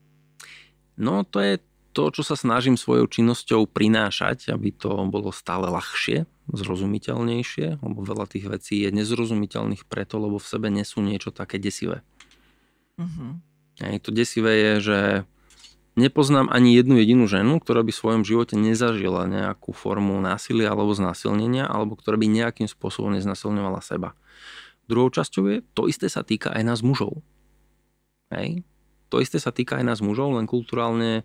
No 0.97 1.25
to 1.29 1.43
je 1.43 1.61
to, 1.97 2.13
čo 2.13 2.21
sa 2.21 2.37
snažím 2.37 2.77
svojou 2.77 3.09
činnosťou 3.09 3.65
prinášať, 3.65 4.53
aby 4.53 4.69
to 4.69 4.93
bolo 5.09 5.33
stále 5.33 5.65
ľahšie, 5.73 6.29
zrozumiteľnejšie, 6.53 7.81
lebo 7.81 8.05
veľa 8.05 8.29
tých 8.29 8.53
vecí 8.53 8.85
je 8.85 8.93
nezrozumiteľných 8.93 9.89
preto, 9.89 10.21
lebo 10.21 10.37
v 10.37 10.45
sebe 10.45 10.69
nesú 10.69 11.01
niečo 11.01 11.33
také 11.33 11.57
desivé. 11.57 12.05
Uh-huh. 13.01 13.41
Aj 13.81 13.97
to 13.97 14.13
desivé 14.13 14.53
je, 14.61 14.73
že 14.85 14.99
nepoznám 15.97 16.53
ani 16.53 16.77
jednu 16.77 17.01
jedinú 17.01 17.25
ženu, 17.25 17.57
ktorá 17.65 17.81
by 17.81 17.89
v 17.89 18.01
svojom 18.05 18.23
živote 18.29 18.61
nezažila 18.61 19.25
nejakú 19.25 19.73
formu 19.73 20.21
násilia 20.21 20.77
alebo 20.77 20.93
znásilnenia, 20.93 21.65
alebo 21.65 21.97
ktorá 21.97 22.21
by 22.21 22.29
nejakým 22.29 22.69
spôsobom 22.69 23.17
neznasilňovala 23.17 23.81
seba. 23.81 24.13
Druhou 24.85 25.09
časťou 25.09 25.45
je, 25.49 25.57
to 25.73 25.89
isté 25.89 26.13
sa 26.13 26.21
týka 26.21 26.53
aj 26.53 26.63
nás 26.63 26.81
mužov. 26.85 27.25
Hej? 28.29 28.63
To 29.09 29.25
isté 29.25 29.41
sa 29.41 29.49
týka 29.49 29.81
aj 29.81 29.85
nás 29.97 30.01
mužov, 30.05 30.37
len 30.37 30.45
kulturálne 30.45 31.25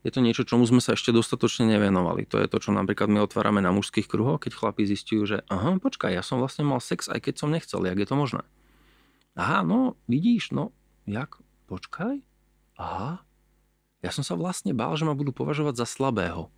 je 0.00 0.10
to 0.10 0.24
niečo, 0.24 0.48
čomu 0.48 0.64
sme 0.64 0.80
sa 0.80 0.96
ešte 0.96 1.12
dostatočne 1.12 1.68
nevenovali. 1.68 2.24
To 2.32 2.40
je 2.40 2.48
to, 2.48 2.56
čo 2.56 2.72
napríklad 2.72 3.12
my 3.12 3.20
otvárame 3.20 3.60
na 3.60 3.68
mužských 3.68 4.08
kruhoch, 4.08 4.40
keď 4.40 4.56
chlapí 4.56 4.88
zistujú, 4.88 5.28
že 5.28 5.36
aha, 5.52 5.76
počkaj, 5.76 6.16
ja 6.16 6.24
som 6.24 6.40
vlastne 6.40 6.64
mal 6.64 6.80
sex, 6.80 7.12
aj 7.12 7.20
keď 7.20 7.34
som 7.36 7.52
nechcel, 7.52 7.84
jak 7.84 8.00
je 8.00 8.08
to 8.08 8.16
možné? 8.16 8.42
Aha, 9.36 9.60
no, 9.60 10.00
vidíš, 10.08 10.56
no, 10.56 10.72
jak? 11.04 11.36
Počkaj? 11.68 12.24
Aha, 12.80 13.20
ja 14.00 14.10
som 14.10 14.24
sa 14.24 14.32
vlastne 14.32 14.72
bál, 14.72 14.96
že 14.96 15.04
ma 15.04 15.12
budú 15.12 15.36
považovať 15.36 15.84
za 15.84 15.86
slabého. 15.86 16.48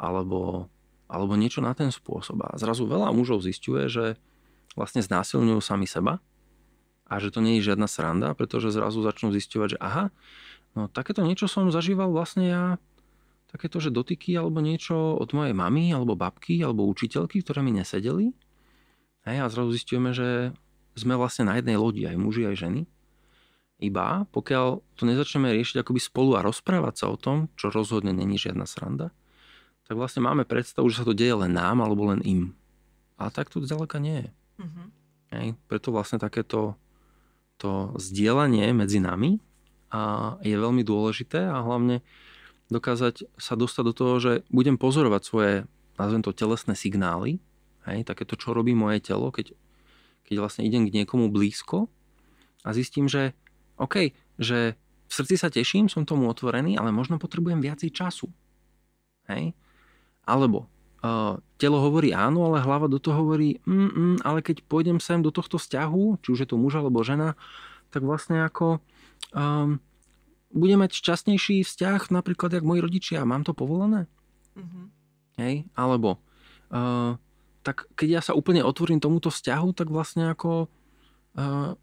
Alebo, 0.00 0.72
alebo 1.12 1.36
niečo 1.36 1.60
na 1.60 1.76
ten 1.76 1.92
spôsob. 1.92 2.40
A 2.40 2.56
zrazu 2.56 2.88
veľa 2.88 3.12
mužov 3.12 3.44
zistuje, 3.44 3.84
že 3.92 4.16
vlastne 4.72 5.04
znásilňujú 5.04 5.60
sami 5.60 5.84
seba 5.84 6.24
a 7.04 7.20
že 7.20 7.28
to 7.28 7.44
nie 7.44 7.60
je 7.60 7.68
žiadna 7.68 7.84
sranda, 7.84 8.32
pretože 8.32 8.72
zrazu 8.72 9.04
začnú 9.04 9.28
zisťovať, 9.28 9.76
že 9.76 9.78
aha, 9.82 10.08
No 10.78 10.86
takéto 10.86 11.26
niečo 11.26 11.50
som 11.50 11.72
zažíval 11.72 12.14
vlastne 12.14 12.44
ja, 12.46 12.64
takéto, 13.50 13.82
že 13.82 13.90
dotyky 13.90 14.38
alebo 14.38 14.62
niečo 14.62 15.18
od 15.18 15.34
mojej 15.34 15.54
mamy, 15.54 15.90
alebo 15.90 16.14
babky, 16.14 16.62
alebo 16.62 16.86
učiteľky, 16.86 17.42
ktoré 17.42 17.66
mi 17.66 17.74
nesedeli. 17.74 18.30
Hej, 19.26 19.36
a 19.42 19.46
zrazu 19.50 19.74
zistíme, 19.74 20.14
že 20.14 20.54
sme 20.94 21.18
vlastne 21.18 21.50
na 21.50 21.58
jednej 21.58 21.76
lodi, 21.76 22.06
aj 22.06 22.16
muži, 22.16 22.46
aj 22.46 22.56
ženy. 22.56 22.82
Iba 23.80 24.28
pokiaľ 24.28 24.84
to 24.94 25.02
nezačneme 25.08 25.48
riešiť 25.56 25.80
akoby 25.80 26.00
spolu 26.00 26.36
a 26.36 26.44
rozprávať 26.44 26.94
sa 27.00 27.06
o 27.08 27.16
tom, 27.16 27.48
čo 27.56 27.72
rozhodne 27.72 28.12
není 28.12 28.36
žiadna 28.36 28.68
sranda, 28.68 29.08
tak 29.88 29.96
vlastne 29.96 30.22
máme 30.22 30.44
predstavu, 30.44 30.86
že 30.92 31.02
sa 31.02 31.08
to 31.08 31.16
deje 31.16 31.34
len 31.34 31.56
nám 31.56 31.80
alebo 31.80 32.12
len 32.12 32.20
im. 32.22 32.52
A 33.16 33.32
tak 33.32 33.48
to 33.48 33.64
zďaleka 33.64 33.98
nie 33.98 34.28
je. 34.28 34.30
Mm-hmm. 34.60 34.86
Hej, 35.32 35.46
preto 35.66 35.88
vlastne 35.90 36.20
takéto 36.20 36.76
to 37.56 37.96
zdieľanie 37.96 38.68
medzi 38.76 39.00
nami 39.00 39.40
a 39.90 40.34
je 40.40 40.54
veľmi 40.54 40.86
dôležité 40.86 41.50
a 41.50 41.62
hlavne 41.62 42.02
dokázať 42.70 43.26
sa 43.34 43.58
dostať 43.58 43.84
do 43.90 43.94
toho, 43.94 44.14
že 44.22 44.32
budem 44.48 44.78
pozorovať 44.78 45.22
svoje, 45.26 45.54
nazvem 45.98 46.22
to, 46.22 46.30
telesné 46.30 46.78
signály, 46.78 47.42
hej, 47.90 48.06
takéto, 48.06 48.38
čo 48.38 48.54
robí 48.54 48.72
moje 48.72 49.02
telo, 49.02 49.34
keď, 49.34 49.52
keď 50.30 50.34
vlastne 50.38 50.62
idem 50.62 50.86
k 50.86 50.94
niekomu 51.02 51.28
blízko 51.34 51.90
a 52.62 52.70
zistím, 52.70 53.10
že 53.10 53.34
OK, 53.74 54.14
že 54.38 54.78
v 55.10 55.12
srdci 55.12 55.34
sa 55.34 55.50
teším, 55.50 55.90
som 55.90 56.06
tomu 56.06 56.30
otvorený, 56.30 56.78
ale 56.78 56.94
možno 56.94 57.18
potrebujem 57.18 57.58
viacej 57.58 57.90
času. 57.90 58.30
Hej? 59.26 59.58
Alebo 60.22 60.70
uh, 61.02 61.42
telo 61.58 61.82
hovorí 61.82 62.14
áno, 62.14 62.46
ale 62.46 62.62
hlava 62.62 62.86
do 62.86 63.02
toho 63.02 63.26
hovorí 63.26 63.58
mm, 63.66 63.90
mm, 63.90 64.16
ale 64.22 64.38
keď 64.44 64.62
pôjdem 64.70 65.02
sem 65.02 65.18
do 65.18 65.34
tohto 65.34 65.58
vzťahu, 65.58 66.22
či 66.22 66.28
už 66.30 66.38
je 66.46 66.48
to 66.48 66.60
muž 66.60 66.78
alebo 66.78 67.02
žena, 67.02 67.34
tak 67.90 68.06
vlastne 68.06 68.46
ako 68.46 68.78
um, 69.34 69.78
budem 70.50 70.78
mať 70.82 70.98
šťastnejší 70.98 71.62
vzťah 71.62 72.10
napríklad 72.10 72.50
jak 72.50 72.66
moji 72.66 72.80
rodičia. 72.82 73.28
Mám 73.28 73.46
to 73.46 73.54
povolené? 73.54 74.10
Mm-hmm. 74.58 74.84
Hej? 75.38 75.54
Alebo 75.78 76.18
uh, 76.74 77.14
tak 77.62 77.86
keď 77.94 78.08
ja 78.08 78.20
sa 78.24 78.32
úplne 78.34 78.66
otvorím 78.66 78.98
tomuto 78.98 79.30
vzťahu, 79.30 79.68
tak 79.76 79.88
vlastne 79.92 80.32
ako 80.32 80.66
uh, 81.36 81.76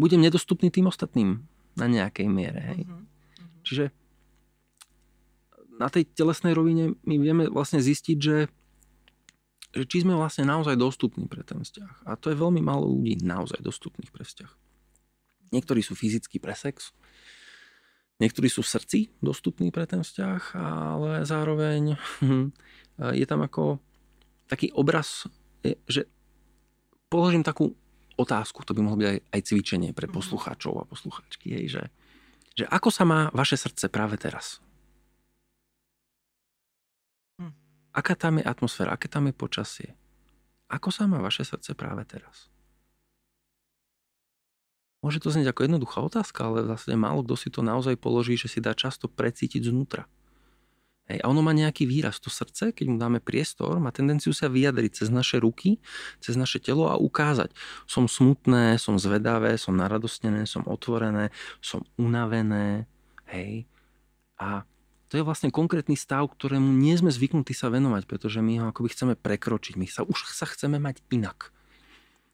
budem 0.00 0.22
nedostupný 0.22 0.72
tým 0.72 0.88
ostatným 0.88 1.44
na 1.76 1.86
nejakej 1.90 2.26
miere. 2.30 2.60
Hej? 2.72 2.80
Mm-hmm. 2.88 3.04
Čiže 3.64 3.84
na 5.74 5.90
tej 5.90 6.06
telesnej 6.14 6.54
rovine 6.54 6.94
my 7.02 7.14
vieme 7.18 7.44
vlastne 7.50 7.82
zistiť, 7.82 8.18
že, 8.22 8.46
že 9.74 9.84
či 9.84 10.06
sme 10.06 10.14
vlastne 10.14 10.46
naozaj 10.46 10.78
dostupní 10.78 11.26
pre 11.26 11.42
ten 11.42 11.60
vzťah. 11.60 12.06
A 12.06 12.14
to 12.14 12.30
je 12.30 12.38
veľmi 12.38 12.62
málo 12.62 12.86
ľudí 12.86 13.18
naozaj 13.20 13.58
dostupných 13.58 14.14
pre 14.14 14.22
vzťah. 14.22 14.63
Niektorí 15.50 15.84
sú 15.84 15.98
fyzicky 15.98 16.40
pre 16.40 16.54
sex, 16.56 16.94
niektorí 18.22 18.48
sú 18.48 18.62
v 18.62 18.72
srdci 18.72 18.98
dostupní 19.20 19.68
pre 19.74 19.84
ten 19.84 20.00
vzťah, 20.00 20.42
ale 20.56 21.10
zároveň 21.26 21.98
hm, 22.22 22.48
je 23.12 23.26
tam 23.26 23.42
ako 23.42 23.82
taký 24.46 24.70
obraz, 24.72 25.26
že 25.88 26.06
položím 27.10 27.42
takú 27.42 27.74
otázku, 28.14 28.62
to 28.62 28.76
by 28.76 28.80
mohlo 28.84 29.02
byť 29.02 29.08
aj, 29.10 29.18
aj 29.34 29.40
cvičenie 29.50 29.90
pre 29.90 30.06
mhm. 30.06 30.14
poslucháčov 30.14 30.78
a 30.78 30.88
poslucháčky, 30.88 31.58
hej, 31.58 31.66
že, 31.68 31.82
že 32.54 32.64
ako 32.70 32.88
sa 32.94 33.02
má 33.02 33.20
vaše 33.34 33.58
srdce 33.58 33.90
práve 33.90 34.14
teraz? 34.16 34.64
aká 37.94 38.18
tam 38.18 38.42
je 38.42 38.44
atmosféra, 38.44 38.90
aké 38.90 39.06
tam 39.06 39.30
je 39.30 39.34
počasie. 39.38 39.90
Ako 40.66 40.90
sa 40.90 41.06
má 41.06 41.22
vaše 41.22 41.46
srdce 41.46 41.78
práve 41.78 42.02
teraz? 42.02 42.50
Môže 45.04 45.20
to 45.20 45.28
znieť 45.28 45.52
ako 45.52 45.68
jednoduchá 45.68 46.00
otázka, 46.00 46.48
ale 46.48 46.64
vlastne 46.64 46.96
málo 46.96 47.20
kto 47.20 47.36
si 47.36 47.52
to 47.52 47.60
naozaj 47.60 48.00
položí, 48.00 48.40
že 48.40 48.48
si 48.48 48.64
dá 48.64 48.72
často 48.72 49.04
precítiť 49.04 49.68
znútra. 49.68 50.08
Hej, 51.04 51.20
a 51.20 51.28
ono 51.28 51.44
má 51.44 51.52
nejaký 51.52 51.84
výraz. 51.84 52.16
To 52.24 52.32
srdce, 52.32 52.72
keď 52.72 52.86
mu 52.88 52.96
dáme 52.96 53.20
priestor, 53.20 53.76
má 53.76 53.92
tendenciu 53.92 54.32
sa 54.32 54.48
vyjadriť 54.48 55.04
cez 55.04 55.12
naše 55.12 55.36
ruky, 55.36 55.76
cez 56.24 56.40
naše 56.40 56.56
telo 56.56 56.88
a 56.88 56.96
ukázať. 56.96 57.52
Som 57.84 58.08
smutné, 58.08 58.80
som 58.80 58.96
zvedavé, 58.96 59.60
som 59.60 59.76
naradostnené, 59.76 60.48
som 60.48 60.64
otvorené, 60.64 61.28
som 61.60 61.84
unavené. 62.00 62.88
Hej. 63.28 63.68
A 64.40 64.64
to 65.12 65.20
je 65.20 65.26
vlastne 65.28 65.52
konkrétny 65.52 66.00
stav, 66.00 66.24
ktorému 66.32 66.72
nie 66.72 66.96
sme 66.96 67.12
zvyknutí 67.12 67.52
sa 67.52 67.68
venovať, 67.68 68.08
pretože 68.08 68.40
my 68.40 68.64
ho 68.64 68.72
akoby 68.72 68.88
chceme 68.96 69.12
prekročiť. 69.20 69.76
My 69.76 69.84
sa 69.84 70.08
už 70.08 70.24
sa 70.32 70.48
chceme 70.48 70.80
mať 70.80 71.04
inak. 71.12 71.52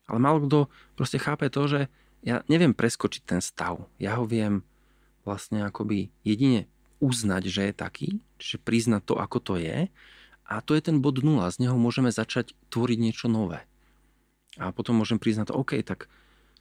Ale 0.07 0.23
málo 0.23 0.47
kto 0.47 0.71
proste 0.95 1.19
chápe 1.19 1.51
to, 1.51 1.67
že 1.67 1.81
ja 2.21 2.45
neviem 2.47 2.77
preskočiť 2.77 3.23
ten 3.25 3.41
stav. 3.41 3.89
Ja 3.97 4.21
ho 4.21 4.25
viem 4.29 4.65
vlastne 5.25 5.65
akoby 5.65 6.13
jedine 6.25 6.69
uznať, 7.01 7.43
že 7.49 7.63
je 7.71 7.75
taký, 7.75 8.09
čiže 8.37 8.61
priznať 8.61 9.03
to, 9.09 9.15
ako 9.17 9.39
to 9.41 9.55
je. 9.57 9.89
A 10.51 10.55
to 10.61 10.75
je 10.77 10.83
ten 10.83 10.99
bod 10.99 11.23
nula, 11.23 11.49
z 11.49 11.65
neho 11.65 11.79
môžeme 11.79 12.11
začať 12.11 12.53
tvoriť 12.69 12.99
niečo 12.99 13.27
nové. 13.31 13.65
A 14.59 14.75
potom 14.75 14.99
môžem 14.99 15.17
priznať, 15.17 15.55
OK, 15.55 15.79
tak 15.87 16.11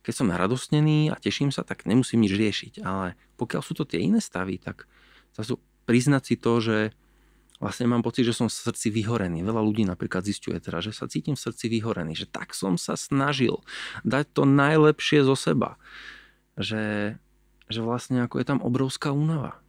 keď 0.05 0.13
som 0.15 0.31
naradostnený 0.31 1.11
a 1.11 1.19
teším 1.19 1.51
sa, 1.51 1.67
tak 1.67 1.83
nemusím 1.83 2.23
nič 2.23 2.33
riešiť. 2.37 2.73
Ale 2.85 3.19
pokiaľ 3.35 3.61
sú 3.65 3.73
to 3.75 3.83
tie 3.83 3.99
iné 3.99 4.23
stavy, 4.23 4.61
tak 4.61 4.87
zase 5.35 5.59
priznať 5.89 6.23
si 6.23 6.35
to, 6.39 6.53
že 6.63 6.77
vlastne 7.59 7.85
mám 7.91 8.01
pocit, 8.01 8.23
že 8.23 8.33
som 8.33 8.47
v 8.47 8.55
srdci 8.55 8.87
vyhorený. 8.89 9.43
Veľa 9.43 9.61
ľudí 9.61 9.83
napríklad 9.83 10.23
zistuje 10.23 10.55
teraz, 10.63 10.87
že 10.87 10.95
sa 10.95 11.11
cítim 11.11 11.35
v 11.35 11.43
srdci 11.43 11.67
vyhorený, 11.67 12.15
že 12.15 12.25
tak 12.25 12.55
som 12.55 12.79
sa 12.79 12.95
snažil 12.95 13.59
dať 14.07 14.31
to 14.31 14.47
najlepšie 14.47 15.27
zo 15.27 15.35
seba. 15.35 15.75
Že, 16.55 17.15
že 17.67 17.79
vlastne 17.83 18.23
ako 18.23 18.39
je 18.39 18.45
tam 18.47 18.59
obrovská 18.63 19.11
únava. 19.11 19.59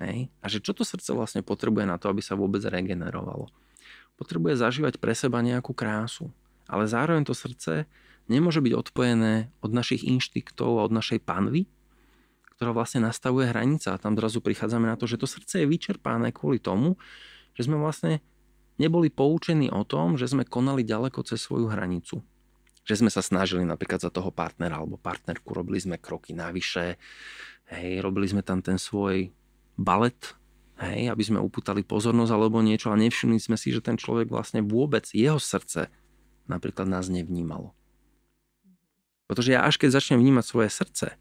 Hej? 0.00 0.32
A 0.40 0.46
že 0.48 0.64
čo 0.64 0.72
to 0.72 0.88
srdce 0.88 1.12
vlastne 1.12 1.44
potrebuje 1.44 1.84
na 1.84 2.00
to, 2.00 2.08
aby 2.08 2.24
sa 2.24 2.34
vôbec 2.34 2.64
regenerovalo? 2.64 3.52
Potrebuje 4.16 4.56
zažívať 4.56 4.96
pre 4.96 5.12
seba 5.12 5.44
nejakú 5.44 5.76
krásu. 5.76 6.32
Ale 6.64 6.88
zároveň 6.88 7.28
to 7.28 7.36
srdce 7.36 7.84
nemôže 8.30 8.64
byť 8.64 8.72
odpojené 8.72 9.52
od 9.60 9.70
našich 9.76 10.08
inštiktov 10.08 10.80
a 10.80 10.86
od 10.88 10.92
našej 10.94 11.20
panvy, 11.20 11.68
ktorá 12.62 12.78
vlastne 12.78 13.02
nastavuje 13.02 13.50
hranica 13.50 13.90
a 13.90 13.98
tam 13.98 14.14
zrazu 14.14 14.38
prichádzame 14.38 14.86
na 14.86 14.94
to, 14.94 15.10
že 15.10 15.18
to 15.18 15.26
srdce 15.26 15.58
je 15.58 15.66
vyčerpané 15.66 16.30
kvôli 16.30 16.62
tomu, 16.62 16.94
že 17.58 17.66
sme 17.66 17.74
vlastne 17.74 18.22
neboli 18.78 19.10
poučení 19.10 19.66
o 19.66 19.82
tom, 19.82 20.14
že 20.14 20.30
sme 20.30 20.46
konali 20.46 20.86
ďaleko 20.86 21.26
cez 21.26 21.42
svoju 21.42 21.66
hranicu. 21.66 22.22
Že 22.86 23.02
sme 23.02 23.10
sa 23.10 23.18
snažili 23.18 23.66
napríklad 23.66 23.98
za 23.98 24.14
toho 24.14 24.30
partnera 24.30 24.78
alebo 24.78 24.94
partnerku, 24.94 25.50
robili 25.50 25.82
sme 25.82 25.98
kroky 25.98 26.38
navyše, 26.38 27.02
hej, 27.74 27.98
robili 27.98 28.30
sme 28.30 28.46
tam 28.46 28.62
ten 28.62 28.78
svoj 28.78 29.34
balet, 29.74 30.38
hej, 30.86 31.10
aby 31.10 31.22
sme 31.26 31.42
upútali 31.42 31.82
pozornosť 31.82 32.30
alebo 32.30 32.62
niečo 32.62 32.94
a 32.94 32.96
nevšimli 32.98 33.42
sme 33.42 33.58
si, 33.58 33.74
že 33.74 33.82
ten 33.82 33.98
človek 33.98 34.30
vlastne 34.30 34.62
vôbec, 34.62 35.10
jeho 35.10 35.42
srdce 35.42 35.90
napríklad 36.46 36.86
nás 36.86 37.10
nevnímalo. 37.10 37.74
Pretože 39.26 39.50
ja 39.50 39.66
až 39.66 39.82
keď 39.82 39.98
začnem 39.98 40.22
vnímať 40.22 40.46
svoje 40.46 40.70
srdce, 40.70 41.18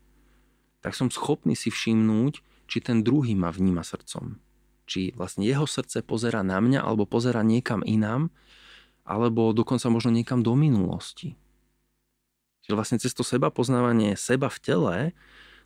tak 0.82 0.98
som 0.98 1.14
schopný 1.14 1.54
si 1.54 1.70
všimnúť, 1.70 2.42
či 2.66 2.78
ten 2.82 3.06
druhý 3.06 3.38
ma 3.38 3.54
vníma 3.54 3.86
srdcom. 3.86 4.42
Či 4.90 5.14
vlastne 5.14 5.46
jeho 5.46 5.70
srdce 5.70 6.02
pozera 6.02 6.42
na 6.42 6.58
mňa, 6.58 6.82
alebo 6.84 7.06
pozera 7.06 7.46
niekam 7.46 7.86
inám, 7.86 8.34
alebo 9.06 9.54
dokonca 9.54 9.88
možno 9.88 10.14
niekam 10.14 10.42
do 10.42 10.58
minulosti. 10.58 11.38
Čiže 12.66 12.76
vlastne 12.78 12.98
cez 13.02 13.14
to 13.18 13.26
seba 13.26 13.50
poznávanie 13.50 14.14
seba 14.14 14.50
v 14.50 14.60
tele 14.62 14.96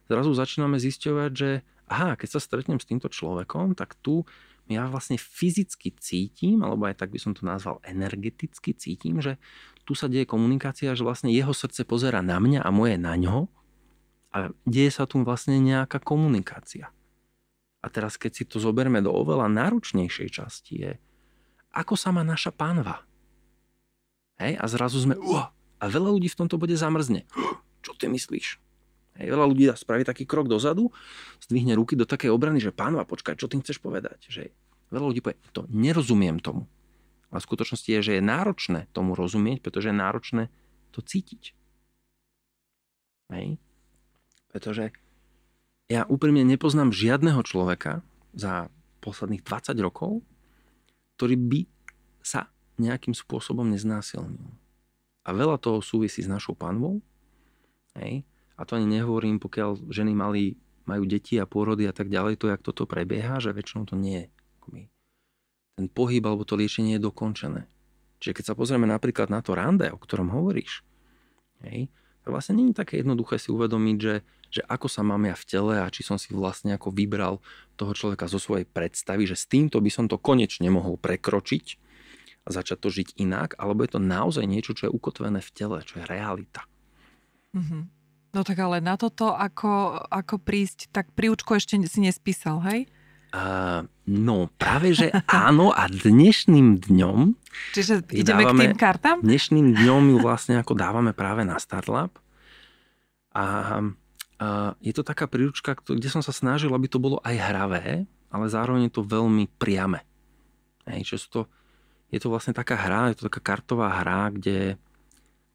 zrazu 0.07 0.31
začíname 0.31 0.79
zisťovať, 0.79 1.31
že 1.35 1.49
aha, 1.91 2.15
keď 2.15 2.29
sa 2.37 2.39
stretnem 2.39 2.79
s 2.79 2.87
týmto 2.87 3.11
človekom, 3.11 3.75
tak 3.75 3.97
tu 3.99 4.23
ja 4.65 4.89
vlastne 4.89 5.21
fyzicky 5.21 5.93
cítim, 6.01 6.65
alebo 6.65 6.89
aj 6.89 6.97
tak 6.97 7.13
by 7.13 7.19
som 7.21 7.37
to 7.37 7.45
nazval 7.45 7.77
energeticky 7.85 8.73
cítim, 8.73 9.21
že 9.21 9.37
tu 9.85 9.93
sa 9.93 10.09
deje 10.09 10.25
komunikácia, 10.25 10.97
že 10.97 11.05
vlastne 11.05 11.29
jeho 11.29 11.53
srdce 11.53 11.85
pozera 11.85 12.25
na 12.25 12.41
mňa 12.41 12.65
a 12.65 12.69
moje 12.73 12.97
na 12.97 13.13
ňo 13.13 13.45
a 14.35 14.51
deje 14.67 14.91
sa 14.91 15.07
tu 15.07 15.23
vlastne 15.23 15.55
nejaká 15.63 16.03
komunikácia. 16.03 16.91
A 17.79 17.87
teraz, 17.87 18.19
keď 18.19 18.31
si 18.35 18.43
to 18.43 18.59
zoberme 18.59 18.99
do 18.99 19.15
oveľa 19.15 19.47
náročnejšej 19.47 20.29
časti, 20.35 20.73
je, 20.75 20.91
ako 21.71 21.95
sa 21.95 22.11
má 22.11 22.27
naša 22.27 22.51
pánva. 22.51 23.07
Hej, 24.35 24.59
a 24.59 24.65
zrazu 24.67 24.99
sme, 24.99 25.15
uh, 25.15 25.47
a 25.79 25.83
veľa 25.87 26.11
ľudí 26.19 26.27
v 26.27 26.39
tomto 26.43 26.59
bode 26.59 26.75
zamrzne. 26.75 27.23
Uh, 27.31 27.55
čo 27.79 27.95
ty 27.95 28.11
myslíš? 28.11 28.59
Hej, 29.15 29.27
veľa 29.31 29.47
ľudí 29.47 29.71
spraví 29.71 30.03
taký 30.03 30.27
krok 30.27 30.51
dozadu, 30.51 30.91
zdvihne 31.39 31.71
ruky 31.79 31.95
do 31.95 32.03
takej 32.03 32.27
obrany, 32.27 32.59
že 32.59 32.75
pánva, 32.75 33.07
počkaj, 33.07 33.39
čo 33.39 33.47
ty 33.47 33.55
chceš 33.63 33.79
povedať? 33.79 34.19
Že 34.27 34.51
veľa 34.91 35.05
ľudí 35.15 35.23
povie, 35.23 35.39
to 35.55 35.63
nerozumiem 35.71 36.43
tomu. 36.43 36.67
A 37.31 37.39
v 37.39 37.47
skutočnosti 37.47 37.87
je, 37.87 38.01
že 38.03 38.11
je 38.19 38.23
náročné 38.23 38.91
tomu 38.91 39.15
rozumieť, 39.15 39.63
pretože 39.63 39.95
je 39.95 39.95
náročné 39.95 40.43
to 40.91 40.99
cítiť. 40.99 41.55
Hej. 43.31 43.55
Pretože 44.55 44.95
ja 45.91 46.07
úprimne 46.07 46.47
nepoznám 46.47 46.95
žiadneho 46.95 47.43
človeka 47.43 47.99
za 48.31 48.71
posledných 49.03 49.43
20 49.43 49.75
rokov, 49.83 50.23
ktorý 51.19 51.35
by 51.35 51.61
sa 52.23 52.47
nejakým 52.79 53.11
spôsobom 53.11 53.67
neznásilnil. 53.67 54.47
A 55.27 55.29
veľa 55.35 55.59
toho 55.59 55.83
súvisí 55.83 56.23
s 56.23 56.31
našou 56.31 56.55
panvou. 56.55 57.03
Hej. 57.99 58.23
A 58.55 58.63
to 58.63 58.79
ani 58.79 58.87
nehovorím, 58.87 59.43
pokiaľ 59.43 59.91
ženy 59.91 60.15
mali, 60.15 60.55
majú 60.87 61.03
deti 61.03 61.35
a 61.35 61.43
pôrody 61.43 61.83
a 61.83 61.91
tak 61.91 62.07
ďalej, 62.07 62.39
to, 62.39 62.47
jak 62.47 62.63
toto 62.63 62.87
prebieha, 62.87 63.43
že 63.43 63.51
väčšinou 63.51 63.83
to 63.91 63.99
nie 63.99 64.23
je. 64.23 64.27
Ten 65.75 65.91
pohyb 65.91 66.23
alebo 66.23 66.47
to 66.47 66.55
liečenie 66.55 66.95
je 66.95 67.03
dokončené. 67.03 67.67
Čiže 68.23 68.35
keď 68.39 68.45
sa 68.47 68.55
pozrieme 68.55 68.87
napríklad 68.87 69.27
na 69.27 69.43
to 69.43 69.51
rande, 69.59 69.91
o 69.91 69.99
ktorom 69.99 70.31
hovoríš, 70.31 70.87
hej, 71.67 71.91
to 72.23 72.31
vlastne 72.31 72.57
nie 72.57 72.71
je 72.71 72.79
také 72.79 73.03
jednoduché 73.03 73.37
si 73.37 73.51
uvedomiť, 73.51 73.97
že 74.01 74.25
že 74.55 74.63
ako 74.71 74.87
sa 74.87 75.03
mám 75.03 75.27
ja 75.27 75.35
v 75.35 75.47
tele 75.47 75.75
a 75.83 75.91
či 75.91 76.07
som 76.07 76.15
si 76.15 76.31
vlastne 76.31 76.71
ako 76.71 76.95
vybral 76.95 77.43
toho 77.75 77.91
človeka 77.91 78.31
zo 78.31 78.39
svojej 78.39 78.63
predstavy, 78.63 79.27
že 79.27 79.35
s 79.35 79.51
týmto 79.51 79.83
by 79.83 79.91
som 79.91 80.07
to 80.07 80.15
konečne 80.15 80.71
mohol 80.71 80.95
prekročiť 80.95 81.65
a 82.47 82.49
začať 82.55 82.77
to 82.79 82.89
žiť 82.93 83.09
inak, 83.19 83.59
alebo 83.59 83.83
je 83.83 83.97
to 83.97 83.99
naozaj 83.99 84.47
niečo, 84.47 84.71
čo 84.71 84.87
je 84.87 84.95
ukotvené 84.95 85.43
v 85.43 85.51
tele, 85.51 85.83
čo 85.83 85.99
je 85.99 86.05
realita. 86.07 86.63
Mm-hmm. 87.51 87.83
No 88.31 88.43
tak 88.43 88.59
ale 88.63 88.79
na 88.79 88.95
toto, 88.95 89.31
ako, 89.35 89.99
ako 90.07 90.39
prísť, 90.39 90.91
tak 90.91 91.11
príučko 91.15 91.55
ešte 91.59 91.79
si 91.87 91.99
nespísal, 92.03 92.63
hej? 92.67 92.87
Uh, 93.35 93.83
no, 94.07 94.47
práve 94.55 94.95
že 94.95 95.11
áno 95.27 95.75
a 95.75 95.91
dnešným 95.91 96.79
dňom... 96.87 97.35
Čiže 97.75 98.07
ideme 98.15 98.47
dávame, 98.47 98.51
k 98.55 98.71
tým 98.71 98.75
kartám? 98.79 99.17
Dnešným 99.19 99.75
dňom 99.75 100.03
ju 100.15 100.17
vlastne 100.23 100.55
ako 100.59 100.75
dávame 100.75 101.11
práve 101.11 101.43
na 101.43 101.59
Startlab. 101.59 102.15
A 103.35 103.43
a 104.35 104.75
je 104.83 104.91
to 104.91 105.03
taká 105.07 105.31
príručka, 105.31 105.79
kde 105.79 106.11
som 106.11 106.19
sa 106.19 106.35
snažil, 106.35 106.71
aby 106.75 106.91
to 106.91 106.99
bolo 106.99 107.23
aj 107.23 107.35
hravé, 107.39 108.03
ale 108.27 108.45
zároveň 108.51 108.91
je 108.91 108.93
to 108.99 109.07
veľmi 109.07 109.47
priame. 109.55 110.03
Hej, 110.85 111.15
sú 111.15 111.27
to, 111.31 111.41
je 112.11 112.19
to 112.19 112.27
vlastne 112.27 112.51
taká 112.51 112.75
hra, 112.75 113.15
je 113.15 113.23
to 113.23 113.31
taká 113.31 113.55
kartová 113.55 114.03
hra, 114.03 114.35
kde, 114.35 114.75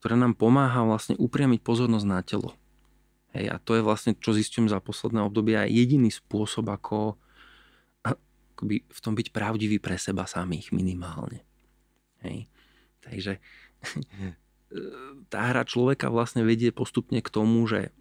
ktorá 0.00 0.16
nám 0.16 0.32
pomáha 0.32 0.80
vlastne 0.88 1.14
upriamiť 1.20 1.60
pozornosť 1.60 2.06
na 2.08 2.20
telo. 2.24 2.56
Hej, 3.36 3.52
a 3.52 3.56
to 3.60 3.76
je 3.76 3.84
vlastne, 3.84 4.16
čo 4.16 4.32
zistím 4.32 4.66
za 4.66 4.80
posledné 4.80 5.22
obdobie, 5.22 5.54
aj 5.60 5.70
jediný 5.70 6.08
spôsob, 6.10 6.72
ako 6.72 7.20
akoby 8.02 8.84
v 8.84 9.00
tom 9.00 9.14
byť 9.16 9.28
pravdivý 9.32 9.76
pre 9.78 10.00
seba 10.00 10.24
samých 10.24 10.72
minimálne. 10.72 11.44
Hej. 12.24 12.48
Takže 13.00 13.40
tá 15.32 15.40
hra 15.52 15.62
človeka 15.64 16.12
vlastne 16.12 16.44
vedie 16.44 16.72
postupne 16.74 17.20
k 17.24 17.32
tomu, 17.32 17.64
že 17.64 17.94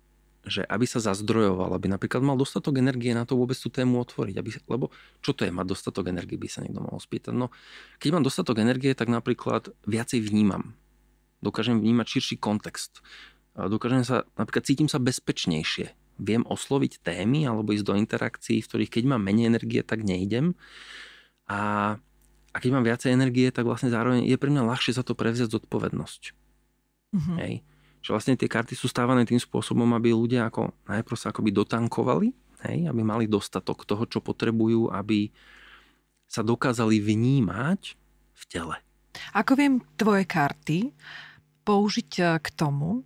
že 0.49 0.61
aby 0.65 0.83
sa 0.89 0.97
zazdrojoval, 0.99 1.77
aby 1.77 1.87
napríklad 1.87 2.25
mal 2.25 2.35
dostatok 2.35 2.81
energie 2.81 3.13
na 3.13 3.23
to 3.23 3.37
vôbec 3.37 3.55
tú 3.55 3.69
tému 3.69 4.01
otvoriť. 4.01 4.35
Aby, 4.41 4.49
lebo 4.65 4.85
čo 5.21 5.37
to 5.37 5.45
je 5.45 5.53
mať 5.53 5.65
dostatok 5.69 6.09
energie, 6.09 6.35
by 6.35 6.49
sa 6.49 6.65
niekto 6.65 6.81
mohol 6.81 6.97
spýtať. 6.97 7.31
No, 7.31 7.53
keď 8.01 8.17
mám 8.17 8.25
dostatok 8.25 8.59
energie, 8.59 8.91
tak 8.97 9.07
napríklad 9.07 9.71
viacej 9.85 10.25
vnímam. 10.25 10.73
Dokážem 11.39 11.79
vnímať 11.79 12.19
širší 12.19 12.35
kontext. 12.41 13.05
Dokážem 13.55 14.03
sa, 14.03 14.27
napríklad 14.35 14.65
cítim 14.65 14.91
sa 14.91 14.99
bezpečnejšie. 14.99 15.93
Viem 16.19 16.43
osloviť 16.43 16.99
témy 16.99 17.47
alebo 17.47 17.71
ísť 17.71 17.85
do 17.87 17.95
interakcií, 17.95 18.59
v 18.59 18.67
ktorých 18.67 18.91
keď 18.91 19.03
mám 19.15 19.23
menej 19.23 19.47
energie, 19.47 19.79
tak 19.85 20.03
nejdem. 20.03 20.57
A, 21.47 21.95
a 22.51 22.57
keď 22.59 22.69
mám 22.75 22.83
viacej 22.83 23.15
energie, 23.15 23.47
tak 23.55 23.63
vlastne 23.63 23.87
zároveň 23.87 24.27
je 24.27 24.35
pre 24.35 24.51
mňa 24.51 24.67
ľahšie 24.67 24.91
za 24.91 25.07
to 25.07 25.15
prevziať 25.15 25.55
zodpovednosť. 25.55 26.21
Mm-hmm. 27.15 27.37
Hej 27.39 27.53
že 27.99 28.15
vlastne 28.15 28.39
tie 28.39 28.47
karty 28.47 28.73
sú 28.73 28.87
stávané 28.87 29.27
tým 29.27 29.39
spôsobom, 29.39 29.87
aby 29.95 30.15
ľudia 30.15 30.47
ako 30.47 30.71
najprv 30.87 31.17
sa 31.19 31.31
akoby 31.35 31.51
dotankovali, 31.51 32.27
hej, 32.67 32.87
aby 32.87 33.01
mali 33.03 33.25
dostatok 33.27 33.83
toho, 33.83 34.07
čo 34.07 34.23
potrebujú, 34.23 34.91
aby 34.91 35.31
sa 36.29 36.45
dokázali 36.45 37.01
vnímať 37.01 37.81
v 38.35 38.43
tele. 38.47 38.75
Ako 39.35 39.57
viem 39.57 39.81
tvoje 39.99 40.23
karty 40.23 40.93
použiť 41.65 42.11
e, 42.21 42.23
k 42.39 42.47
tomu, 42.55 43.03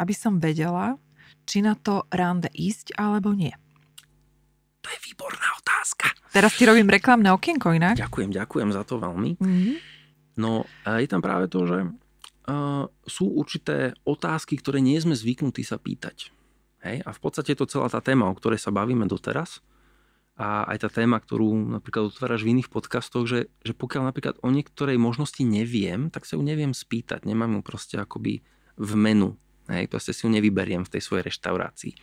aby 0.00 0.14
som 0.16 0.40
vedela, 0.40 0.96
či 1.44 1.60
na 1.60 1.76
to 1.76 2.08
rande 2.08 2.48
ísť 2.50 2.96
alebo 2.96 3.36
nie? 3.36 3.52
To 4.82 4.88
je 4.90 4.98
výborná 5.06 5.48
otázka. 5.62 6.10
Teraz 6.34 6.56
ti 6.58 6.66
robím 6.66 6.90
reklamné 6.90 7.30
okienko 7.30 7.76
inak. 7.76 7.94
Ďakujem, 8.00 8.34
ďakujem 8.34 8.70
za 8.74 8.82
to 8.82 8.98
veľmi. 8.98 9.38
Mm-hmm. 9.38 9.74
No 10.40 10.64
je 10.88 11.06
tam 11.06 11.20
práve 11.20 11.46
to, 11.52 11.68
že 11.68 11.86
sú 13.06 13.24
určité 13.38 13.94
otázky, 14.02 14.58
ktoré 14.58 14.82
nie 14.82 14.98
sme 14.98 15.14
zvyknutí 15.14 15.62
sa 15.62 15.78
pýtať. 15.78 16.34
Hej? 16.82 17.06
A 17.06 17.10
v 17.14 17.20
podstate 17.22 17.54
je 17.54 17.62
to 17.62 17.70
celá 17.70 17.86
tá 17.86 18.02
téma, 18.02 18.26
o 18.26 18.34
ktorej 18.34 18.58
sa 18.58 18.74
bavíme 18.74 19.06
doteraz. 19.06 19.62
A 20.34 20.66
aj 20.66 20.88
tá 20.88 20.88
téma, 20.90 21.20
ktorú 21.22 21.78
napríklad 21.78 22.08
otváraš 22.10 22.42
v 22.42 22.58
iných 22.58 22.72
podcastoch, 22.72 23.28
že, 23.28 23.52
že 23.62 23.76
pokiaľ 23.76 24.10
napríklad 24.10 24.34
o 24.42 24.48
niektorej 24.50 24.98
možnosti 24.98 25.44
neviem, 25.44 26.08
tak 26.10 26.26
sa 26.26 26.34
ju 26.34 26.42
neviem 26.42 26.74
spýtať. 26.74 27.28
Nemám 27.28 27.60
ju 27.60 27.62
proste 27.62 27.94
akoby 28.00 28.42
v 28.74 28.92
menu. 28.98 29.38
Hej? 29.70 29.86
Proste 29.86 30.10
si 30.10 30.26
ju 30.26 30.30
nevyberiem 30.32 30.82
v 30.82 30.92
tej 30.98 31.02
svojej 31.04 31.30
reštaurácii. 31.30 31.94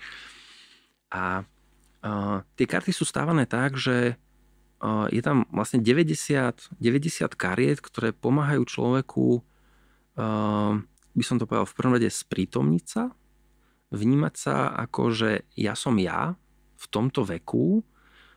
A 1.12 1.44
uh, 1.44 2.38
tie 2.56 2.70
karty 2.70 2.94
sú 2.96 3.04
stávané 3.04 3.50
tak, 3.50 3.76
že 3.76 4.16
uh, 4.80 5.10
je 5.10 5.20
tam 5.26 5.50
vlastne 5.50 5.82
90, 5.82 6.80
90 6.80 7.34
kariet, 7.34 7.82
ktoré 7.82 8.14
pomáhajú 8.14 8.64
človeku, 8.64 9.42
by 11.16 11.24
som 11.24 11.40
to 11.40 11.48
povedal 11.48 11.68
v 11.68 11.78
prvom 11.78 11.96
rade, 11.96 12.12
sprítomniť 12.12 12.86
sa, 12.86 13.04
vnímať 13.90 14.34
sa 14.36 14.70
ako, 14.76 15.16
že 15.16 15.30
ja 15.58 15.74
som 15.74 15.98
ja 15.98 16.36
v 16.80 16.86
tomto 16.92 17.26
veku, 17.26 17.82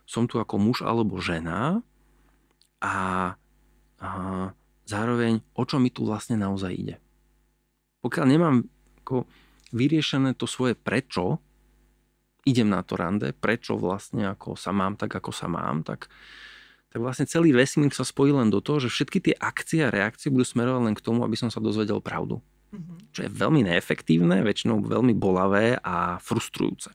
som 0.06 0.26
tu 0.26 0.40
ako 0.40 0.58
muž 0.58 0.82
alebo 0.82 1.22
žena 1.22 1.80
a, 2.82 2.96
a 4.02 4.10
zároveň 4.84 5.40
o 5.54 5.62
čo 5.62 5.78
mi 5.78 5.94
tu 5.94 6.02
vlastne 6.02 6.34
naozaj 6.34 6.72
ide. 6.74 6.96
Pokiaľ 8.02 8.26
nemám 8.26 8.56
ako 9.06 9.30
vyriešené 9.70 10.34
to 10.34 10.50
svoje 10.50 10.74
prečo, 10.74 11.38
idem 12.42 12.66
na 12.66 12.82
to 12.82 12.98
rande, 12.98 13.30
prečo 13.30 13.78
vlastne 13.78 14.26
ako 14.34 14.58
sa 14.58 14.74
mám 14.74 14.98
tak, 14.98 15.14
ako 15.14 15.30
sa 15.30 15.46
mám, 15.46 15.86
tak, 15.86 16.10
tak 16.92 17.00
vlastne 17.00 17.24
celý 17.24 17.56
vesmír 17.56 17.88
sa 17.96 18.04
spojí 18.04 18.36
len 18.36 18.52
do 18.52 18.60
toho, 18.60 18.84
že 18.84 18.92
všetky 18.92 19.18
tie 19.24 19.34
akcie 19.40 19.88
a 19.88 19.88
reakcie 19.88 20.28
budú 20.28 20.44
smerovať 20.44 20.92
len 20.92 20.94
k 20.94 21.00
tomu, 21.00 21.24
aby 21.24 21.40
som 21.40 21.48
sa 21.48 21.56
dozvedel 21.56 22.04
pravdu. 22.04 22.44
Mm-hmm. 22.72 22.96
Čo 23.16 23.20
je 23.24 23.30
veľmi 23.32 23.60
neefektívne, 23.64 24.44
väčšinou 24.44 24.84
veľmi 24.84 25.16
bolavé 25.16 25.80
a 25.80 26.20
frustrujúce. 26.20 26.92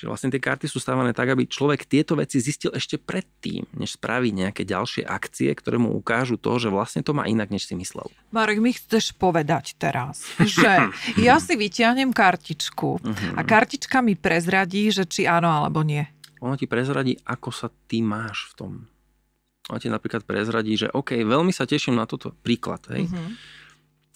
Čiže 0.00 0.08
vlastne 0.08 0.32
tie 0.32 0.40
karty 0.40 0.64
sú 0.64 0.80
stávané 0.80 1.12
tak, 1.12 1.28
aby 1.28 1.44
človek 1.44 1.84
tieto 1.84 2.16
veci 2.16 2.40
zistil 2.40 2.72
ešte 2.72 2.96
predtým, 2.96 3.68
než 3.76 4.00
spraví 4.00 4.32
nejaké 4.32 4.64
ďalšie 4.64 5.04
akcie, 5.04 5.52
ktoré 5.52 5.76
mu 5.76 5.92
ukážu 5.92 6.40
to, 6.40 6.56
že 6.56 6.72
vlastne 6.72 7.04
to 7.04 7.12
má 7.12 7.28
inak, 7.28 7.52
než 7.52 7.68
si 7.68 7.76
myslel. 7.76 8.08
Marek, 8.32 8.64
mi 8.64 8.72
chceš 8.72 9.12
povedať 9.12 9.76
teraz, 9.76 10.24
že 10.56 10.88
ja 11.20 11.36
si 11.36 11.52
vyťahnem 11.52 12.16
kartičku 12.16 12.90
uh-huh. 12.96 13.36
a 13.36 13.44
kartička 13.44 14.00
mi 14.00 14.16
prezradí, 14.16 14.88
že 14.88 15.04
či 15.04 15.28
áno 15.28 15.52
alebo 15.52 15.84
nie. 15.84 16.08
Ono 16.40 16.54
ti 16.56 16.64
prezradí, 16.64 17.16
ako 17.24 17.50
sa 17.52 17.68
ty 17.88 18.00
máš 18.00 18.50
v 18.50 18.52
tom. 18.56 18.72
Ono 19.68 19.78
ti 19.78 19.92
napríklad 19.92 20.24
prezradí, 20.24 20.74
že 20.74 20.88
OK, 20.90 21.20
veľmi 21.20 21.52
sa 21.52 21.68
teším 21.68 22.00
na 22.00 22.08
toto 22.08 22.32
príklad. 22.42 22.80
Hej. 22.90 23.08
Uh-huh 23.08 23.58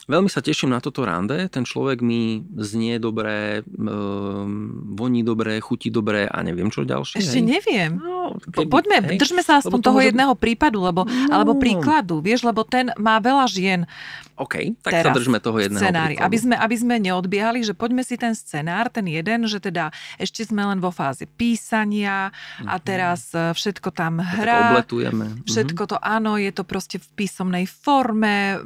Veľmi 0.04 0.28
sa 0.28 0.44
teším 0.44 0.76
na 0.76 0.84
toto 0.84 1.00
rande. 1.08 1.48
Ten 1.48 1.64
človek 1.64 2.04
mi 2.04 2.44
znie 2.60 3.00
dobre, 3.00 3.64
um, 3.64 4.92
voní 4.92 5.24
dobre, 5.24 5.56
chutí 5.64 5.88
dobre 5.88 6.28
a 6.28 6.44
neviem 6.44 6.68
čo 6.68 6.84
ďalšie. 6.84 7.24
Ešte 7.24 7.40
hej. 7.40 7.48
neviem. 7.56 7.92
No, 7.96 8.36
keby, 8.36 8.68
Poďme, 8.68 8.96
hej. 9.00 9.16
držme 9.16 9.40
sa 9.40 9.64
aspoň 9.64 9.80
toho 9.80 10.04
môže... 10.04 10.12
jedného 10.12 10.34
prípadu, 10.36 10.84
lebo, 10.84 11.08
no. 11.08 11.32
alebo 11.32 11.56
príkladu, 11.56 12.20
vieš, 12.20 12.44
lebo 12.44 12.68
ten 12.68 12.92
má 13.00 13.16
veľa 13.16 13.48
žien. 13.48 13.88
OK, 14.36 14.76
tak 14.84 14.92
sa 15.00 15.16
držme 15.16 15.40
toho 15.40 15.56
jedného 15.56 15.80
scenári, 15.80 16.14
aby 16.20 16.36
sme, 16.36 16.54
aby 16.60 16.76
sme 16.76 17.00
neodbiehali, 17.00 17.64
že 17.64 17.72
poďme 17.72 18.04
si 18.04 18.20
ten 18.20 18.36
scenár, 18.36 18.92
ten 18.92 19.08
jeden, 19.08 19.48
že 19.48 19.62
teda 19.64 19.88
ešte 20.20 20.44
sme 20.44 20.68
len 20.68 20.84
vo 20.84 20.92
fáze 20.92 21.24
písania 21.24 22.28
mm-hmm. 22.28 22.68
a 22.68 22.74
mhm. 22.76 22.82
teraz 22.84 23.32
e, 23.32 23.56
všetko 23.56 23.88
tam 23.94 24.20
hrá. 24.20 24.76
Obletujeme. 24.76 25.24
Mhm. 25.32 25.48
Všetko 25.48 25.82
to 25.88 25.96
áno, 25.96 26.36
je 26.36 26.52
to 26.52 26.68
proste 26.68 27.00
v 27.00 27.08
písomnej 27.24 27.64
forme, 27.64 28.60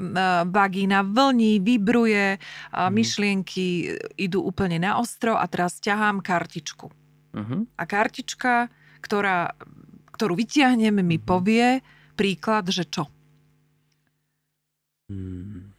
vagína 0.49 1.07
vlna 1.07 1.29
vlní, 1.29 1.61
vibruje, 1.61 2.41
a 2.73 2.89
mm. 2.89 2.93
myšlienky 2.97 3.67
idú 4.17 4.41
úplne 4.41 4.81
na 4.81 4.97
ostro 4.97 5.37
a 5.37 5.45
teraz 5.45 5.77
ťahám 5.85 6.25
kartičku. 6.25 6.89
Uh-huh. 7.37 7.69
A 7.77 7.83
kartička, 7.85 8.73
ktorá, 9.05 9.53
ktorú 10.17 10.33
vytiahnem, 10.33 11.05
mi 11.05 11.21
uh-huh. 11.21 11.29
povie 11.29 11.67
príklad, 12.17 12.73
že 12.73 12.89
čo? 12.89 13.13
Hmm. 15.09 15.73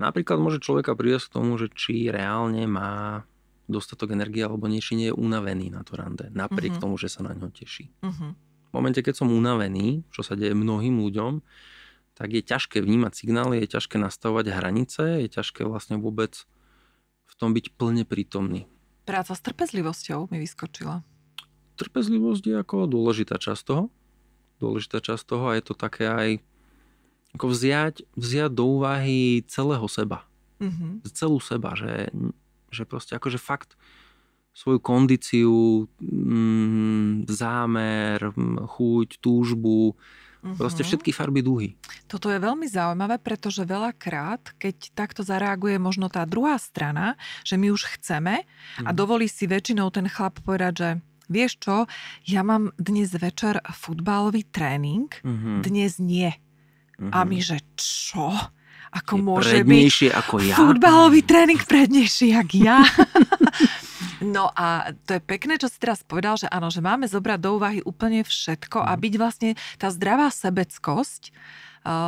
Napríklad 0.00 0.40
môže 0.40 0.58
človeka 0.58 0.96
priviesť 0.96 1.28
k 1.28 1.34
tomu, 1.36 1.60
že 1.60 1.68
či 1.68 2.08
reálne 2.08 2.64
má 2.64 3.22
dostatok 3.68 4.16
energie 4.16 4.42
alebo 4.42 4.66
nie, 4.66 4.82
či 4.82 4.98
nie 4.98 5.08
je 5.12 5.16
unavený 5.16 5.70
na 5.70 5.86
to 5.86 5.94
rande, 5.94 6.28
napriek 6.32 6.76
uh-huh. 6.76 6.82
tomu, 6.82 6.94
že 6.98 7.12
sa 7.12 7.22
na 7.22 7.36
ňo 7.36 7.52
teší. 7.52 7.92
Uh-huh. 8.02 8.34
V 8.34 8.70
momente, 8.74 9.04
keď 9.04 9.22
som 9.22 9.28
unavený, 9.30 10.02
čo 10.10 10.24
sa 10.24 10.34
deje 10.34 10.56
mnohým 10.56 10.98
ľuďom, 10.98 11.44
tak 12.16 12.32
je 12.32 12.42
ťažké 12.44 12.80
vnímať 12.84 13.12
signály, 13.16 13.64
je 13.64 13.78
ťažké 13.78 13.96
nastavovať 13.96 14.52
hranice, 14.52 15.24
je 15.24 15.28
ťažké 15.28 15.64
vlastne 15.64 15.96
vôbec 16.00 16.44
v 17.28 17.34
tom 17.36 17.56
byť 17.56 17.72
plne 17.76 18.04
prítomný. 18.04 18.68
Práca 19.08 19.32
s 19.32 19.40
trpezlivosťou 19.40 20.28
mi 20.28 20.38
vyskočila. 20.40 21.00
Trpezlivosť 21.80 22.44
je 22.44 22.56
ako 22.60 22.86
dôležitá 22.86 23.40
časť 23.40 23.62
toho. 23.64 23.84
Dôležitá 24.60 25.00
časť 25.00 25.24
toho 25.24 25.50
a 25.50 25.56
je 25.56 25.64
to 25.64 25.74
také 25.74 26.06
aj 26.06 26.28
ako 27.36 27.46
vziať, 27.48 27.94
vziať 28.16 28.50
do 28.52 28.64
úvahy 28.80 29.42
celého 29.48 29.84
seba. 29.88 30.28
Mm-hmm. 30.60 31.08
Celú 31.16 31.40
seba, 31.40 31.74
že, 31.74 32.12
že 32.68 32.84
proste 32.84 33.16
akože 33.16 33.40
fakt 33.40 33.74
svoju 34.52 34.84
kondíciu, 34.84 35.88
mm, 36.00 37.24
zámer, 37.28 38.20
chuť, 38.68 39.18
túžbu, 39.20 39.96
Uh-huh. 40.42 40.58
Proste 40.58 40.82
všetky 40.82 41.14
farby 41.14 41.38
dúhy. 41.38 41.78
Toto 42.10 42.26
je 42.26 42.42
veľmi 42.42 42.66
zaujímavé, 42.66 43.22
pretože 43.22 43.62
veľakrát, 43.62 44.58
keď 44.58 44.90
takto 44.90 45.22
zareaguje 45.22 45.78
možno 45.78 46.10
tá 46.10 46.26
druhá 46.26 46.58
strana, 46.58 47.14
že 47.46 47.54
my 47.54 47.70
už 47.70 47.86
chceme 47.94 48.42
uh-huh. 48.42 48.82
a 48.82 48.90
mhm. 48.90 48.96
dovolí 48.98 49.30
si 49.30 49.46
väčšinou 49.46 49.94
ten 49.94 50.10
chlap 50.10 50.42
povedať, 50.42 50.72
že 50.74 50.88
vieš 51.30 51.62
čo, 51.62 51.86
ja 52.26 52.42
mám 52.42 52.74
dnes 52.74 53.14
večer 53.14 53.62
futbalový 53.70 54.42
tréning, 54.50 55.06
uh-huh. 55.22 55.62
dnes 55.62 56.02
nie. 56.02 56.34
Uh-huh. 57.02 57.10
A 57.10 57.26
my, 57.26 57.38
že 57.42 57.58
čo? 57.74 58.30
Ako 58.92 59.16
je 59.16 59.24
môže 59.24 59.58
byť 59.64 60.12
ako 60.12 60.34
ja? 60.44 60.54
futbalový 60.54 61.24
tréning 61.24 61.58
prednejší, 61.64 62.36
jak 62.36 62.50
ja? 62.54 62.78
No 64.22 64.54
a 64.54 64.94
to 65.02 65.18
je 65.18 65.22
pekné, 65.22 65.58
čo 65.58 65.66
si 65.66 65.82
teraz 65.82 66.06
povedal, 66.06 66.38
že 66.38 66.46
áno, 66.46 66.70
že 66.70 66.78
máme 66.78 67.10
zobrať 67.10 67.38
do 67.42 67.58
úvahy 67.58 67.82
úplne 67.82 68.22
všetko 68.22 68.78
a 68.78 68.94
mhm. 68.94 69.00
byť 69.02 69.14
vlastne 69.18 69.50
tá 69.82 69.90
zdravá 69.90 70.30
sebeckosť, 70.30 71.34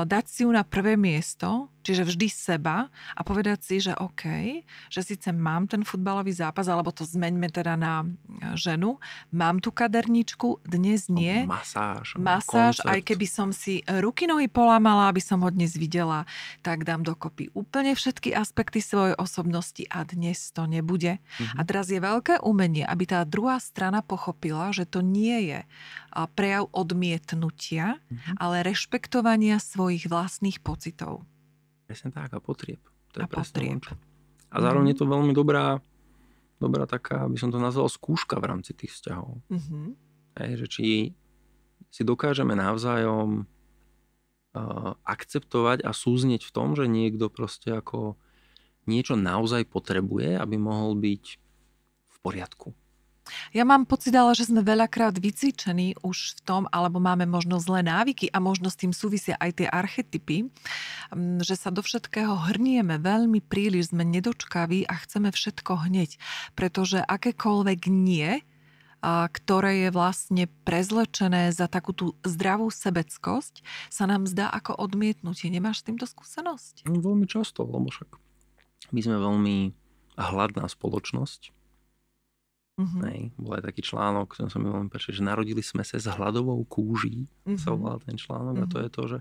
dať 0.06 0.24
si 0.30 0.46
ju 0.46 0.50
na 0.54 0.62
prvé 0.62 0.94
miesto, 0.94 1.73
čiže 1.84 2.08
vždy 2.08 2.26
seba 2.32 2.88
a 3.12 3.20
povedať 3.20 3.60
si, 3.60 3.76
že 3.84 3.92
OK, 3.92 4.24
že 4.88 5.00
síce 5.04 5.28
mám 5.30 5.68
ten 5.68 5.84
futbalový 5.84 6.32
zápas, 6.32 6.64
alebo 6.66 6.88
to 6.90 7.04
zmeňme 7.04 7.52
teda 7.52 7.76
na 7.76 8.08
ženu, 8.56 8.96
mám 9.28 9.60
tú 9.60 9.68
kaderničku, 9.68 10.64
dnes 10.64 11.12
nie. 11.12 11.44
Masáž. 11.44 12.16
Masáž, 12.16 12.80
koncert. 12.80 12.88
aj 12.88 13.00
keby 13.04 13.26
som 13.28 13.52
si 13.52 13.84
ruky, 14.00 14.24
nohy 14.24 14.48
polámala, 14.48 15.12
aby 15.12 15.20
som 15.20 15.44
ho 15.44 15.52
dnes 15.52 15.76
videla, 15.76 16.24
tak 16.64 16.88
dám 16.88 17.04
dokopy 17.04 17.52
úplne 17.52 17.92
všetky 17.92 18.32
aspekty 18.32 18.80
svojej 18.80 19.12
osobnosti 19.20 19.84
a 19.92 20.08
dnes 20.08 20.48
to 20.56 20.64
nebude. 20.64 21.20
Mm-hmm. 21.20 21.58
A 21.58 21.60
teraz 21.68 21.92
je 21.92 22.00
veľké 22.00 22.40
umenie, 22.40 22.88
aby 22.88 23.04
tá 23.04 23.20
druhá 23.28 23.60
strana 23.60 24.00
pochopila, 24.00 24.72
že 24.72 24.88
to 24.88 25.04
nie 25.04 25.52
je 25.52 25.60
prejav 26.32 26.70
odmietnutia, 26.70 28.00
mm-hmm. 28.00 28.40
ale 28.40 28.64
rešpektovania 28.64 29.60
svojich 29.60 30.06
vlastných 30.08 30.62
pocitov. 30.62 31.26
Presne 31.84 32.08
tak, 32.10 32.32
a 32.32 32.40
potrieb. 32.40 32.80
To 33.12 33.20
je 33.20 33.24
a 33.24 33.28
potrieb. 33.28 33.84
A 34.50 34.56
zároveň 34.62 34.94
je 34.94 34.98
to 35.02 35.06
veľmi 35.10 35.32
dobrá, 35.36 35.82
dobrá 36.62 36.88
taká, 36.88 37.26
by 37.28 37.36
som 37.36 37.50
to 37.50 37.58
nazval, 37.60 37.90
skúška 37.90 38.38
v 38.40 38.48
rámci 38.48 38.72
tých 38.72 38.94
vzťahov. 38.94 39.42
Mm-hmm. 39.50 39.86
Hej, 40.40 40.52
že 40.64 40.66
či 40.70 40.86
si 41.90 42.02
dokážeme 42.02 42.54
navzájom 42.58 43.44
uh, 43.44 44.92
akceptovať 45.06 45.86
a 45.86 45.90
súznieť 45.94 46.46
v 46.48 46.54
tom, 46.54 46.74
že 46.74 46.90
niekto 46.90 47.30
proste 47.30 47.70
ako 47.74 48.18
niečo 48.86 49.14
naozaj 49.14 49.66
potrebuje, 49.68 50.36
aby 50.38 50.56
mohol 50.58 50.98
byť 50.98 51.24
v 52.10 52.16
poriadku. 52.22 52.74
Ja 53.56 53.64
mám 53.64 53.88
pocit 53.88 54.12
ale, 54.12 54.36
že 54.36 54.48
sme 54.48 54.60
veľakrát 54.60 55.16
vycvičení 55.16 55.96
už 56.04 56.38
v 56.38 56.40
tom, 56.44 56.62
alebo 56.68 57.00
máme 57.00 57.24
možno 57.24 57.56
zlé 57.56 57.80
návyky 57.80 58.28
a 58.30 58.38
možno 58.38 58.68
s 58.68 58.76
tým 58.76 58.92
súvisia 58.92 59.40
aj 59.40 59.64
tie 59.64 59.68
archetypy, 59.68 60.52
že 61.40 61.54
sa 61.56 61.72
do 61.72 61.80
všetkého 61.80 62.52
hrnieme 62.52 63.00
veľmi 63.00 63.40
príliš, 63.40 63.96
sme 63.96 64.04
nedočkaví 64.04 64.84
a 64.84 64.94
chceme 65.04 65.32
všetko 65.32 65.88
hneď. 65.88 66.20
Pretože 66.52 67.00
akékoľvek 67.00 67.80
nie 67.88 68.44
ktoré 69.04 69.84
je 69.84 69.90
vlastne 69.92 70.48
prezlečené 70.64 71.52
za 71.52 71.68
takú 71.68 71.92
tú 71.92 72.06
zdravú 72.24 72.72
sebeckosť, 72.72 73.60
sa 73.92 74.08
nám 74.08 74.24
zdá 74.24 74.48
ako 74.48 74.80
odmietnutie. 74.80 75.52
Nemáš 75.52 75.84
s 75.84 75.92
týmto 75.92 76.08
skúsenosť? 76.08 76.88
No, 76.88 77.04
veľmi 77.04 77.28
často, 77.28 77.68
lebo 77.68 77.92
však 77.92 78.16
my 78.96 79.00
sme 79.04 79.16
veľmi 79.20 79.56
hladná 80.16 80.64
spoločnosť. 80.68 81.52
Mm-hmm. 82.74 83.02
Hej, 83.06 83.20
bol 83.38 83.54
aj 83.54 83.70
taký 83.70 83.86
článok, 83.86 84.34
ktorý 84.34 84.50
som 84.50 84.58
mi 84.58 84.66
veľmi 84.66 84.90
páčil, 84.90 85.14
že 85.14 85.22
narodili 85.22 85.62
sme 85.62 85.86
sa 85.86 85.94
s 85.94 86.10
hladovou 86.10 86.58
kúží, 86.66 87.30
mm-hmm. 87.46 87.54
sa 87.54 87.70
volal 87.70 88.02
ten 88.02 88.18
článok 88.18 88.58
mm-hmm. 88.58 88.66
a 88.66 88.72
to 88.72 88.76
mhm. 88.78 88.84
je 88.84 88.90
to, 88.90 89.02
že 89.06 89.18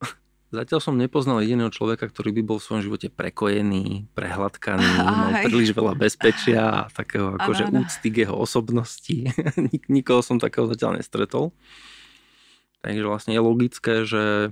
Zatiaľ 0.58 0.80
som 0.82 0.98
nepoznal 0.98 1.46
jediného 1.46 1.70
človeka, 1.70 2.10
ktorý 2.10 2.34
by 2.34 2.42
bol 2.42 2.58
v 2.58 2.66
svojom 2.66 2.82
živote 2.82 3.06
prekojený, 3.06 4.10
prehladkaný, 4.18 4.82
mal 5.22 5.46
príliš 5.46 5.70
veľa 5.70 5.94
bezpečia 5.94 6.62
a 6.66 6.80
takého 6.90 7.38
akože 7.38 7.70
úcty 7.70 8.08
k 8.10 8.26
jeho 8.26 8.34
osobnosti. 8.34 9.30
Nik- 9.70 9.86
nikoho 9.86 10.18
som 10.18 10.42
takého 10.42 10.66
zatiaľ 10.66 10.98
nestretol. 10.98 11.54
Takže 12.82 13.06
vlastne 13.06 13.38
je 13.38 13.46
logické, 13.46 13.94
že, 14.02 14.50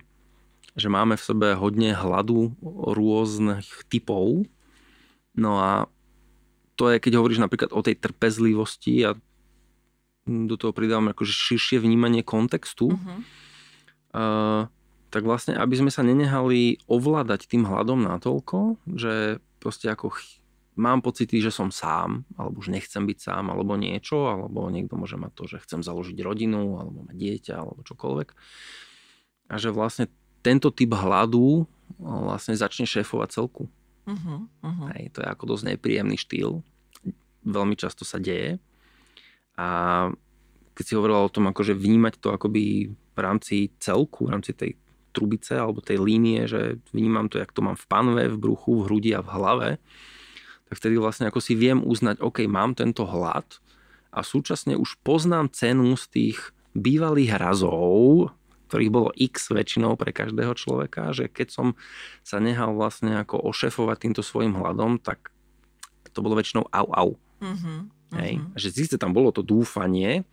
že 0.78 0.86
máme 0.86 1.18
v 1.18 1.26
sebe 1.26 1.48
hodne 1.58 1.98
hladu 1.98 2.54
rôznych 2.94 3.66
typov. 3.90 4.46
No 5.34 5.58
a 5.58 5.90
to 6.78 6.94
je, 6.94 7.02
keď 7.02 7.18
hovoríš 7.18 7.42
napríklad 7.42 7.74
o 7.74 7.82
tej 7.82 7.98
trpezlivosti 7.98 9.02
a 9.02 9.18
do 10.28 10.54
toho 10.54 10.70
pridávam 10.70 11.10
akože 11.10 11.34
širšie 11.34 11.82
vnímanie 11.82 12.22
kontextu. 12.22 12.94
Uh-huh. 12.94 13.18
Uh, 14.14 14.62
tak 15.08 15.24
vlastne, 15.24 15.56
aby 15.56 15.74
sme 15.74 15.90
sa 15.90 16.04
nenehali 16.04 16.78
ovládať 16.86 17.48
tým 17.48 17.64
hľadom 17.64 18.04
natoľko, 18.04 18.76
že 18.86 19.40
proste 19.58 19.88
ako 19.88 20.12
ch- 20.12 20.38
mám 20.76 21.00
pocity, 21.00 21.40
že 21.40 21.50
som 21.50 21.72
sám, 21.72 22.28
alebo 22.36 22.60
už 22.60 22.70
nechcem 22.70 23.02
byť 23.02 23.18
sám, 23.18 23.50
alebo 23.50 23.74
niečo, 23.74 24.28
alebo 24.28 24.68
niekto 24.68 24.94
môže 25.00 25.16
mať 25.16 25.32
to, 25.34 25.44
že 25.48 25.64
chcem 25.64 25.80
založiť 25.80 26.20
rodinu, 26.20 26.78
alebo 26.78 27.08
mať 27.08 27.16
dieťa, 27.18 27.54
alebo 27.56 27.80
čokoľvek. 27.82 28.28
A 29.48 29.54
že 29.56 29.72
vlastne 29.72 30.12
tento 30.44 30.68
typ 30.70 30.92
hladu 30.92 31.64
vlastne 31.98 32.52
začne 32.52 32.84
šéfovať 32.84 33.28
celku. 33.32 33.72
Uh-huh, 34.08 34.48
uh-huh. 34.64 34.88
Hej, 34.96 35.12
to 35.12 35.20
je 35.20 35.28
ako 35.28 35.44
dosť 35.52 35.76
nepríjemný 35.76 36.16
štýl. 36.16 36.64
Veľmi 37.44 37.76
často 37.76 38.08
sa 38.08 38.16
deje. 38.16 38.56
A 39.60 39.68
keď 40.72 40.84
si 40.86 40.96
hovorila 40.96 41.26
o 41.26 41.32
tom, 41.32 41.50
akože 41.52 41.76
vnímať 41.76 42.22
to 42.22 42.32
akoby 42.32 42.88
v 42.88 43.18
rámci 43.18 43.74
celku, 43.76 44.24
v 44.24 44.32
rámci 44.32 44.56
tej 44.56 44.78
trubice 45.12 45.58
alebo 45.58 45.82
tej 45.82 45.98
línie, 45.98 46.46
že 46.46 46.78
vnímam 46.94 47.26
to, 47.26 47.42
jak 47.42 47.50
to 47.50 47.60
mám 47.60 47.74
v 47.74 47.88
panve, 47.90 48.24
v 48.30 48.38
bruchu, 48.38 48.80
v 48.80 48.86
hrudi 48.86 49.10
a 49.12 49.20
v 49.20 49.32
hlave, 49.34 49.68
tak 50.70 50.74
vtedy 50.78 51.00
vlastne 51.00 51.26
ako 51.26 51.42
si 51.42 51.58
viem 51.58 51.82
uznať, 51.82 52.22
OK, 52.22 52.46
mám 52.46 52.78
tento 52.78 53.02
hlad 53.02 53.44
a 54.14 54.22
súčasne 54.22 54.78
už 54.78 55.00
poznám 55.02 55.50
cenu 55.50 55.98
z 55.98 56.04
tých 56.08 56.38
bývalých 56.78 57.34
razov, 57.34 58.30
ktorých 58.68 58.92
bolo 58.92 59.08
x 59.16 59.48
väčšinou 59.48 59.96
pre 59.96 60.12
každého 60.12 60.52
človeka, 60.52 61.16
že 61.16 61.32
keď 61.32 61.48
som 61.48 61.66
sa 62.20 62.36
nehal 62.38 62.76
vlastne 62.76 63.16
ako 63.16 63.40
ošefovať 63.48 63.96
týmto 63.96 64.22
svojim 64.22 64.52
hladom, 64.60 65.00
tak 65.00 65.32
to 66.12 66.20
bolo 66.20 66.36
väčšinou 66.36 66.68
au 66.68 66.88
au. 66.92 67.10
Mm-hmm. 67.40 67.78
Hej. 68.20 68.32
Že 68.56 68.68
síce 68.68 68.94
tam 69.00 69.16
bolo 69.16 69.32
to 69.32 69.40
dúfanie, 69.40 70.28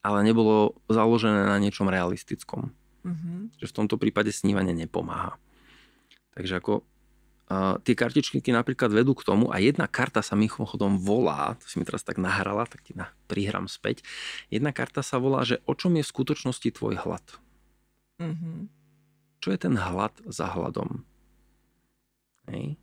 ale 0.00 0.18
nebolo 0.24 0.78
založené 0.88 1.44
na 1.44 1.60
niečom 1.60 1.90
realistickom. 1.92 2.72
Mm-hmm. 3.04 3.60
Že 3.60 3.66
v 3.68 3.76
tomto 3.76 3.96
prípade 4.00 4.32
snívanie 4.32 4.72
nepomáha. 4.72 5.36
Takže 6.32 6.62
ako 6.62 6.86
uh, 7.48 7.76
tie 7.82 7.94
kartičky 7.96 8.40
napríklad 8.52 8.92
vedú 8.92 9.16
k 9.16 9.26
tomu 9.26 9.48
a 9.50 9.58
jedna 9.58 9.88
karta 9.88 10.20
sa 10.20 10.36
mimochodom 10.36 11.00
volá, 11.00 11.56
to 11.60 11.66
si 11.66 11.76
mi 11.80 11.84
teraz 11.88 12.04
tak 12.04 12.20
nahrala, 12.20 12.68
tak 12.68 12.84
ti 12.84 12.92
na, 12.94 13.10
prihram 13.26 13.66
späť. 13.66 14.04
Jedna 14.52 14.70
karta 14.70 15.00
sa 15.00 15.16
volá, 15.18 15.42
že 15.42 15.60
o 15.64 15.72
čom 15.72 15.96
je 15.96 16.04
v 16.04 16.12
skutočnosti 16.12 16.68
tvoj 16.76 16.94
hlad. 17.00 17.24
Mm-hmm. 18.20 18.58
Čo 19.38 19.48
je 19.54 19.58
ten 19.58 19.74
hlad 19.74 20.14
za 20.26 20.50
hladom? 20.50 21.06
Hej. 22.50 22.76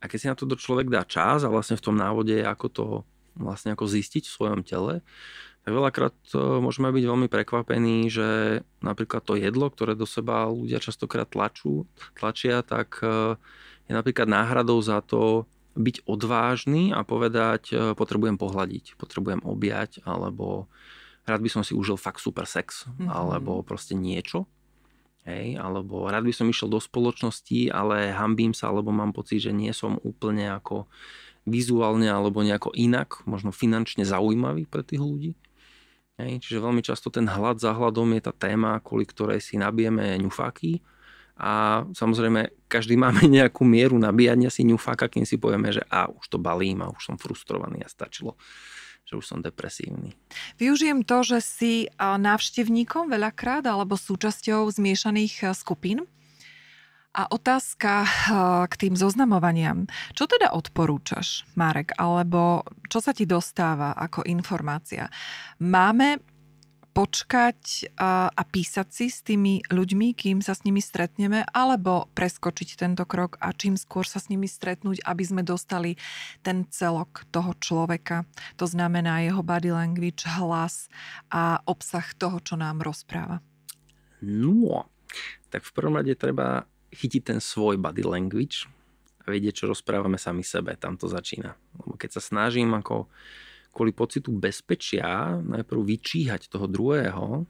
A 0.00 0.08
keď 0.08 0.18
si 0.18 0.26
na 0.32 0.36
to 0.36 0.48
človek 0.56 0.88
dá 0.88 1.04
čas 1.04 1.44
a 1.44 1.52
vlastne 1.52 1.76
v 1.76 1.84
tom 1.84 1.96
návode 1.96 2.32
je 2.32 2.44
ako 2.44 2.66
to 2.72 2.86
vlastne 3.36 3.76
ako 3.76 3.86
zistiť 3.86 4.26
v 4.26 4.34
svojom 4.34 4.60
tele, 4.66 5.04
veľakrát 5.70 6.16
môžeme 6.34 6.90
byť 6.90 7.04
veľmi 7.06 7.28
prekvapení, 7.30 8.10
že 8.10 8.60
napríklad 8.82 9.22
to 9.24 9.38
jedlo, 9.38 9.70
ktoré 9.70 9.94
do 9.94 10.04
seba 10.04 10.50
ľudia 10.50 10.82
častokrát 10.82 11.30
tlačú, 11.30 11.86
tlačia, 12.18 12.60
tak 12.66 13.00
e, 13.00 13.38
je 13.88 13.92
napríklad 13.92 14.26
náhradou 14.30 14.78
za 14.82 15.00
to 15.00 15.48
byť 15.78 16.06
odvážny 16.06 16.90
a 16.90 17.06
povedať, 17.06 17.62
e, 17.70 17.74
potrebujem 17.94 18.36
pohľadiť, 18.36 18.98
potrebujem 18.98 19.42
objať, 19.46 20.02
alebo 20.02 20.66
rád 21.24 21.40
by 21.40 21.50
som 21.50 21.62
si 21.62 21.72
užil 21.72 21.94
fakt 21.94 22.18
super 22.18 22.44
sex, 22.44 22.86
mm-hmm. 22.86 23.08
alebo 23.08 23.62
proste 23.62 23.94
niečo. 23.94 24.50
Hej, 25.28 25.60
alebo 25.60 26.08
rád 26.08 26.24
by 26.24 26.32
som 26.32 26.48
išiel 26.48 26.72
do 26.72 26.80
spoločnosti, 26.80 27.68
ale 27.68 28.08
hambím 28.16 28.56
sa, 28.56 28.72
alebo 28.72 28.88
mám 28.88 29.12
pocit, 29.12 29.44
že 29.44 29.52
nie 29.52 29.68
som 29.76 30.00
úplne 30.00 30.48
ako 30.48 30.88
vizuálne 31.48 32.08
alebo 32.08 32.40
nejako 32.40 32.72
inak, 32.76 33.24
možno 33.24 33.52
finančne 33.52 34.04
zaujímavý 34.04 34.64
pre 34.68 34.84
tých 34.84 35.00
ľudí. 35.00 35.32
Hej, 36.20 36.44
čiže 36.44 36.60
veľmi 36.60 36.84
často 36.84 37.08
ten 37.08 37.24
hlad 37.24 37.56
za 37.56 37.72
hladom 37.72 38.12
je 38.12 38.22
tá 38.28 38.32
téma, 38.36 38.76
kvôli 38.84 39.08
ktorej 39.08 39.40
si 39.40 39.56
nabijeme 39.56 40.20
ňufáky 40.20 40.84
a 41.40 41.82
samozrejme 41.96 42.68
každý 42.68 43.00
máme 43.00 43.24
nejakú 43.40 43.64
mieru 43.64 43.96
nabíjania 43.96 44.52
si 44.52 44.68
ňufáka, 44.68 45.08
kým 45.08 45.24
si 45.24 45.40
povieme, 45.40 45.72
že 45.72 45.80
a 45.88 46.12
už 46.12 46.24
to 46.28 46.36
balím 46.36 46.84
a 46.84 46.92
už 46.92 47.00
som 47.00 47.16
frustrovaný 47.16 47.80
a 47.80 47.88
stačilo 47.88 48.36
že 49.10 49.18
už 49.18 49.26
som 49.26 49.42
depresívny. 49.42 50.14
Využijem 50.62 51.02
to, 51.02 51.26
že 51.26 51.42
si 51.42 51.72
návštevníkom 51.98 53.10
veľakrát 53.10 53.66
alebo 53.66 53.98
súčasťou 53.98 54.70
zmiešaných 54.70 55.50
skupín 55.58 56.06
a 57.10 57.26
otázka 57.26 57.92
eh, 58.02 58.10
k 58.70 58.74
tým 58.86 58.94
zoznamovaniam. 58.94 59.90
Čo 60.14 60.30
teda 60.30 60.54
odporúčaš, 60.54 61.46
Marek, 61.58 61.94
alebo 61.98 62.62
čo 62.86 63.02
sa 63.02 63.10
ti 63.10 63.26
dostáva 63.26 63.94
ako 63.98 64.22
informácia? 64.26 65.10
Máme 65.58 66.22
počkať 66.90 67.60
eh, 67.86 67.90
a 68.30 68.42
písať 68.46 68.88
si 68.94 69.06
s 69.10 69.26
tými 69.26 69.62
ľuďmi, 69.66 70.14
kým 70.14 70.38
sa 70.38 70.54
s 70.54 70.62
nimi 70.62 70.78
stretneme, 70.78 71.42
alebo 71.50 72.06
preskočiť 72.14 72.78
tento 72.78 73.02
krok 73.06 73.42
a 73.42 73.50
čím 73.54 73.74
skôr 73.74 74.06
sa 74.06 74.22
s 74.22 74.30
nimi 74.30 74.46
stretnúť, 74.46 75.02
aby 75.02 75.22
sme 75.26 75.42
dostali 75.42 75.98
ten 76.46 76.66
celok 76.70 77.26
toho 77.34 77.58
človeka. 77.58 78.22
To 78.62 78.70
znamená 78.70 79.26
jeho 79.26 79.42
body 79.42 79.74
language, 79.74 80.26
hlas 80.30 80.86
a 81.30 81.58
obsah 81.66 82.06
toho, 82.14 82.38
čo 82.38 82.54
nám 82.54 82.86
rozpráva. 82.86 83.42
No, 84.20 84.86
tak 85.50 85.66
v 85.66 85.74
prvom 85.74 85.98
rade 85.98 86.14
treba 86.14 86.69
chytiť 86.90 87.22
ten 87.34 87.38
svoj 87.38 87.78
body 87.78 88.02
language 88.02 88.66
a 89.22 89.30
vedieť, 89.30 89.64
čo 89.64 89.70
rozprávame 89.70 90.18
sami 90.18 90.42
sebe. 90.42 90.74
Tam 90.74 90.98
to 90.98 91.06
začína. 91.06 91.54
Lebo 91.78 91.94
keď 91.94 92.18
sa 92.18 92.22
snažím 92.22 92.74
ako 92.74 93.06
kvôli 93.70 93.94
pocitu 93.94 94.34
bezpečia 94.34 95.38
najprv 95.38 95.80
vyčíhať 95.80 96.50
toho 96.50 96.66
druhého. 96.66 97.46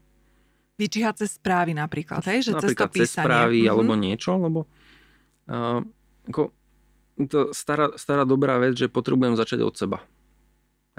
Vyčíhať 0.76 1.24
cez 1.24 1.40
správy 1.40 1.72
napríklad, 1.72 2.20
hej? 2.28 2.52
Že 2.52 2.60
napríklad 2.60 2.90
cez, 2.92 3.00
cez 3.08 3.10
správy 3.16 3.64
mm-hmm. 3.64 3.72
alebo 3.72 3.92
niečo, 3.96 4.30
lebo 4.36 4.60
uh, 5.48 5.80
ako, 6.28 6.52
to 7.28 7.52
stará, 7.56 7.92
stará 7.96 8.24
dobrá 8.28 8.60
vec, 8.60 8.76
že 8.76 8.92
potrebujem 8.92 9.36
začať 9.36 9.60
od 9.64 9.74
seba. 9.76 9.98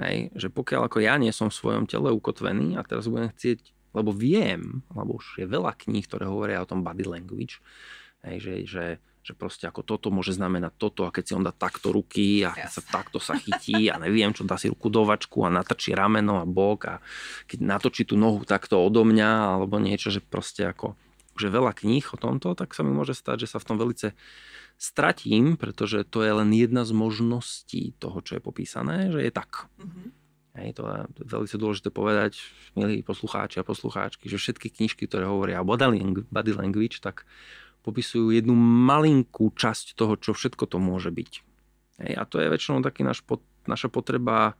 Hej, 0.02 0.34
že 0.34 0.48
pokiaľ 0.50 0.90
ako 0.90 0.98
ja 0.98 1.14
nie 1.18 1.30
som 1.30 1.50
v 1.50 1.58
svojom 1.58 1.84
tele 1.86 2.10
ukotvený 2.10 2.74
a 2.74 2.82
teraz 2.82 3.06
budem 3.06 3.30
chcieť, 3.30 3.70
lebo 3.94 4.10
viem, 4.10 4.82
lebo 4.90 5.20
už 5.20 5.38
je 5.38 5.46
veľa 5.46 5.78
kníh, 5.78 6.02
ktoré 6.02 6.26
hovoria 6.26 6.64
o 6.64 6.66
tom 6.66 6.82
body 6.82 7.06
language, 7.06 7.62
Hej, 8.22 8.36
že, 8.38 8.54
že, 8.66 8.84
že 9.26 9.32
proste 9.34 9.66
ako 9.66 9.82
toto 9.82 10.14
môže 10.14 10.34
znamenať 10.34 10.78
toto 10.78 11.02
a 11.06 11.14
keď 11.14 11.24
si 11.26 11.32
on 11.34 11.42
dá 11.42 11.50
takto 11.50 11.90
ruky 11.90 12.46
a 12.46 12.54
keď 12.54 12.70
sa 12.70 12.82
takto 12.82 13.18
sa 13.18 13.34
chytí 13.34 13.90
a 13.90 13.98
neviem 13.98 14.30
čo, 14.30 14.46
dá 14.46 14.54
si 14.54 14.70
ruku 14.70 14.90
do 14.90 15.02
vačku 15.02 15.42
a 15.42 15.50
natačí 15.50 15.90
rameno 15.90 16.38
a 16.38 16.46
bok 16.46 16.80
a 16.86 16.94
keď 17.50 17.58
natočí 17.66 18.06
tú 18.06 18.14
nohu 18.14 18.46
takto 18.46 18.78
odo 18.78 19.02
mňa 19.02 19.58
alebo 19.58 19.82
niečo, 19.82 20.14
že 20.14 20.22
proste 20.22 20.66
ako 20.70 20.94
už 21.32 21.48
je 21.48 21.52
veľa 21.52 21.72
kníh 21.72 22.04
o 22.12 22.20
tomto, 22.20 22.52
tak 22.52 22.76
sa 22.76 22.84
mi 22.84 22.92
môže 22.92 23.16
stať, 23.16 23.48
že 23.48 23.56
sa 23.56 23.58
v 23.58 23.66
tom 23.72 23.76
velice 23.80 24.12
stratím, 24.76 25.56
pretože 25.56 26.04
to 26.04 26.20
je 26.20 26.32
len 26.34 26.50
jedna 26.52 26.84
z 26.84 26.92
možností 26.92 27.96
toho, 27.96 28.20
čo 28.20 28.36
je 28.36 28.42
popísané, 28.44 29.08
že 29.08 29.22
je 29.24 29.32
tak. 29.32 29.70
Mm-hmm. 29.80 30.08
Hej, 30.52 30.68
to 30.76 30.84
je 30.84 31.00
veľmi 31.24 31.48
dôležité 31.48 31.88
povedať, 31.88 32.44
milí 32.76 33.00
poslucháči 33.00 33.64
a 33.64 33.64
poslucháčky, 33.64 34.28
že 34.28 34.36
všetky 34.36 34.68
knižky, 34.68 35.08
ktoré 35.08 35.24
hovoria 35.24 35.64
o 35.64 35.66
body 35.66 36.52
language, 36.52 37.00
tak 37.00 37.24
popisujú 37.82 38.30
jednu 38.30 38.54
malinkú 38.56 39.50
časť 39.54 39.98
toho, 39.98 40.14
čo 40.18 40.32
všetko 40.32 40.64
to 40.70 40.78
môže 40.78 41.10
byť. 41.10 41.32
Hej, 42.02 42.12
a 42.18 42.22
to 42.24 42.40
je 42.40 42.50
väčšinou 42.50 42.80
taký 42.80 43.02
náš, 43.02 43.22
naša 43.66 43.90
potreba 43.90 44.54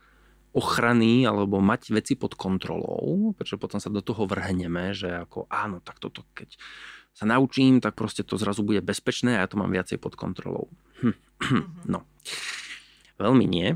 ochrany 0.53 1.25
alebo 1.25 1.64
mať 1.64 1.97
veci 1.97 2.12
pod 2.12 2.37
kontrolou, 2.37 3.33
pretože 3.33 3.57
potom 3.57 3.81
sa 3.81 3.89
do 3.89 4.05
toho 4.05 4.29
vrhneme, 4.29 4.93
že 4.93 5.09
ako 5.09 5.49
áno, 5.49 5.81
tak 5.81 5.97
toto 5.97 6.29
keď 6.37 6.61
sa 7.12 7.25
naučím, 7.25 7.81
tak 7.81 7.97
proste 7.97 8.25
to 8.25 8.37
zrazu 8.37 8.64
bude 8.64 8.85
bezpečné 8.85 9.37
a 9.37 9.45
ja 9.45 9.49
to 9.49 9.61
mám 9.61 9.73
viacej 9.73 9.97
pod 9.97 10.16
kontrolou. 10.16 10.68
Hm. 11.01 11.16
No, 11.93 12.07
veľmi 13.18 13.45
nie. 13.49 13.75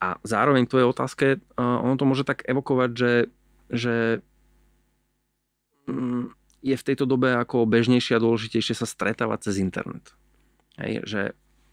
A 0.00 0.16
zároveň 0.24 0.64
to 0.64 0.80
je 0.80 0.88
otázke, 0.88 1.26
ono 1.60 1.94
to 2.00 2.08
môže 2.08 2.24
tak 2.24 2.40
evokovať, 2.48 2.90
že, 2.96 3.12
že 3.68 3.96
mm, 5.84 6.39
je 6.60 6.76
v 6.76 6.86
tejto 6.86 7.08
dobe 7.08 7.32
ako 7.32 7.64
bežnejšie 7.64 8.16
a 8.16 8.24
dôležitejšie 8.24 8.76
sa 8.76 8.86
stretávať 8.88 9.48
cez 9.50 9.64
internet. 9.64 10.12
Hej, 10.76 11.04
že 11.08 11.20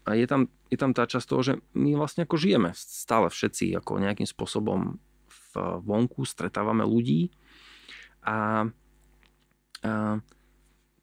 je 0.08 0.24
tam, 0.24 0.48
je 0.72 0.78
tam 0.80 0.96
tá 0.96 1.04
časť 1.04 1.26
toho, 1.28 1.42
že 1.44 1.54
my 1.76 1.92
vlastne 2.00 2.24
ako 2.24 2.40
žijeme 2.40 2.72
stále 2.72 3.28
všetci 3.28 3.76
ako 3.76 4.00
nejakým 4.00 4.24
spôsobom 4.24 4.96
v 5.28 5.52
vonku, 5.84 6.24
stretávame 6.24 6.84
ľudí 6.84 7.28
a, 8.24 8.68
a 9.84 9.92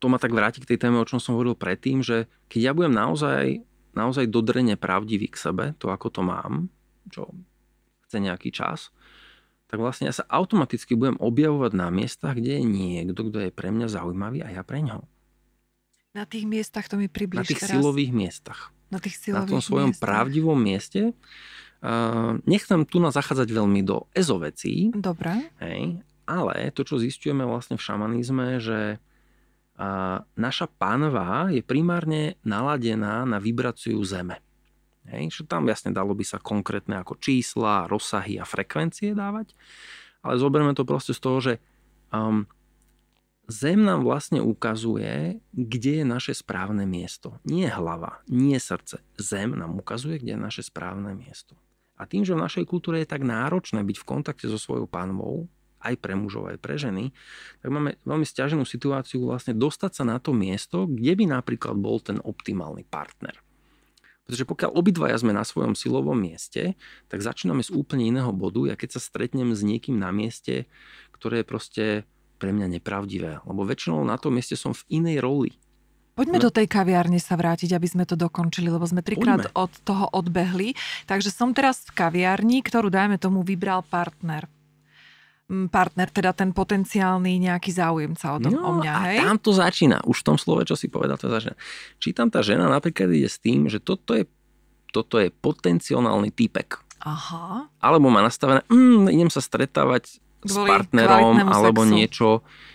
to 0.01 0.05
ma 0.11 0.17
tak 0.21 0.33
vráti 0.33 0.61
k 0.61 0.69
tej 0.73 0.85
téme, 0.85 1.01
o 1.01 1.07
čom 1.07 1.21
som 1.21 1.33
hovoril 1.37 1.57
predtým, 1.57 2.01
že 2.05 2.29
keď 2.49 2.59
ja 2.61 2.71
budem 2.77 2.93
naozaj, 2.93 3.65
naozaj 3.97 4.29
dodrene 4.29 4.77
pravdivý 4.77 5.29
k 5.29 5.39
sebe, 5.39 5.65
to 5.81 5.89
ako 5.89 6.13
to 6.13 6.21
mám, 6.21 6.69
čo 7.09 7.33
chce 8.05 8.17
nejaký 8.21 8.53
čas, 8.53 8.93
tak 9.75 9.83
vlastne 9.83 10.07
ja 10.07 10.15
sa 10.15 10.23
automaticky 10.31 10.95
budem 10.95 11.19
objavovať 11.19 11.75
na 11.75 11.91
miestach, 11.91 12.39
kde 12.39 12.55
je 12.55 12.63
niekto, 12.63 13.27
kto 13.27 13.43
je 13.43 13.51
pre 13.51 13.75
mňa 13.75 13.91
zaujímavý 13.91 14.39
a 14.39 14.55
ja 14.55 14.63
pre 14.63 14.79
ňo. 14.79 15.03
Na 16.15 16.23
tých 16.23 16.47
miestach 16.47 16.87
to 16.87 16.95
mi 16.95 17.11
približ 17.11 17.43
Na 17.43 17.51
tých 17.51 17.59
teraz. 17.59 17.75
silových 17.75 18.15
miestach. 18.15 18.71
Na 18.87 19.03
tých 19.03 19.19
silových 19.19 19.51
Na 19.51 19.51
tom 19.51 19.59
svojom 19.59 19.91
miestach. 19.91 20.07
pravdivom 20.07 20.55
mieste. 20.55 21.11
Uh, 21.83 22.39
nechcem 22.47 22.87
tu 22.87 23.03
na 23.03 23.11
zachádzať 23.11 23.51
veľmi 23.51 23.83
do 23.83 24.07
ezovecí, 24.15 24.95
Dobre. 24.95 25.51
hej, 25.59 25.99
ale 26.23 26.71
to, 26.71 26.87
čo 26.87 26.95
zistujeme 26.95 27.43
vlastne 27.43 27.75
v 27.75 27.83
šamanizme, 27.83 28.63
že 28.63 28.95
uh, 28.95 30.23
naša 30.39 30.71
panva 30.71 31.51
je 31.51 31.59
primárne 31.59 32.39
naladená 32.47 33.27
na 33.27 33.43
vibráciu 33.43 33.99
zeme. 34.07 34.39
Hej, 35.05 35.41
že 35.41 35.41
tam 35.45 35.69
jasne 35.69 35.93
dalo 35.93 36.17
by 36.17 36.25
sa 36.25 36.41
konkrétne 36.41 36.97
ako 36.97 37.21
čísla, 37.21 37.85
rozsahy 37.85 38.41
a 38.41 38.45
frekvencie 38.45 39.13
dávať, 39.13 39.53
ale 40.25 40.41
zoberme 40.41 40.73
to 40.73 40.81
proste 40.81 41.13
z 41.13 41.21
toho, 41.21 41.37
že 41.37 41.53
um, 42.09 42.49
Zem 43.45 43.85
nám 43.85 44.01
vlastne 44.01 44.41
ukazuje, 44.41 45.37
kde 45.53 46.01
je 46.01 46.05
naše 46.05 46.33
správne 46.33 46.89
miesto. 46.89 47.37
Nie 47.45 47.69
hlava, 47.69 48.25
nie 48.25 48.57
srdce. 48.57 49.05
Zem 49.21 49.53
nám 49.53 49.77
ukazuje, 49.77 50.17
kde 50.17 50.33
je 50.33 50.41
naše 50.41 50.63
správne 50.65 51.13
miesto. 51.13 51.53
A 51.93 52.09
tým, 52.09 52.25
že 52.25 52.33
v 52.33 52.41
našej 52.41 52.65
kultúre 52.65 53.05
je 53.05 53.11
tak 53.13 53.21
náročné 53.21 53.85
byť 53.85 53.97
v 54.01 54.07
kontakte 54.09 54.49
so 54.49 54.57
svojou 54.57 54.89
panvou, 54.89 55.45
aj 55.77 55.93
pre 56.01 56.17
mužov, 56.17 56.49
aj 56.49 56.57
pre 56.57 56.81
ženy, 56.81 57.13
tak 57.61 57.69
máme 57.69 58.01
veľmi 58.01 58.25
stiaženú 58.25 58.65
situáciu 58.65 59.29
vlastne 59.29 59.53
dostať 59.53 60.01
sa 60.01 60.03
na 60.09 60.17
to 60.17 60.33
miesto, 60.33 60.89
kde 60.89 61.13
by 61.13 61.25
napríklad 61.29 61.77
bol 61.77 62.01
ten 62.01 62.17
optimálny 62.17 62.81
partner. 62.89 63.37
Pretože 64.25 64.49
pokiaľ 64.49 64.71
obidvaja 64.73 65.21
sme 65.21 65.31
na 65.31 65.45
svojom 65.45 65.77
silovom 65.77 66.17
mieste, 66.17 66.73
tak 67.07 67.21
začíname 67.21 67.61
z 67.61 67.69
úplne 67.69 68.09
iného 68.09 68.33
bodu. 68.33 68.65
Ja 68.65 68.75
keď 68.75 68.97
sa 68.97 69.01
stretnem 69.01 69.53
s 69.53 69.61
niekým 69.61 70.01
na 70.01 70.09
mieste, 70.09 70.65
ktoré 71.13 71.41
je 71.41 71.47
proste 71.47 71.83
pre 72.41 72.49
mňa 72.51 72.81
nepravdivé. 72.81 73.45
Lebo 73.45 73.61
väčšinou 73.63 74.01
na 74.01 74.17
tom 74.17 74.33
mieste 74.35 74.57
som 74.57 74.73
v 74.73 74.81
inej 74.89 75.21
roli. 75.21 75.53
Poďme 76.15 76.39
No. 76.39 76.47
do 76.47 76.51
tej 76.55 76.71
kaviárne 76.71 77.19
sa 77.19 77.35
vrátiť, 77.35 77.75
aby 77.75 77.87
sme 77.91 78.07
to 78.07 78.15
dokončili, 78.15 78.71
lebo 78.71 78.87
sme 78.87 79.03
trikrát 79.03 79.51
Poďme. 79.51 79.55
od 79.59 79.71
toho 79.83 80.05
odbehli. 80.15 80.71
Takže 81.11 81.27
som 81.27 81.51
teraz 81.51 81.83
v 81.85 81.91
kaviarni, 81.91 82.63
ktorú, 82.63 82.87
dajme 82.87 83.19
tomu, 83.19 83.43
vybral 83.43 83.83
partner. 83.83 84.47
Partner, 85.45 86.09
teda 86.09 86.33
ten 86.33 86.49
potenciálny 86.49 87.37
nejaký 87.37 87.69
záujemca 87.69 88.33
o, 88.33 88.37
no, 88.41 88.49
o 88.49 88.71
mňa, 88.81 88.93
a 88.97 89.01
hej? 89.13 89.17
tam 89.21 89.37
to 89.37 89.53
začína. 89.53 90.01
Už 90.09 90.25
v 90.25 90.27
tom 90.33 90.37
slove, 90.41 90.65
čo 90.65 90.73
si 90.73 90.89
povedal, 90.89 91.21
to 91.21 91.29
začína. 91.29 91.53
Či 92.01 92.17
tam 92.17 92.33
tá 92.33 92.41
žena 92.41 92.65
napríklad 92.65 93.13
ide 93.13 93.29
s 93.29 93.37
tým, 93.37 93.69
že 93.69 93.77
toto 93.77 94.17
je, 94.17 94.25
toto 94.89 95.21
je 95.21 95.29
potenciálny 95.29 96.33
typek. 96.33 96.81
Aha. 97.05 97.69
Alebo 97.77 98.09
má 98.09 98.25
nastavené, 98.25 98.65
mm, 98.65 99.13
idem 99.13 99.29
sa 99.29 99.37
stretávať 99.37 100.17
s 100.45 100.55
partnerom 100.57 101.41
alebo 101.45 101.81
sexu. 101.85 101.93
niečo. 101.93 102.29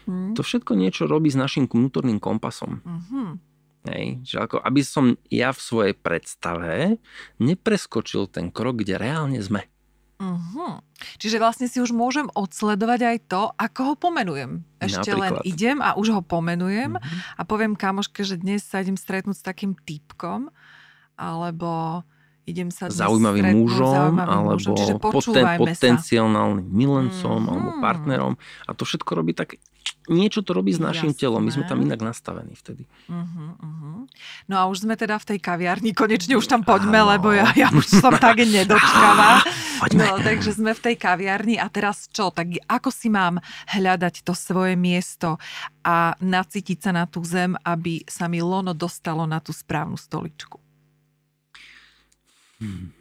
Hm. 0.07 0.35
To 0.35 0.41
všetko 0.43 0.73
niečo 0.75 1.07
robí 1.07 1.31
s 1.31 1.39
našim 1.39 1.71
vnútorným 1.71 2.18
kompasom. 2.18 2.83
Mhm. 2.83 3.51
Hej, 3.81 4.21
že 4.29 4.37
ako 4.45 4.61
aby 4.61 4.85
som 4.85 5.16
ja 5.33 5.57
v 5.57 5.61
svojej 5.64 5.95
predstave 5.97 7.01
nepreskočil 7.41 8.29
ten 8.29 8.53
krok, 8.53 8.85
kde 8.85 9.01
reálne 9.01 9.41
sme. 9.41 9.73
Mhm. 10.21 10.85
Čiže 11.16 11.41
vlastne 11.41 11.64
si 11.64 11.81
už 11.81 11.91
môžem 11.91 12.29
odsledovať 12.31 13.01
aj 13.03 13.18
to, 13.27 13.43
ako 13.57 13.81
ho 13.83 13.95
pomenujem. 13.97 14.51
Ešte 14.79 15.12
len 15.12 15.33
Napríklad. 15.35 15.49
idem 15.49 15.79
a 15.81 15.97
už 15.97 16.12
ho 16.12 16.21
pomenujem 16.21 17.01
Mhm. 17.01 17.18
a 17.37 17.43
poviem 17.43 17.73
kamoške, 17.73 18.21
že 18.21 18.37
dnes 18.37 18.61
sa 18.61 18.81
idem 18.81 18.95
stretnúť 18.95 19.37
s 19.37 19.45
takým 19.45 19.73
typkom, 19.75 20.53
alebo 21.16 22.05
idem 22.47 22.68
sa 22.70 22.88
zaujímavým 22.88 23.45
stretnúť 23.45 23.57
s 23.57 23.72
mužom 23.72 23.95
zaujímavým 23.95 24.32
alebo 24.32 24.70
mužom. 24.72 24.99
Poten, 24.99 25.45
potenciálnym 25.59 26.66
milencom 26.66 27.38
Mhm. 27.41 27.49
alebo 27.49 27.70
partnerom. 27.78 28.32
A 28.66 28.70
to 28.72 28.82
všetko 28.84 29.11
robí 29.14 29.32
tak, 29.32 29.57
niečo 30.07 30.45
to 30.45 30.53
robí 30.53 30.74
s 30.74 30.80
našim 30.82 31.14
Jasné. 31.14 31.20
telom. 31.20 31.41
My 31.41 31.51
sme 31.51 31.64
tam 31.64 31.80
inak 31.80 32.05
nastavení 32.05 32.53
vtedy. 32.53 32.84
Uh-huh, 33.09 33.57
uh-huh. 33.57 34.05
No 34.45 34.55
a 34.61 34.68
už 34.68 34.84
sme 34.84 34.93
teda 34.99 35.16
v 35.16 35.24
tej 35.34 35.38
kaviarni, 35.41 35.97
konečne 35.97 36.36
už 36.36 36.47
tam 36.47 36.61
poďme, 36.61 37.01
Áno. 37.01 37.16
lebo 37.16 37.32
ja, 37.32 37.49
ja 37.57 37.72
už 37.72 37.86
som 37.88 38.12
tak 38.18 38.43
nedočkavá. 38.45 39.41
No, 39.97 40.20
takže 40.20 40.61
sme 40.61 40.76
v 40.76 40.93
tej 40.93 40.97
kaviarni 41.01 41.57
a 41.57 41.64
teraz 41.72 42.05
čo? 42.12 42.28
Tak 42.28 42.53
ako 42.68 42.93
si 42.93 43.09
mám 43.09 43.41
hľadať 43.72 44.20
to 44.28 44.36
svoje 44.36 44.76
miesto 44.76 45.41
a 45.80 46.12
nacítiť 46.20 46.76
sa 46.84 46.93
na 46.93 47.09
tú 47.09 47.24
zem, 47.24 47.57
aby 47.64 48.05
sa 48.05 48.28
mi 48.28 48.45
lono 48.45 48.76
dostalo 48.76 49.24
na 49.24 49.41
tú 49.41 49.57
správnu 49.57 49.97
stoličku? 49.97 50.61
Hmm. 52.61 52.93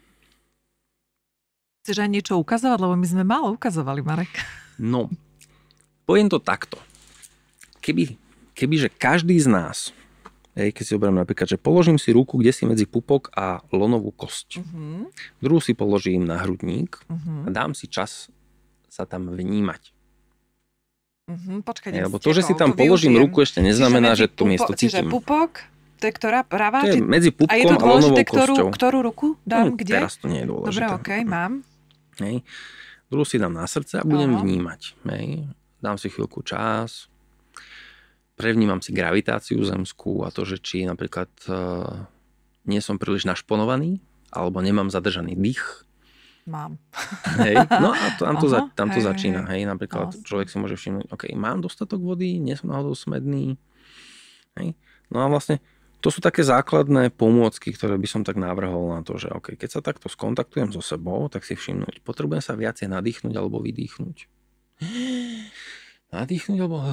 Chceš 1.84 1.98
aj 2.00 2.10
niečo 2.10 2.34
ukazovať? 2.36 2.80
Lebo 2.80 2.96
my 2.96 3.08
sme 3.08 3.24
málo 3.24 3.52
ukazovali, 3.52 4.00
Marek. 4.00 4.32
No, 4.78 5.12
poviem 6.04 6.28
to 6.28 6.40
takto. 6.40 6.80
Keby, 7.80 8.16
že 8.78 8.90
každý 8.92 9.40
z 9.40 9.48
nás, 9.48 9.78
hej, 10.54 10.72
keď 10.72 10.84
si 10.84 10.92
zoberiem 10.92 11.18
napríklad, 11.18 11.48
že 11.48 11.56
položím 11.56 11.96
si 11.96 12.12
ruku 12.12 12.36
kde 12.36 12.52
si 12.52 12.64
medzi 12.64 12.84
pupok 12.84 13.32
a 13.32 13.64
lonovú 13.72 14.12
kosť. 14.12 14.60
Uh-huh, 14.60 15.08
Druhú 15.40 15.60
si 15.60 15.72
položím 15.72 16.24
na 16.24 16.40
hrudník 16.40 17.00
a 17.08 17.16
uh-huh, 17.16 17.48
dám 17.50 17.72
si 17.72 17.88
čas 17.88 18.28
sa 18.88 19.08
tam 19.08 19.32
vnímať. 19.32 19.96
uh-huh. 21.32 21.64
Počkaj, 21.64 21.90
idem 21.96 22.04
lebo 22.12 22.20
to, 22.20 22.36
že 22.36 22.44
si 22.44 22.54
tam 22.54 22.76
položím 22.76 23.16
využijem. 23.16 23.24
ruku, 23.24 23.38
ešte 23.40 23.60
neznamená, 23.64 24.12
Čiže 24.14 24.20
že 24.20 24.36
to 24.36 24.44
miesto 24.44 24.72
pupo- 24.72 24.80
Čiže 24.80 24.98
cítim. 25.00 25.10
pupok, 25.10 25.52
to 26.00 26.08
je 26.08 26.14
ktorá 26.16 26.40
pravá? 26.42 26.82
To 26.82 26.90
je 26.90 27.00
medzi 27.00 27.30
A 27.44 27.54
je 27.54 27.66
to 27.66 27.76
pupkom 27.76 27.76
a 27.76 27.84
dôležité, 27.84 28.22
ktorú, 28.24 28.54
kosťou. 28.56 28.68
ktorú 28.72 28.98
ruku 29.04 29.28
dám 29.44 29.66
No, 29.66 29.76
kde? 29.76 29.94
Teraz 30.00 30.16
to 30.16 30.26
nie 30.26 30.42
je 30.42 30.48
dôležité. 30.48 30.72
Dobre, 30.72 30.86
okej, 30.96 31.22
mám. 31.24 31.52
Hej. 32.18 32.36
Druhú 33.08 33.26
si 33.26 33.36
dám 33.36 33.52
na 33.52 33.66
srdce 33.66 34.00
a 34.00 34.04
budem 34.04 34.32
Áno. 34.32 34.42
vnímať. 34.42 34.82
Hej. 35.06 35.50
Dám 35.78 35.96
si 35.96 36.08
chvíľku 36.08 36.40
čas, 36.42 37.08
prevnímam 38.34 38.80
si 38.80 38.92
gravitáciu 38.92 39.60
zemskú 39.62 40.24
a 40.24 40.30
to, 40.30 40.44
že 40.44 40.58
či 40.58 40.84
napríklad 40.84 41.28
uh, 41.46 42.08
nie 42.64 42.80
som 42.80 42.96
príliš 42.96 43.24
našponovaný, 43.24 44.00
alebo 44.30 44.60
nemám 44.60 44.88
zadržaný 44.88 45.34
dých. 45.34 45.64
Mám. 46.46 46.82
Hej. 47.38 47.62
No 47.78 47.92
a 47.92 48.06
tam, 48.16 48.36
to, 48.36 48.48
za, 48.48 48.60
Aha, 48.64 48.74
tam 48.74 48.90
to 48.90 48.98
hej, 48.98 49.06
začína. 49.06 49.46
hej. 49.48 49.62
Hej. 49.62 49.70
Napríklad 49.70 50.08
No. 50.10 50.22
človek 50.22 50.48
si 50.48 50.58
môže 50.58 50.76
všimnúť, 50.76 51.06
OK, 51.10 51.24
mám 51.34 51.60
dostatok 51.60 52.00
vody, 52.00 52.38
nie 52.38 52.54
som 52.54 52.70
náhodou 52.70 52.94
smedný. 52.94 53.58
Hej. 54.56 54.74
No 55.08 55.20
a 55.20 55.28
vlastne 55.28 55.62
to 56.00 56.08
sú 56.08 56.24
také 56.24 56.48
základné 56.48 57.12
pomôcky, 57.12 57.76
ktoré 57.76 58.00
by 58.00 58.08
som 58.08 58.22
tak 58.24 58.40
navrhol 58.40 58.96
na 58.96 59.04
to, 59.04 59.20
že 59.20 59.28
OK, 59.32 59.60
keď 59.60 59.70
sa 59.70 59.82
takto 59.84 60.08
skontaktujem 60.08 60.72
so 60.72 60.80
sebou, 60.80 61.28
tak 61.28 61.44
si 61.44 61.60
všimnúť, 61.60 62.00
potrebujem 62.08 62.40
sa 62.40 62.56
viacej 62.56 62.88
nadýchnuť 62.88 63.34
alebo 63.36 63.60
vydýchnuť. 63.60 64.18
Nadýchnuť 66.16 66.58
alebo 66.58 66.78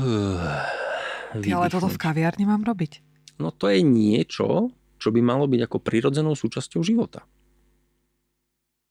Ty, 1.37 1.49
ale 1.53 1.67
toto 1.69 1.91
v 1.91 1.99
kaviarni 2.01 2.47
mám 2.47 2.63
robiť. 2.63 3.03
No 3.37 3.53
to 3.53 3.69
je 3.69 3.85
niečo, 3.85 4.73
čo 4.97 5.09
by 5.13 5.21
malo 5.21 5.45
byť 5.45 5.61
ako 5.69 5.79
prirodzenou 5.83 6.33
súčasťou 6.33 6.81
života. 6.81 7.29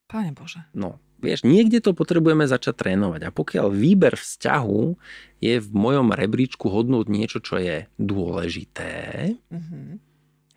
Pane 0.05 0.31
Bože. 0.31 0.61
No, 0.71 1.01
vieš, 1.17 1.41
niekde 1.41 1.81
to 1.81 1.97
potrebujeme 1.97 2.45
začať 2.45 2.77
trénovať. 2.77 3.21
A 3.25 3.33
pokiaľ 3.33 3.73
výber 3.73 4.13
vzťahu 4.13 4.81
je 5.41 5.55
v 5.57 5.69
mojom 5.73 6.13
rebríčku 6.13 6.69
hodnúť 6.69 7.09
niečo, 7.09 7.39
čo 7.41 7.57
je 7.57 7.89
dôležité, 7.97 8.93
Uh-huh. 9.49 9.97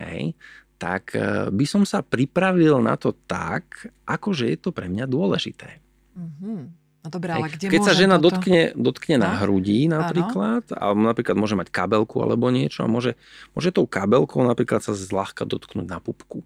hej, 0.05 0.36
tak 0.76 1.16
e, 1.16 1.49
by 1.49 1.64
som 1.64 1.82
sa 1.82 2.05
pripravil 2.05 2.78
na 2.78 2.94
to 2.94 3.16
tak, 3.26 3.88
ako 4.05 4.30
že 4.30 4.53
je 4.53 4.59
to 4.61 4.70
pre 4.70 4.86
mňa 4.86 5.09
dôležité. 5.09 5.80
Uh-huh. 6.14 6.68
No 6.99 7.09
dobré, 7.09 7.30
ale 7.32 7.49
kde 7.49 7.70
Keď 7.72 7.80
sa 7.80 7.94
žena 7.94 8.18
toto? 8.18 8.36
dotkne, 8.36 8.74
dotkne 8.74 9.16
na 9.16 9.32
No. 9.32 9.38
hrudí 9.46 9.86
napríklad, 9.86 10.66
a 10.74 10.92
napríklad 10.92 11.38
môže 11.38 11.55
mať 11.55 11.70
kabelku 11.70 12.20
alebo 12.20 12.51
niečo, 12.51 12.84
a 12.84 12.90
môže, 12.90 13.14
môže 13.55 13.70
tou 13.70 13.86
kabelkou 13.86 14.42
napríklad 14.44 14.82
sa 14.82 14.92
zľahka 14.92 15.46
dotknúť 15.46 15.86
na 15.88 16.03
pupku. 16.03 16.42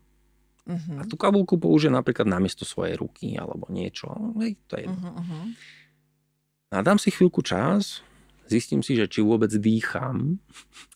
Uh-huh. 0.62 0.98
A 0.98 1.06
tú 1.10 1.18
kabelku 1.18 1.58
použije 1.58 1.90
napríklad 1.90 2.30
namiesto 2.30 2.62
svojej 2.62 2.94
ruky 2.94 3.34
alebo 3.34 3.66
niečo. 3.66 4.14
Hej, 4.38 4.54
to 4.70 4.78
je 4.78 4.86
jedno. 4.86 5.10
Uh-huh. 5.10 5.44
A 6.72 6.80
dám 6.80 7.02
si 7.02 7.10
chvíľku 7.10 7.42
čas, 7.42 8.00
zistím 8.46 8.80
si, 8.80 8.94
že 8.94 9.10
či 9.10 9.20
vôbec 9.20 9.50
dýcham, 9.50 10.38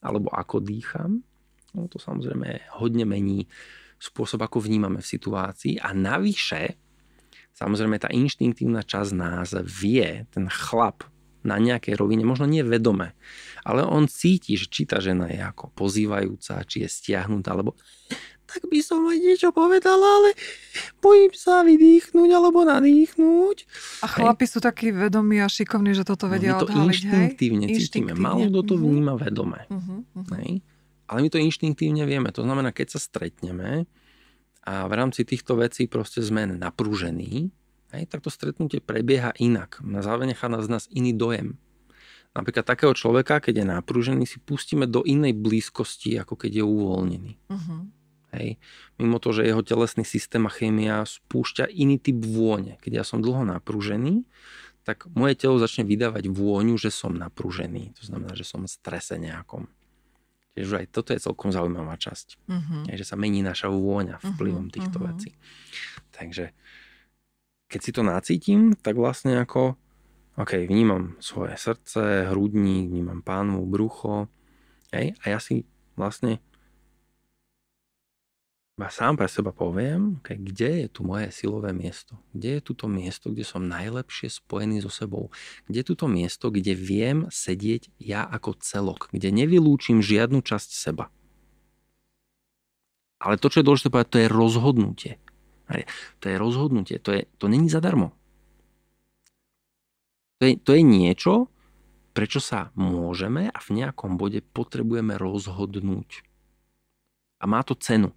alebo 0.01 0.31
ako 0.31 0.63
dýcham. 0.63 1.27
No 1.75 1.91
to 1.91 1.99
samozrejme 1.99 2.73
hodne 2.79 3.05
mení 3.05 3.51
spôsob, 3.99 4.41
ako 4.47 4.65
vnímame 4.65 5.03
v 5.03 5.11
situácii. 5.13 5.83
A 5.83 5.93
navyše 5.93 6.79
samozrejme 7.57 7.97
tá 7.97 8.13
inštinktívna 8.13 8.85
časť 8.85 9.13
nás 9.17 9.57
vie, 9.65 10.29
ten 10.31 10.47
chlap 10.53 11.09
na 11.47 11.57
nejakej 11.63 11.95
rovine, 11.95 12.27
možno 12.27 12.45
nie 12.51 12.67
vedome, 12.67 13.15
ale 13.63 13.87
on 13.87 14.11
cíti, 14.11 14.59
že 14.59 14.67
či 14.67 14.83
tá 14.83 14.99
žena 14.99 15.31
je 15.31 15.39
ako 15.39 15.71
pozývajúca, 15.79 16.67
či 16.67 16.83
je 16.83 16.89
stiahnutá, 16.91 17.55
alebo 17.55 17.79
tak 18.47 18.63
by 18.71 18.79
som 18.79 19.03
aj 19.11 19.19
niečo 19.19 19.51
povedala, 19.51 20.07
ale 20.07 20.31
bojím 21.03 21.35
sa 21.35 21.67
vydýchnuť 21.67 22.29
alebo 22.31 22.63
nadýchnuť. 22.63 23.57
A 24.03 24.07
chlapi 24.07 24.47
hej. 24.47 24.51
sú 24.55 24.59
takí 24.63 24.95
vedomí 24.95 25.43
a 25.43 25.51
šikovní, 25.51 25.93
že 25.93 26.07
toto 26.07 26.31
vedia 26.31 26.55
no, 26.55 26.63
my 26.63 26.63
to 26.63 26.67
odhaliť, 26.71 26.87
inštinktívne 26.87 27.67
hej? 27.67 27.77
cítime. 27.83 28.13
Málo 28.15 28.47
kto 28.49 28.61
to 28.63 28.75
mhm. 28.79 28.83
vníma 28.87 29.15
vedome. 29.19 29.61
Uh-huh, 29.67 30.07
uh-huh. 30.07 30.37
Hej? 30.41 30.63
Ale 31.07 31.19
my 31.23 31.29
to 31.31 31.39
inštinktívne 31.43 32.07
vieme. 32.07 32.31
To 32.31 32.43
znamená, 32.47 32.71
keď 32.71 32.99
sa 32.99 33.01
stretneme 33.03 33.87
a 34.67 34.75
v 34.91 34.93
rámci 34.95 35.23
týchto 35.23 35.55
vecí 35.55 35.87
proste 35.87 36.23
sme 36.23 36.51
naprúžení, 36.51 37.55
hej, 37.95 38.05
tak 38.11 38.23
to 38.23 38.31
stretnutie 38.31 38.83
prebieha 38.83 39.31
inak. 39.39 39.79
Na 39.83 40.03
záver 40.03 40.27
nechá 40.27 40.51
z 40.51 40.69
nás 40.71 40.91
iný 40.91 41.15
dojem. 41.15 41.59
Napríklad 42.37 42.69
takého 42.69 42.93
človeka, 42.93 43.41
keď 43.41 43.65
je 43.65 43.67
naprúžený, 43.73 44.29
si 44.29 44.37
pustíme 44.37 44.85
do 44.85 45.01
inej 45.09 45.33
blízkosti, 45.41 46.21
ako 46.21 46.37
keď 46.37 46.61
je 46.61 46.65
uvoľnený. 46.69 47.33
Uh-huh. 47.49 47.89
Hej. 48.37 48.61
Mimo 49.01 49.17
to, 49.17 49.33
že 49.33 49.49
jeho 49.49 49.65
telesný 49.65 50.05
systém 50.05 50.45
a 50.45 50.53
chémia 50.53 51.03
spúšťa 51.09 51.73
iný 51.73 51.97
typ 51.97 52.21
vône. 52.21 52.77
Keď 52.85 52.93
ja 53.01 53.05
som 53.05 53.25
dlho 53.25 53.49
naprúžený, 53.49 54.29
tak 54.87 55.09
moje 55.17 55.35
telo 55.35 55.59
začne 55.59 55.83
vydávať 55.83 56.31
vôňu, 56.31 56.79
že 56.79 56.95
som 56.95 57.11
naprúžený. 57.11 57.97
To 57.99 58.03
znamená, 58.07 58.39
že 58.39 58.47
som 58.47 58.63
v 58.63 58.71
strese 58.71 59.19
nejakom. 59.19 59.67
Čiže 60.57 60.85
aj 60.85 60.87
toto 60.89 61.11
je 61.13 61.21
celkom 61.21 61.53
zaujímavá 61.53 62.01
časť. 62.01 62.49
Uh-huh. 62.49 62.89
Hej, 62.89 63.05
že 63.05 63.09
sa 63.13 63.17
mení 63.19 63.45
naša 63.45 63.69
vôňa 63.69 64.23
vplyvom 64.23 64.71
uh-huh. 64.71 64.77
týchto 64.77 64.99
uh-huh. 65.03 65.13
vecí. 65.13 65.31
Takže 66.17 66.55
keď 67.67 67.81
si 67.83 67.91
to 67.93 68.03
nacítim, 68.07 68.61
tak 68.79 68.97
vlastne 68.97 69.37
ako 69.43 69.77
OK, 70.37 70.69
vnímam 70.69 71.17
svoje 71.19 71.57
srdce, 71.57 72.29
hrudník, 72.29 72.93
vnímam 72.93 73.25
pánvu, 73.25 73.65
brucho. 73.65 74.29
Hej, 74.93 75.17
a 75.25 75.33
ja 75.33 75.39
si 75.41 75.65
vlastne 75.97 76.45
iba 78.77 78.93
sám 78.93 79.17
pre 79.17 79.25
seba 79.25 79.57
poviem, 79.57 80.21
kde 80.21 80.85
je 80.85 80.89
tu 80.93 81.01
moje 81.01 81.33
silové 81.33 81.73
miesto. 81.73 82.21
Kde 82.37 82.61
je 82.61 82.61
tu 82.61 82.73
to 82.77 82.93
miesto, 82.93 83.33
kde 83.33 83.41
som 83.41 83.65
najlepšie 83.65 84.29
spojený 84.29 84.85
so 84.85 84.93
sebou. 84.93 85.33
Kde 85.65 85.81
je 85.81 85.87
tu 85.89 85.95
to 85.97 86.05
miesto, 86.13 86.53
kde 86.53 86.77
viem 86.77 87.25
sedieť 87.33 87.89
ja 87.97 88.29
ako 88.29 88.61
celok. 88.61 89.09
Kde 89.17 89.33
nevylúčim 89.33 90.05
žiadnu 90.05 90.45
časť 90.45 90.77
seba. 90.77 91.09
Ale 93.17 93.41
to, 93.41 93.49
čo 93.49 93.65
je 93.65 93.67
dôležité 93.67 93.89
povedať, 93.89 94.13
to 94.13 94.21
je 94.21 94.29
rozhodnutie. 94.29 95.13
To 96.21 96.27
je 96.29 96.37
rozhodnutie. 96.37 97.01
To, 97.01 97.17
je, 97.17 97.25
to 97.41 97.49
není 97.49 97.73
zadarmo. 97.73 98.13
To 100.37 100.53
je, 100.53 100.61
to 100.61 100.77
je 100.77 100.85
niečo, 100.85 101.49
prečo 102.13 102.45
sa 102.45 102.77
môžeme 102.77 103.49
a 103.49 103.57
v 103.57 103.73
nejakom 103.73 104.21
bode 104.21 104.45
potrebujeme 104.45 105.17
rozhodnúť. 105.17 106.29
A 107.41 107.49
má 107.49 107.65
to 107.65 107.73
cenu. 107.73 108.13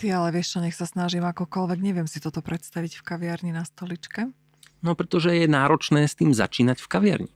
Ty 0.00 0.06
ale 0.16 0.32
vieš 0.32 0.56
čo, 0.56 0.58
nech 0.64 0.72
sa 0.72 0.88
snažím 0.88 1.28
akokoľvek, 1.28 1.78
neviem 1.84 2.08
si 2.08 2.24
toto 2.24 2.40
predstaviť 2.40 2.96
v 2.96 3.04
kaviarni 3.04 3.52
na 3.52 3.68
stoličke. 3.68 4.32
No 4.80 4.96
pretože 4.96 5.36
je 5.36 5.44
náročné 5.44 6.08
s 6.08 6.16
tým 6.16 6.32
začínať 6.32 6.80
v 6.80 6.88
kaviarni. 6.88 7.32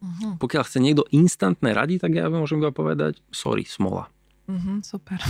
Uh-huh. 0.00 0.40
Pokiaľ 0.40 0.62
chce 0.64 0.80
niekto 0.80 1.04
instantné 1.12 1.76
rady, 1.76 2.00
tak 2.00 2.16
ja 2.16 2.32
môžem 2.32 2.64
iba 2.64 2.72
povedať, 2.72 3.20
sorry, 3.28 3.68
smola. 3.68 4.08
Uh-huh, 4.48 4.80
super. 4.80 5.20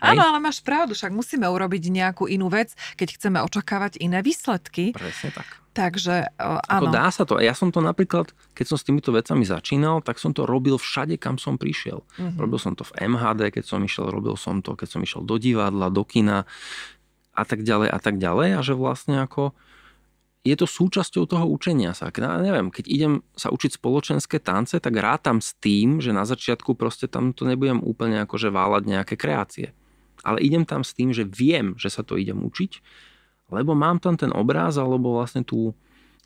Áno, 0.00 0.22
ale 0.22 0.38
máš 0.38 0.60
pravdu, 0.60 0.92
však 0.96 1.12
musíme 1.12 1.46
urobiť 1.48 1.88
nejakú 1.90 2.24
inú 2.26 2.52
vec, 2.52 2.72
keď 2.96 3.08
chceme 3.16 3.38
očakávať 3.42 4.00
iné 4.00 4.20
výsledky. 4.20 4.92
Presne 4.92 5.32
tak. 5.32 5.66
Takže 5.76 6.32
uh, 6.40 6.64
áno. 6.72 6.88
Ako 6.88 6.96
dá 6.96 7.06
sa 7.12 7.28
to. 7.28 7.36
Ja 7.36 7.52
som 7.52 7.68
to 7.68 7.84
napríklad, 7.84 8.32
keď 8.56 8.64
som 8.64 8.76
s 8.80 8.86
týmito 8.88 9.12
vecami 9.12 9.44
začínal, 9.44 10.00
tak 10.00 10.16
som 10.16 10.32
to 10.32 10.48
robil 10.48 10.80
všade, 10.80 11.20
kam 11.20 11.36
som 11.36 11.60
prišiel. 11.60 12.00
Uh-huh. 12.00 12.32
Robil 12.40 12.56
som 12.56 12.72
to 12.72 12.80
v 12.88 12.96
MHD, 13.12 13.52
keď 13.52 13.64
som 13.68 13.84
išiel, 13.84 14.08
robil 14.08 14.40
som 14.40 14.64
to, 14.64 14.72
keď 14.72 14.88
som 14.96 15.04
išiel 15.04 15.20
do 15.28 15.36
divadla, 15.36 15.92
do 15.92 16.00
kina 16.08 16.48
a 17.36 17.42
tak 17.44 17.60
ďalej 17.60 17.92
a 17.92 17.98
tak 18.00 18.16
ďalej. 18.16 18.56
A 18.56 18.60
že 18.64 18.72
vlastne 18.72 19.20
ako 19.20 19.52
je 20.46 20.54
to 20.54 20.64
súčasťou 20.64 21.26
toho 21.26 21.44
učenia 21.50 21.90
sa. 21.90 22.14
Keď, 22.14 22.40
neviem, 22.40 22.70
keď 22.70 22.84
idem 22.86 23.12
sa 23.34 23.50
učiť 23.50 23.82
spoločenské 23.82 24.38
tance, 24.38 24.78
tak 24.78 24.94
rátam 24.94 25.42
s 25.42 25.58
tým, 25.58 25.98
že 25.98 26.14
na 26.14 26.22
začiatku 26.22 26.78
proste 26.78 27.10
tam 27.10 27.34
to 27.34 27.42
nebudem 27.42 27.82
úplne 27.82 28.22
akože 28.22 28.54
váľať 28.54 28.82
nejaké 28.86 29.14
kreácie. 29.18 29.74
Ale 30.26 30.42
idem 30.42 30.66
tam 30.66 30.82
s 30.82 30.90
tým, 30.90 31.14
že 31.14 31.22
viem, 31.22 31.78
že 31.78 31.86
sa 31.86 32.02
to 32.02 32.18
idem 32.18 32.42
učiť 32.42 32.82
lebo 33.50 33.78
mám 33.78 34.02
tam 34.02 34.18
ten 34.18 34.34
obráz 34.34 34.74
alebo 34.78 35.14
vlastne 35.14 35.46
tú, 35.46 35.74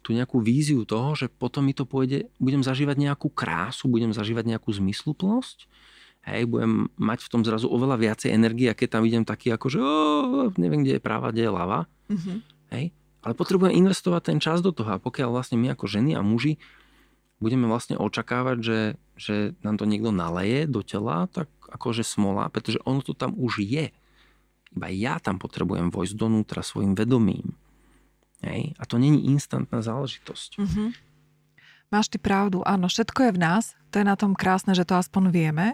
tú 0.00 0.16
nejakú 0.16 0.40
víziu 0.40 0.88
toho, 0.88 1.12
že 1.12 1.28
potom 1.28 1.68
mi 1.68 1.76
to 1.76 1.84
pôjde, 1.84 2.32
budem 2.40 2.64
zažívať 2.64 2.96
nejakú 2.96 3.28
krásu, 3.28 3.92
budem 3.92 4.16
zažívať 4.16 4.56
nejakú 4.56 4.72
zmysluplnosť, 4.72 5.68
hej, 6.32 6.48
budem 6.48 6.88
mať 6.96 7.28
v 7.28 7.30
tom 7.32 7.42
zrazu 7.44 7.68
oveľa 7.68 8.00
viacej 8.00 8.32
energie, 8.32 8.72
a 8.72 8.78
keď 8.78 9.00
tam 9.00 9.02
idem 9.04 9.24
taký 9.28 9.52
ako, 9.52 9.66
že 9.68 9.78
oh, 9.80 10.48
neviem, 10.56 10.80
kde 10.84 10.96
je 10.96 11.02
práva, 11.04 11.32
kde 11.32 11.48
je 11.48 11.52
ľava, 11.52 11.80
mm-hmm. 12.08 12.36
hej, 12.76 12.84
ale 13.20 13.32
potrebujem 13.36 13.76
investovať 13.76 14.32
ten 14.32 14.38
čas 14.40 14.64
do 14.64 14.72
toho 14.72 14.96
a 14.96 15.02
pokiaľ 15.02 15.28
vlastne 15.36 15.60
my 15.60 15.76
ako 15.76 15.84
ženy 15.84 16.16
a 16.16 16.24
muži 16.24 16.56
budeme 17.40 17.64
vlastne 17.68 17.96
očakávať, 17.96 18.56
že, 18.60 18.80
že 19.16 19.34
nám 19.64 19.80
to 19.80 19.88
niekto 19.88 20.12
naleje 20.12 20.68
do 20.68 20.84
tela, 20.84 21.24
tak 21.32 21.48
akože 21.70 22.02
smola, 22.02 22.50
pretože 22.50 22.82
ono 22.82 23.00
to 23.00 23.14
tam 23.14 23.32
už 23.38 23.62
je. 23.62 23.94
Iba 24.70 24.88
ja 24.90 25.18
tam 25.18 25.38
potrebujem 25.38 25.90
vojsť 25.90 26.14
donútra 26.14 26.62
svojim 26.62 26.94
vedomím. 26.94 27.54
Hej? 28.42 28.74
A 28.78 28.86
to 28.86 28.98
není 28.98 29.30
instantná 29.30 29.82
záležitosť. 29.82 30.50
Mm-hmm. 30.58 30.88
Máš 31.90 32.06
ty 32.06 32.22
pravdu, 32.22 32.62
áno, 32.62 32.86
všetko 32.86 33.30
je 33.30 33.32
v 33.34 33.42
nás, 33.42 33.74
to 33.90 34.00
je 34.00 34.06
na 34.06 34.14
tom 34.14 34.38
krásne, 34.38 34.72
že 34.72 34.86
to 34.86 34.94
aspoň 34.94 35.34
vieme 35.34 35.66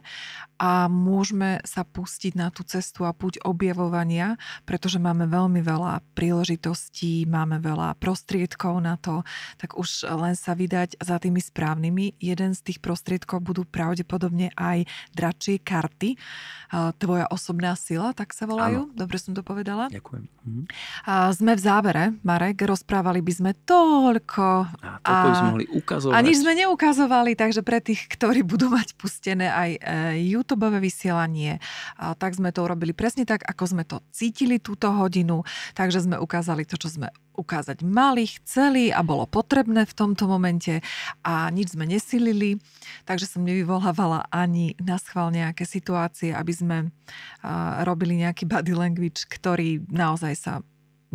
a 0.56 0.88
môžeme 0.88 1.60
sa 1.68 1.84
pustiť 1.84 2.32
na 2.32 2.48
tú 2.48 2.64
cestu 2.64 3.04
a 3.04 3.12
púť 3.12 3.44
objavovania, 3.44 4.40
pretože 4.64 4.96
máme 4.96 5.28
veľmi 5.28 5.60
veľa 5.60 6.00
príležitostí, 6.16 7.28
máme 7.28 7.60
veľa 7.60 7.92
prostriedkov 8.00 8.80
na 8.80 8.96
to, 8.96 9.20
tak 9.60 9.76
už 9.76 10.08
len 10.08 10.32
sa 10.32 10.56
vydať 10.56 10.96
za 10.96 11.20
tými 11.20 11.44
správnymi. 11.44 12.16
Jeden 12.16 12.56
z 12.56 12.72
tých 12.72 12.78
prostriedkov 12.80 13.44
budú 13.44 13.68
pravdepodobne 13.68 14.56
aj 14.56 14.88
dračie 15.12 15.60
karty. 15.60 16.16
Tvoja 16.72 17.28
osobná 17.28 17.76
sila, 17.76 18.16
tak 18.16 18.32
sa 18.32 18.48
volajú. 18.48 18.88
Áno. 18.88 18.96
Dobre 18.96 19.20
som 19.20 19.36
to 19.36 19.44
povedala? 19.44 19.92
Ďakujem. 19.92 20.24
Mhm. 20.24 20.62
A 21.04 21.30
sme 21.36 21.52
v 21.52 21.60
závere, 21.60 22.04
Marek, 22.24 22.64
rozprávali 22.64 23.20
by 23.20 23.32
sme 23.32 23.50
toľko. 23.68 24.48
A 24.80 25.04
toľko 25.04 25.26
a, 25.26 25.28
by 25.28 25.36
sme 25.36 25.48
mohli 25.52 25.66
ukazovať. 25.68 26.14
A 26.16 26.18
nič 26.24 26.36
sme 26.40 26.52
neukazovali, 26.56 27.36
takže 27.36 27.60
pre 27.60 27.84
tých, 27.84 28.05
ktorí 28.06 28.46
budú 28.46 28.70
mať 28.70 28.94
pustené 28.96 29.50
aj 29.50 29.70
e, 29.76 29.80
YouTube 30.30 30.68
vysielanie, 30.78 31.58
tak 31.96 32.34
sme 32.34 32.50
to 32.50 32.64
urobili 32.66 32.92
presne 32.92 33.26
tak, 33.26 33.44
ako 33.46 33.64
sme 33.66 33.84
to 33.86 34.02
cítili 34.10 34.58
túto 34.58 34.90
hodinu, 34.90 35.42
takže 35.76 36.04
sme 36.04 36.16
ukázali 36.18 36.66
to, 36.66 36.78
čo 36.78 36.88
sme 36.90 37.08
ukázať 37.36 37.84
mali, 37.84 38.24
chceli 38.40 38.88
a 38.88 39.04
bolo 39.04 39.28
potrebné 39.28 39.84
v 39.84 39.94
tomto 39.94 40.24
momente. 40.24 40.80
A 41.22 41.52
nič 41.52 41.76
sme 41.76 41.84
nesilili, 41.84 42.56
takže 43.04 43.28
som 43.28 43.44
nevyvolávala 43.44 44.26
ani 44.32 44.72
na 44.80 44.96
schvál 44.96 45.28
nejaké 45.30 45.68
situácie, 45.68 46.32
aby 46.32 46.52
sme 46.56 46.76
robili 47.84 48.24
nejaký 48.24 48.48
body 48.48 48.72
language, 48.72 49.28
ktorý 49.28 49.84
naozaj 49.92 50.34
sa 50.34 50.52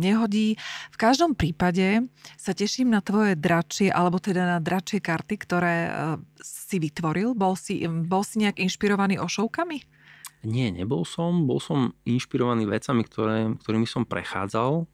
nehodí. 0.02 0.58
V 0.90 0.96
každom 0.98 1.38
prípade 1.38 2.10
sa 2.34 2.50
teším 2.50 2.90
na 2.90 2.98
tvoje 2.98 3.38
dračie, 3.38 3.94
alebo 3.94 4.18
teda 4.18 4.42
na 4.42 4.58
dračie 4.58 4.98
karty, 4.98 5.34
ktoré 5.38 5.76
e, 5.86 5.90
si 6.42 6.82
vytvoril. 6.82 7.38
Bol 7.38 7.54
si, 7.54 7.86
bol 7.86 8.26
si 8.26 8.42
nejak 8.42 8.58
inšpirovaný 8.58 9.22
ošovkami? 9.22 9.78
Nie, 10.42 10.74
nebol 10.74 11.06
som. 11.06 11.46
Bol 11.46 11.62
som 11.62 11.94
inšpirovaný 12.02 12.66
vecami, 12.66 13.06
ktoré, 13.06 13.54
ktorými 13.62 13.86
som 13.86 14.02
prechádzal 14.02 14.90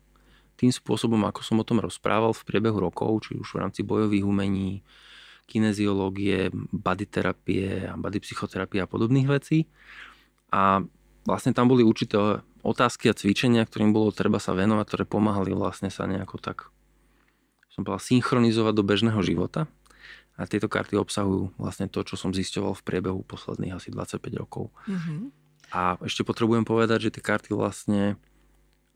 tým 0.58 0.74
spôsobom, 0.74 1.22
ako 1.24 1.40
som 1.40 1.56
o 1.62 1.64
tom 1.64 1.78
rozprával 1.78 2.34
v 2.34 2.44
priebehu 2.44 2.82
rokov, 2.82 3.30
či 3.30 3.38
už 3.38 3.56
v 3.56 3.60
rámci 3.62 3.86
bojových 3.86 4.26
umení, 4.26 4.82
kineziológie, 5.48 6.52
bodyterapie 6.74 7.88
a 7.88 7.94
bodypsychoterapie 7.96 8.84
a 8.84 8.90
podobných 8.90 9.30
vecí. 9.30 9.64
A 10.52 10.84
vlastne 11.28 11.52
tam 11.52 11.68
boli 11.68 11.84
určité 11.84 12.40
otázky 12.64 13.12
a 13.12 13.14
cvičenia, 13.14 13.68
ktorým 13.68 13.92
bolo 13.92 14.08
treba 14.08 14.40
sa 14.40 14.56
venovať, 14.56 14.84
ktoré 14.88 15.04
pomáhali 15.04 15.52
vlastne 15.52 15.92
sa 15.92 16.08
nejako 16.08 16.40
tak 16.40 16.72
som 17.78 17.86
povedal, 17.86 18.02
synchronizovať 18.02 18.74
do 18.74 18.82
bežného 18.82 19.20
života. 19.22 19.70
A 20.34 20.50
tieto 20.50 20.66
karty 20.66 20.98
obsahujú 20.98 21.54
vlastne 21.54 21.86
to, 21.86 22.02
čo 22.02 22.18
som 22.18 22.34
zisťoval 22.34 22.74
v 22.74 22.82
priebehu 22.82 23.22
posledných 23.22 23.78
asi 23.78 23.94
25 23.94 24.18
rokov. 24.34 24.74
Mm-hmm. 24.90 25.18
A 25.70 25.94
ešte 26.02 26.26
potrebujem 26.26 26.66
povedať, 26.66 27.06
že 27.06 27.14
tie 27.14 27.22
karty 27.22 27.54
vlastne 27.54 28.18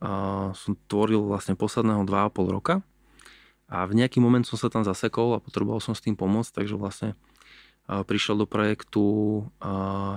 uh, 0.02 0.50
som 0.54 0.74
tvoril 0.90 1.22
vlastne 1.22 1.54
posledného 1.54 2.02
2,5 2.02 2.42
roka. 2.50 2.74
A 3.70 3.86
v 3.86 4.02
nejaký 4.02 4.18
moment 4.18 4.42
som 4.42 4.58
sa 4.58 4.66
tam 4.66 4.82
zasekol 4.82 5.38
a 5.38 5.42
potreboval 5.42 5.78
som 5.78 5.94
s 5.94 6.02
tým 6.02 6.18
pomôcť, 6.18 6.50
takže 6.50 6.74
vlastne 6.74 7.14
prišiel 7.86 8.38
do 8.38 8.46
projektu 8.46 9.02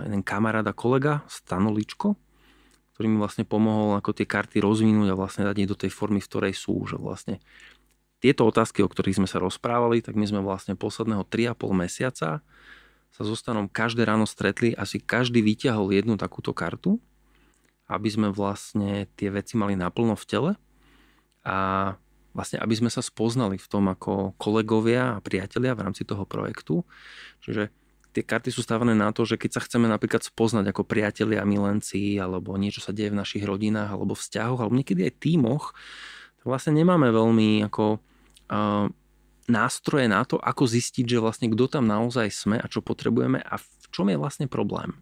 jeden 0.05 0.21
kamarát 0.21 0.65
a 0.65 0.73
kolega, 0.75 1.25
Stanoličko, 1.25 2.15
ktorý 2.95 3.05
mi 3.11 3.17
vlastne 3.19 3.43
pomohol 3.43 3.99
ako 3.99 4.15
tie 4.15 4.23
karty 4.23 4.63
rozvinúť 4.63 5.11
a 5.11 5.19
vlastne 5.19 5.43
dať 5.43 5.55
ich 5.59 5.69
do 5.69 5.75
tej 5.75 5.91
formy, 5.91 6.23
v 6.23 6.29
ktorej 6.31 6.53
sú. 6.55 6.87
Že 6.87 6.97
vlastne 7.01 7.35
tieto 8.23 8.47
otázky, 8.47 8.79
o 8.81 8.87
ktorých 8.87 9.19
sme 9.19 9.27
sa 9.27 9.43
rozprávali, 9.43 9.99
tak 9.99 10.15
my 10.15 10.23
sme 10.23 10.39
vlastne 10.39 10.79
posledného 10.79 11.27
3,5 11.27 11.75
mesiaca 11.75 12.39
sa 13.11 13.23
zostanom 13.23 13.67
každé 13.67 14.03
ráno 14.07 14.27
stretli, 14.27 14.75
asi 14.75 14.99
každý 14.99 15.39
vyťahol 15.39 15.91
jednu 15.91 16.15
takúto 16.19 16.51
kartu, 16.51 16.99
aby 17.87 18.09
sme 18.11 18.27
vlastne 18.31 19.07
tie 19.15 19.31
veci 19.31 19.55
mali 19.55 19.75
naplno 19.75 20.15
v 20.19 20.25
tele 20.27 20.51
a 21.45 21.57
vlastne 22.35 22.59
aby 22.59 22.75
sme 22.75 22.91
sa 22.91 22.99
spoznali 22.99 23.55
v 23.55 23.67
tom 23.71 23.87
ako 23.87 24.35
kolegovia 24.35 25.15
a 25.15 25.23
priatelia 25.23 25.71
v 25.71 25.87
rámci 25.87 26.03
toho 26.03 26.27
projektu. 26.27 26.83
Čiže 27.39 27.71
tie 28.11 28.23
karty 28.27 28.51
sú 28.51 28.59
stávané 28.59 28.91
na 28.91 29.15
to, 29.15 29.23
že 29.23 29.39
keď 29.39 29.51
sa 29.55 29.63
chceme 29.63 29.87
napríklad 29.87 30.19
spoznať 30.19 30.75
ako 30.75 30.83
priatelia, 30.83 31.47
milenci, 31.47 32.19
alebo 32.19 32.59
niečo 32.59 32.83
sa 32.83 32.91
deje 32.91 33.15
v 33.15 33.19
našich 33.23 33.47
rodinách, 33.47 33.95
alebo 33.95 34.19
vzťahoch, 34.19 34.59
alebo 34.59 34.75
niekedy 34.75 35.07
aj 35.07 35.19
tímoch, 35.23 35.71
tak 36.39 36.45
vlastne 36.47 36.75
nemáme 36.75 37.07
veľmi 37.11 37.63
ako 37.71 38.03
nástroje 39.45 40.07
na 40.09 40.21
to, 40.25 40.41
ako 40.41 40.63
zistiť, 40.65 41.17
že 41.17 41.21
vlastne 41.21 41.47
kto 41.49 41.65
tam 41.69 41.85
naozaj 41.85 42.29
sme 42.33 42.57
a 42.57 42.65
čo 42.69 42.81
potrebujeme 42.81 43.41
a 43.41 43.55
v 43.57 43.85
čom 43.93 44.09
je 44.09 44.17
vlastne 44.17 44.45
problém. 44.49 44.97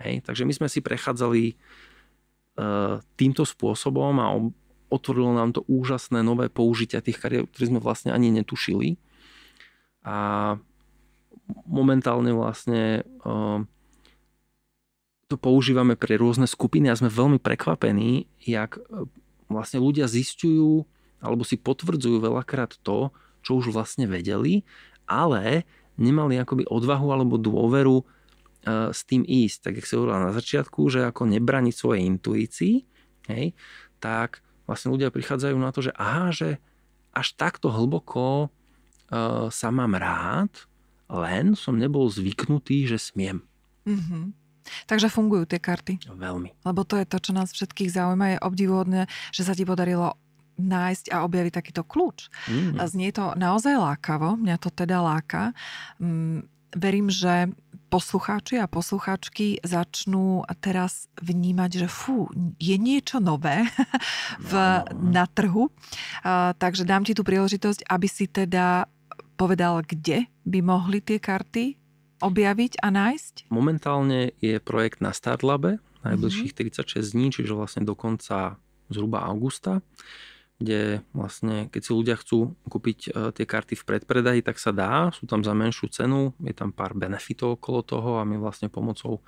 Hej? 0.00 0.24
Takže 0.24 0.44
my 0.44 0.52
sme 0.56 0.68
si 0.68 0.80
prechádzali 0.84 1.42
uh, 1.52 3.00
týmto 3.16 3.44
spôsobom 3.48 4.14
a 4.20 4.26
otvorilo 4.88 5.36
nám 5.36 5.56
to 5.56 5.64
úžasné 5.68 6.24
nové 6.24 6.48
použitia 6.48 7.04
tých 7.04 7.20
kariet, 7.20 7.48
ktoré 7.52 7.64
sme 7.68 7.80
vlastne 7.80 8.12
ani 8.12 8.32
netušili. 8.32 8.96
A 10.04 10.56
momentálne 11.68 12.32
vlastne 12.32 13.04
uh, 13.24 13.60
to 15.28 15.36
používame 15.36 15.94
pre 15.94 16.16
rôzne 16.16 16.48
skupiny 16.48 16.88
a 16.88 16.96
sme 16.96 17.12
veľmi 17.12 17.36
prekvapení, 17.36 18.24
jak 18.40 18.80
vlastne 19.48 19.80
ľudia 19.80 20.08
zistujú 20.08 20.88
alebo 21.20 21.42
si 21.42 21.60
potvrdzujú 21.60 22.22
veľakrát 22.22 22.78
to, 22.80 23.12
čo 23.42 23.58
už 23.58 23.74
vlastne 23.74 24.08
vedeli, 24.08 24.62
ale 25.04 25.68
nemali 25.98 26.38
akoby 26.38 26.64
odvahu 26.70 27.10
alebo 27.10 27.36
dôveru 27.36 27.96
e, 28.00 28.04
s 28.94 29.02
tým 29.02 29.26
ísť. 29.26 29.58
Tak, 29.68 29.72
jak 29.82 29.86
si 29.88 29.96
hovorila 29.98 30.30
na 30.30 30.32
začiatku, 30.32 30.80
že 30.88 31.04
ako 31.10 31.26
nebraniť 31.26 31.74
svojej 31.74 32.06
intuícii, 32.06 32.74
hej, 33.34 33.46
tak 33.98 34.40
vlastne 34.68 34.92
ľudia 34.92 35.08
prichádzajú 35.08 35.56
na 35.56 35.72
to, 35.72 35.80
že 35.80 35.92
aha, 35.96 36.28
že 36.28 36.60
až 37.16 37.32
takto 37.34 37.72
hlboko 37.72 38.52
uh, 38.52 39.48
sa 39.48 39.68
mám 39.72 39.96
rád, 39.96 40.52
len 41.08 41.56
som 41.56 41.80
nebol 41.80 42.04
zvyknutý, 42.12 42.84
že 42.84 43.00
smiem. 43.00 43.40
Mm-hmm. 43.88 44.24
Takže 44.84 45.08
fungujú 45.08 45.48
tie 45.48 45.56
karty. 45.56 46.04
Veľmi. 46.04 46.52
Lebo 46.60 46.84
to 46.84 47.00
je 47.00 47.08
to, 47.08 47.16
čo 47.16 47.32
nás 47.32 47.48
všetkých 47.56 47.88
zaujíma. 47.88 48.36
Je 48.36 48.44
obdivuhodné, 48.44 49.02
že 49.32 49.48
sa 49.48 49.56
ti 49.56 49.64
podarilo 49.64 50.20
nájsť 50.60 51.14
a 51.14 51.24
objaviť 51.24 51.52
takýto 51.54 51.82
kľúč. 51.86 52.28
Mm. 52.50 52.76
A 52.76 52.82
znie 52.84 53.14
to 53.14 53.32
naozaj 53.38 53.78
lákavo, 53.78 54.36
mňa 54.36 54.56
to 54.58 54.68
teda 54.74 55.00
láka. 55.00 55.54
Mm, 56.02 56.44
verím, 56.74 57.08
že 57.08 57.48
poslucháči 57.88 58.60
a 58.60 58.68
poslucháčky 58.68 59.64
začnú 59.64 60.44
teraz 60.60 61.08
vnímať, 61.18 61.70
že 61.84 61.88
fú, 61.88 62.28
je 62.60 62.76
niečo 62.76 63.18
nové 63.18 63.64
v, 64.48 64.52
na 64.92 65.24
trhu. 65.26 65.72
A, 66.22 66.52
takže 66.54 66.84
dám 66.84 67.08
ti 67.08 67.16
tú 67.16 67.24
príležitosť, 67.24 67.88
aby 67.88 68.06
si 68.06 68.28
teda 68.28 68.86
povedal, 69.40 69.80
kde 69.82 70.28
by 70.44 70.58
mohli 70.60 71.00
tie 71.00 71.16
karty 71.16 71.80
objaviť 72.20 72.82
a 72.84 72.88
nájsť? 72.92 73.34
Momentálne 73.48 74.36
je 74.42 74.58
projekt 74.60 75.00
na 75.00 75.16
Startlabe, 75.16 75.80
najbližších 76.04 76.52
mm-hmm. 76.54 77.02
36 77.02 77.14
dní, 77.14 77.26
čiže 77.32 77.52
vlastne 77.54 77.82
do 77.86 77.96
konca 77.96 78.60
zhruba 78.92 79.24
augusta 79.24 79.80
kde 80.58 81.06
vlastne, 81.14 81.70
keď 81.70 81.80
si 81.80 81.90
ľudia 81.94 82.18
chcú 82.18 82.58
kúpiť 82.66 82.98
e, 83.08 83.30
tie 83.30 83.46
karty 83.46 83.78
v 83.78 83.86
predpredaji, 83.86 84.40
tak 84.42 84.58
sa 84.58 84.74
dá, 84.74 85.14
sú 85.14 85.30
tam 85.30 85.46
za 85.46 85.54
menšiu 85.54 85.86
cenu, 85.86 86.34
je 86.42 86.50
tam 86.50 86.74
pár 86.74 86.98
benefitov 86.98 87.62
okolo 87.62 87.86
toho 87.86 88.10
a 88.18 88.26
my 88.26 88.36
vlastne 88.42 88.66
pomocou 88.66 89.22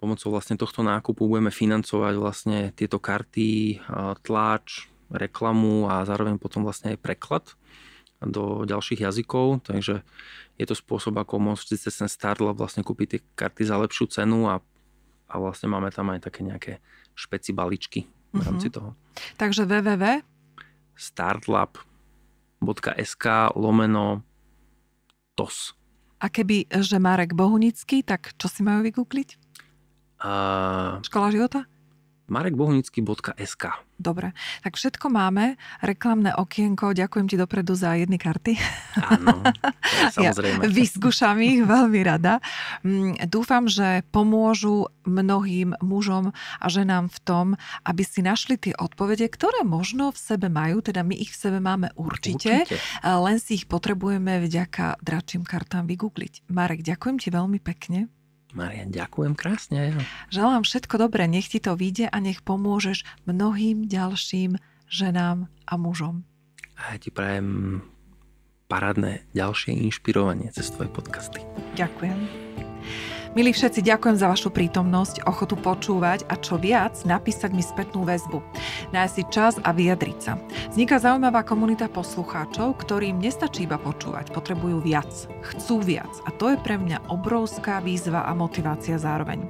pomocou 0.00 0.32
vlastne 0.32 0.56
tohto 0.56 0.80
nákupu 0.80 1.28
budeme 1.28 1.52
financovať 1.52 2.14
vlastne 2.16 2.58
tieto 2.72 2.96
karty, 2.96 3.76
e, 3.76 3.96
tlač, 4.24 4.88
reklamu 5.12 5.92
a 5.92 6.08
zároveň 6.08 6.40
potom 6.40 6.64
vlastne 6.64 6.96
aj 6.96 7.04
preklad 7.04 7.44
do 8.24 8.64
ďalších 8.64 9.04
jazykov, 9.04 9.60
takže 9.64 10.00
je 10.56 10.64
to 10.64 10.76
spôsob, 10.76 11.20
ako 11.20 11.40
môcť 11.40 11.76
cez 11.76 11.92
ten 11.92 12.08
Startlab 12.08 12.56
vlastne 12.56 12.80
kúpiť 12.80 13.06
tie 13.12 13.20
karty 13.36 13.68
za 13.68 13.76
lepšiu 13.76 14.08
cenu 14.08 14.48
a, 14.48 14.64
a 15.28 15.34
vlastne 15.36 15.68
máme 15.68 15.92
tam 15.92 16.08
aj 16.16 16.24
také 16.24 16.48
nejaké 16.48 16.72
špeci 17.12 17.52
baličky 17.52 18.08
v 18.30 18.40
rámci 18.40 18.70
uh-huh. 18.70 18.76
toho. 18.76 18.90
Takže 19.36 19.66
www 19.66 20.30
startlab.sk 21.00 21.96
lomeno 23.56 24.20
TOS. 25.32 25.72
A 26.20 26.28
keby, 26.28 26.68
že 26.68 27.00
Marek 27.00 27.32
Bohunický, 27.32 28.04
tak 28.04 28.36
čo 28.36 28.52
si 28.52 28.60
majú 28.60 28.84
vygoogliť? 28.84 29.40
Uh, 30.20 31.00
Škola 31.00 31.32
života? 31.32 31.64
marekbohunický.sk 32.30 33.64
Dobre, 34.00 34.32
tak 34.64 34.80
všetko 34.80 35.12
máme. 35.12 35.60
Reklamné 35.84 36.32
okienko, 36.32 36.96
ďakujem 36.96 37.28
ti 37.28 37.36
dopredu 37.36 37.76
za 37.76 37.92
jedny 38.00 38.16
karty. 38.16 38.56
Áno, 38.96 39.44
samozrejme. 40.16 40.64
Ja 40.64 40.72
vyskúšam 40.72 41.36
ich 41.44 41.60
veľmi 41.60 42.00
rada. 42.00 42.40
Mm, 42.80 43.20
dúfam, 43.28 43.68
že 43.68 44.00
pomôžu 44.08 44.88
mnohým 45.04 45.76
mužom 45.84 46.32
a 46.32 46.66
ženám 46.72 47.12
v 47.12 47.18
tom, 47.28 47.46
aby 47.84 48.00
si 48.00 48.24
našli 48.24 48.56
tie 48.56 48.72
odpovede, 48.72 49.28
ktoré 49.28 49.68
možno 49.68 50.16
v 50.16 50.18
sebe 50.18 50.48
majú, 50.48 50.80
teda 50.80 51.04
my 51.04 51.12
ich 51.12 51.36
v 51.36 51.40
sebe 51.44 51.58
máme 51.60 51.92
určite, 52.00 52.64
určite. 52.64 52.80
len 53.04 53.36
si 53.36 53.60
ich 53.60 53.68
potrebujeme 53.68 54.40
vďaka 54.40 55.04
dračím 55.04 55.44
kartám 55.44 55.84
vygoogliť. 55.84 56.48
Marek, 56.48 56.80
ďakujem 56.80 57.16
ti 57.20 57.28
veľmi 57.28 57.60
pekne. 57.60 58.08
Marian, 58.54 58.90
ďakujem 58.90 59.34
krásne. 59.38 59.94
Želám 60.32 60.66
všetko 60.66 60.94
dobré, 60.98 61.30
nech 61.30 61.50
ti 61.50 61.62
to 61.62 61.78
vyjde 61.78 62.10
a 62.10 62.16
nech 62.18 62.42
pomôžeš 62.42 63.06
mnohým 63.26 63.86
ďalším 63.86 64.58
ženám 64.90 65.46
a 65.66 65.74
mužom. 65.78 66.26
A 66.80 66.94
ja 66.94 66.98
ti 66.98 67.12
prajem 67.12 67.80
parádne 68.70 69.26
ďalšie 69.34 69.74
inšpirovanie 69.74 70.50
cez 70.54 70.70
tvoje 70.70 70.90
podcasty. 70.90 71.42
Ďakujem. 71.74 72.18
Milí 73.30 73.54
všetci, 73.54 73.86
ďakujem 73.86 74.18
za 74.18 74.26
vašu 74.26 74.50
prítomnosť, 74.50 75.22
ochotu 75.22 75.54
počúvať 75.54 76.26
a 76.26 76.34
čo 76.34 76.58
viac, 76.58 76.98
napísať 77.06 77.54
mi 77.54 77.62
spätnú 77.62 78.02
väzbu. 78.02 78.42
Nájsť 78.90 79.14
si 79.14 79.22
čas 79.30 79.54
a 79.62 79.70
vyjadriť 79.70 80.18
sa. 80.18 80.34
Vzniká 80.74 80.98
zaujímavá 80.98 81.46
komunita 81.46 81.86
poslucháčov, 81.86 82.74
ktorým 82.82 83.22
nestačí 83.22 83.70
iba 83.70 83.78
počúvať, 83.78 84.34
potrebujú 84.34 84.82
viac, 84.82 85.06
chcú 85.46 85.78
viac 85.78 86.10
a 86.26 86.34
to 86.34 86.50
je 86.50 86.58
pre 86.58 86.74
mňa 86.74 87.06
obrovská 87.06 87.78
výzva 87.78 88.26
a 88.26 88.34
motivácia 88.34 88.98
zároveň. 88.98 89.46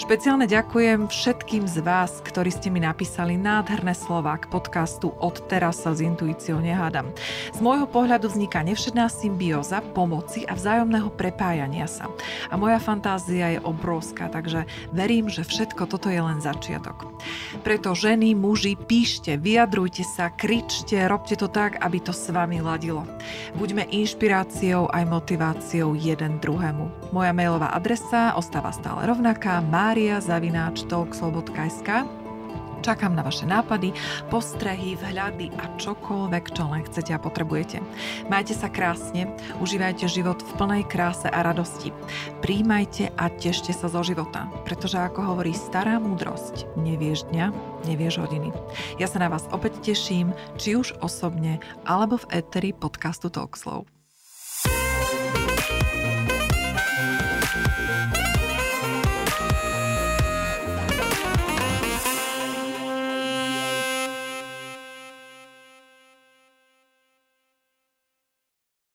Špeciálne 0.00 0.48
ďakujem 0.48 1.12
všetkým 1.12 1.68
z 1.68 1.84
vás, 1.84 2.24
ktorí 2.24 2.48
ste 2.48 2.72
mi 2.72 2.80
napísali 2.80 3.36
nádherné 3.36 3.92
slova 3.92 4.40
k 4.40 4.48
podcastu 4.48 5.12
Od 5.20 5.36
teraz 5.52 5.84
sa 5.84 5.92
s 5.92 6.00
intuíciou 6.00 6.64
nehádam. 6.64 7.12
Z 7.52 7.60
môjho 7.60 7.84
pohľadu 7.84 8.32
vzniká 8.32 8.64
nevšedná 8.64 9.12
symbióza 9.12 9.84
pomoci 9.92 10.48
a 10.48 10.56
vzájomného 10.56 11.12
prepájania 11.12 11.84
sa. 11.84 12.08
A 12.48 12.56
moja 12.56 12.80
fantázia 12.80 13.17
fantázia 13.18 13.58
je 13.58 13.66
obrovská, 13.66 14.30
takže 14.30 14.62
verím, 14.94 15.26
že 15.26 15.42
všetko 15.42 15.90
toto 15.90 16.06
je 16.06 16.22
len 16.22 16.38
začiatok. 16.38 17.10
Preto 17.66 17.98
ženy, 17.98 18.38
muži, 18.38 18.78
píšte, 18.78 19.34
vyjadrujte 19.34 20.06
sa, 20.06 20.30
kričte, 20.30 21.02
robte 21.10 21.34
to 21.34 21.50
tak, 21.50 21.82
aby 21.82 21.98
to 21.98 22.14
s 22.14 22.30
vami 22.30 22.62
ladilo. 22.62 23.02
Buďme 23.58 23.90
inšpiráciou 23.90 24.86
aj 24.94 25.02
motiváciou 25.10 25.98
jeden 25.98 26.38
druhému. 26.38 27.10
Moja 27.10 27.34
mailová 27.34 27.74
adresa 27.74 28.38
ostáva 28.38 28.70
stále 28.70 29.10
rovnaká 29.10 29.58
maria.talkslow.sk 29.66 32.17
Čakám 32.78 33.12
na 33.18 33.26
vaše 33.26 33.44
nápady, 33.44 33.90
postrehy, 34.30 34.94
vhľady 34.94 35.50
a 35.58 35.66
čokoľvek, 35.76 36.44
čo 36.54 36.62
len 36.70 36.86
chcete 36.86 37.10
a 37.12 37.18
potrebujete. 37.18 37.82
Majte 38.30 38.54
sa 38.54 38.70
krásne, 38.70 39.34
užívajte 39.58 40.06
život 40.06 40.38
v 40.40 40.50
plnej 40.56 40.82
kráse 40.86 41.26
a 41.26 41.42
radosti. 41.42 41.90
Príjmajte 42.38 43.10
a 43.18 43.28
tešte 43.34 43.74
sa 43.74 43.90
zo 43.90 44.00
života, 44.06 44.46
pretože 44.62 44.96
ako 44.96 45.34
hovorí 45.34 45.52
stará 45.52 45.98
múdrosť, 45.98 46.70
nevieš 46.78 47.26
dňa, 47.34 47.46
nevieš 47.90 48.22
hodiny. 48.22 48.54
Ja 49.02 49.10
sa 49.10 49.18
na 49.18 49.28
vás 49.28 49.44
opäť 49.50 49.82
teším, 49.82 50.30
či 50.54 50.78
už 50.78 51.02
osobne, 51.02 51.58
alebo 51.82 52.18
v 52.22 52.40
eteri 52.40 52.70
podcastu 52.70 53.28
Talkslow. 53.28 53.84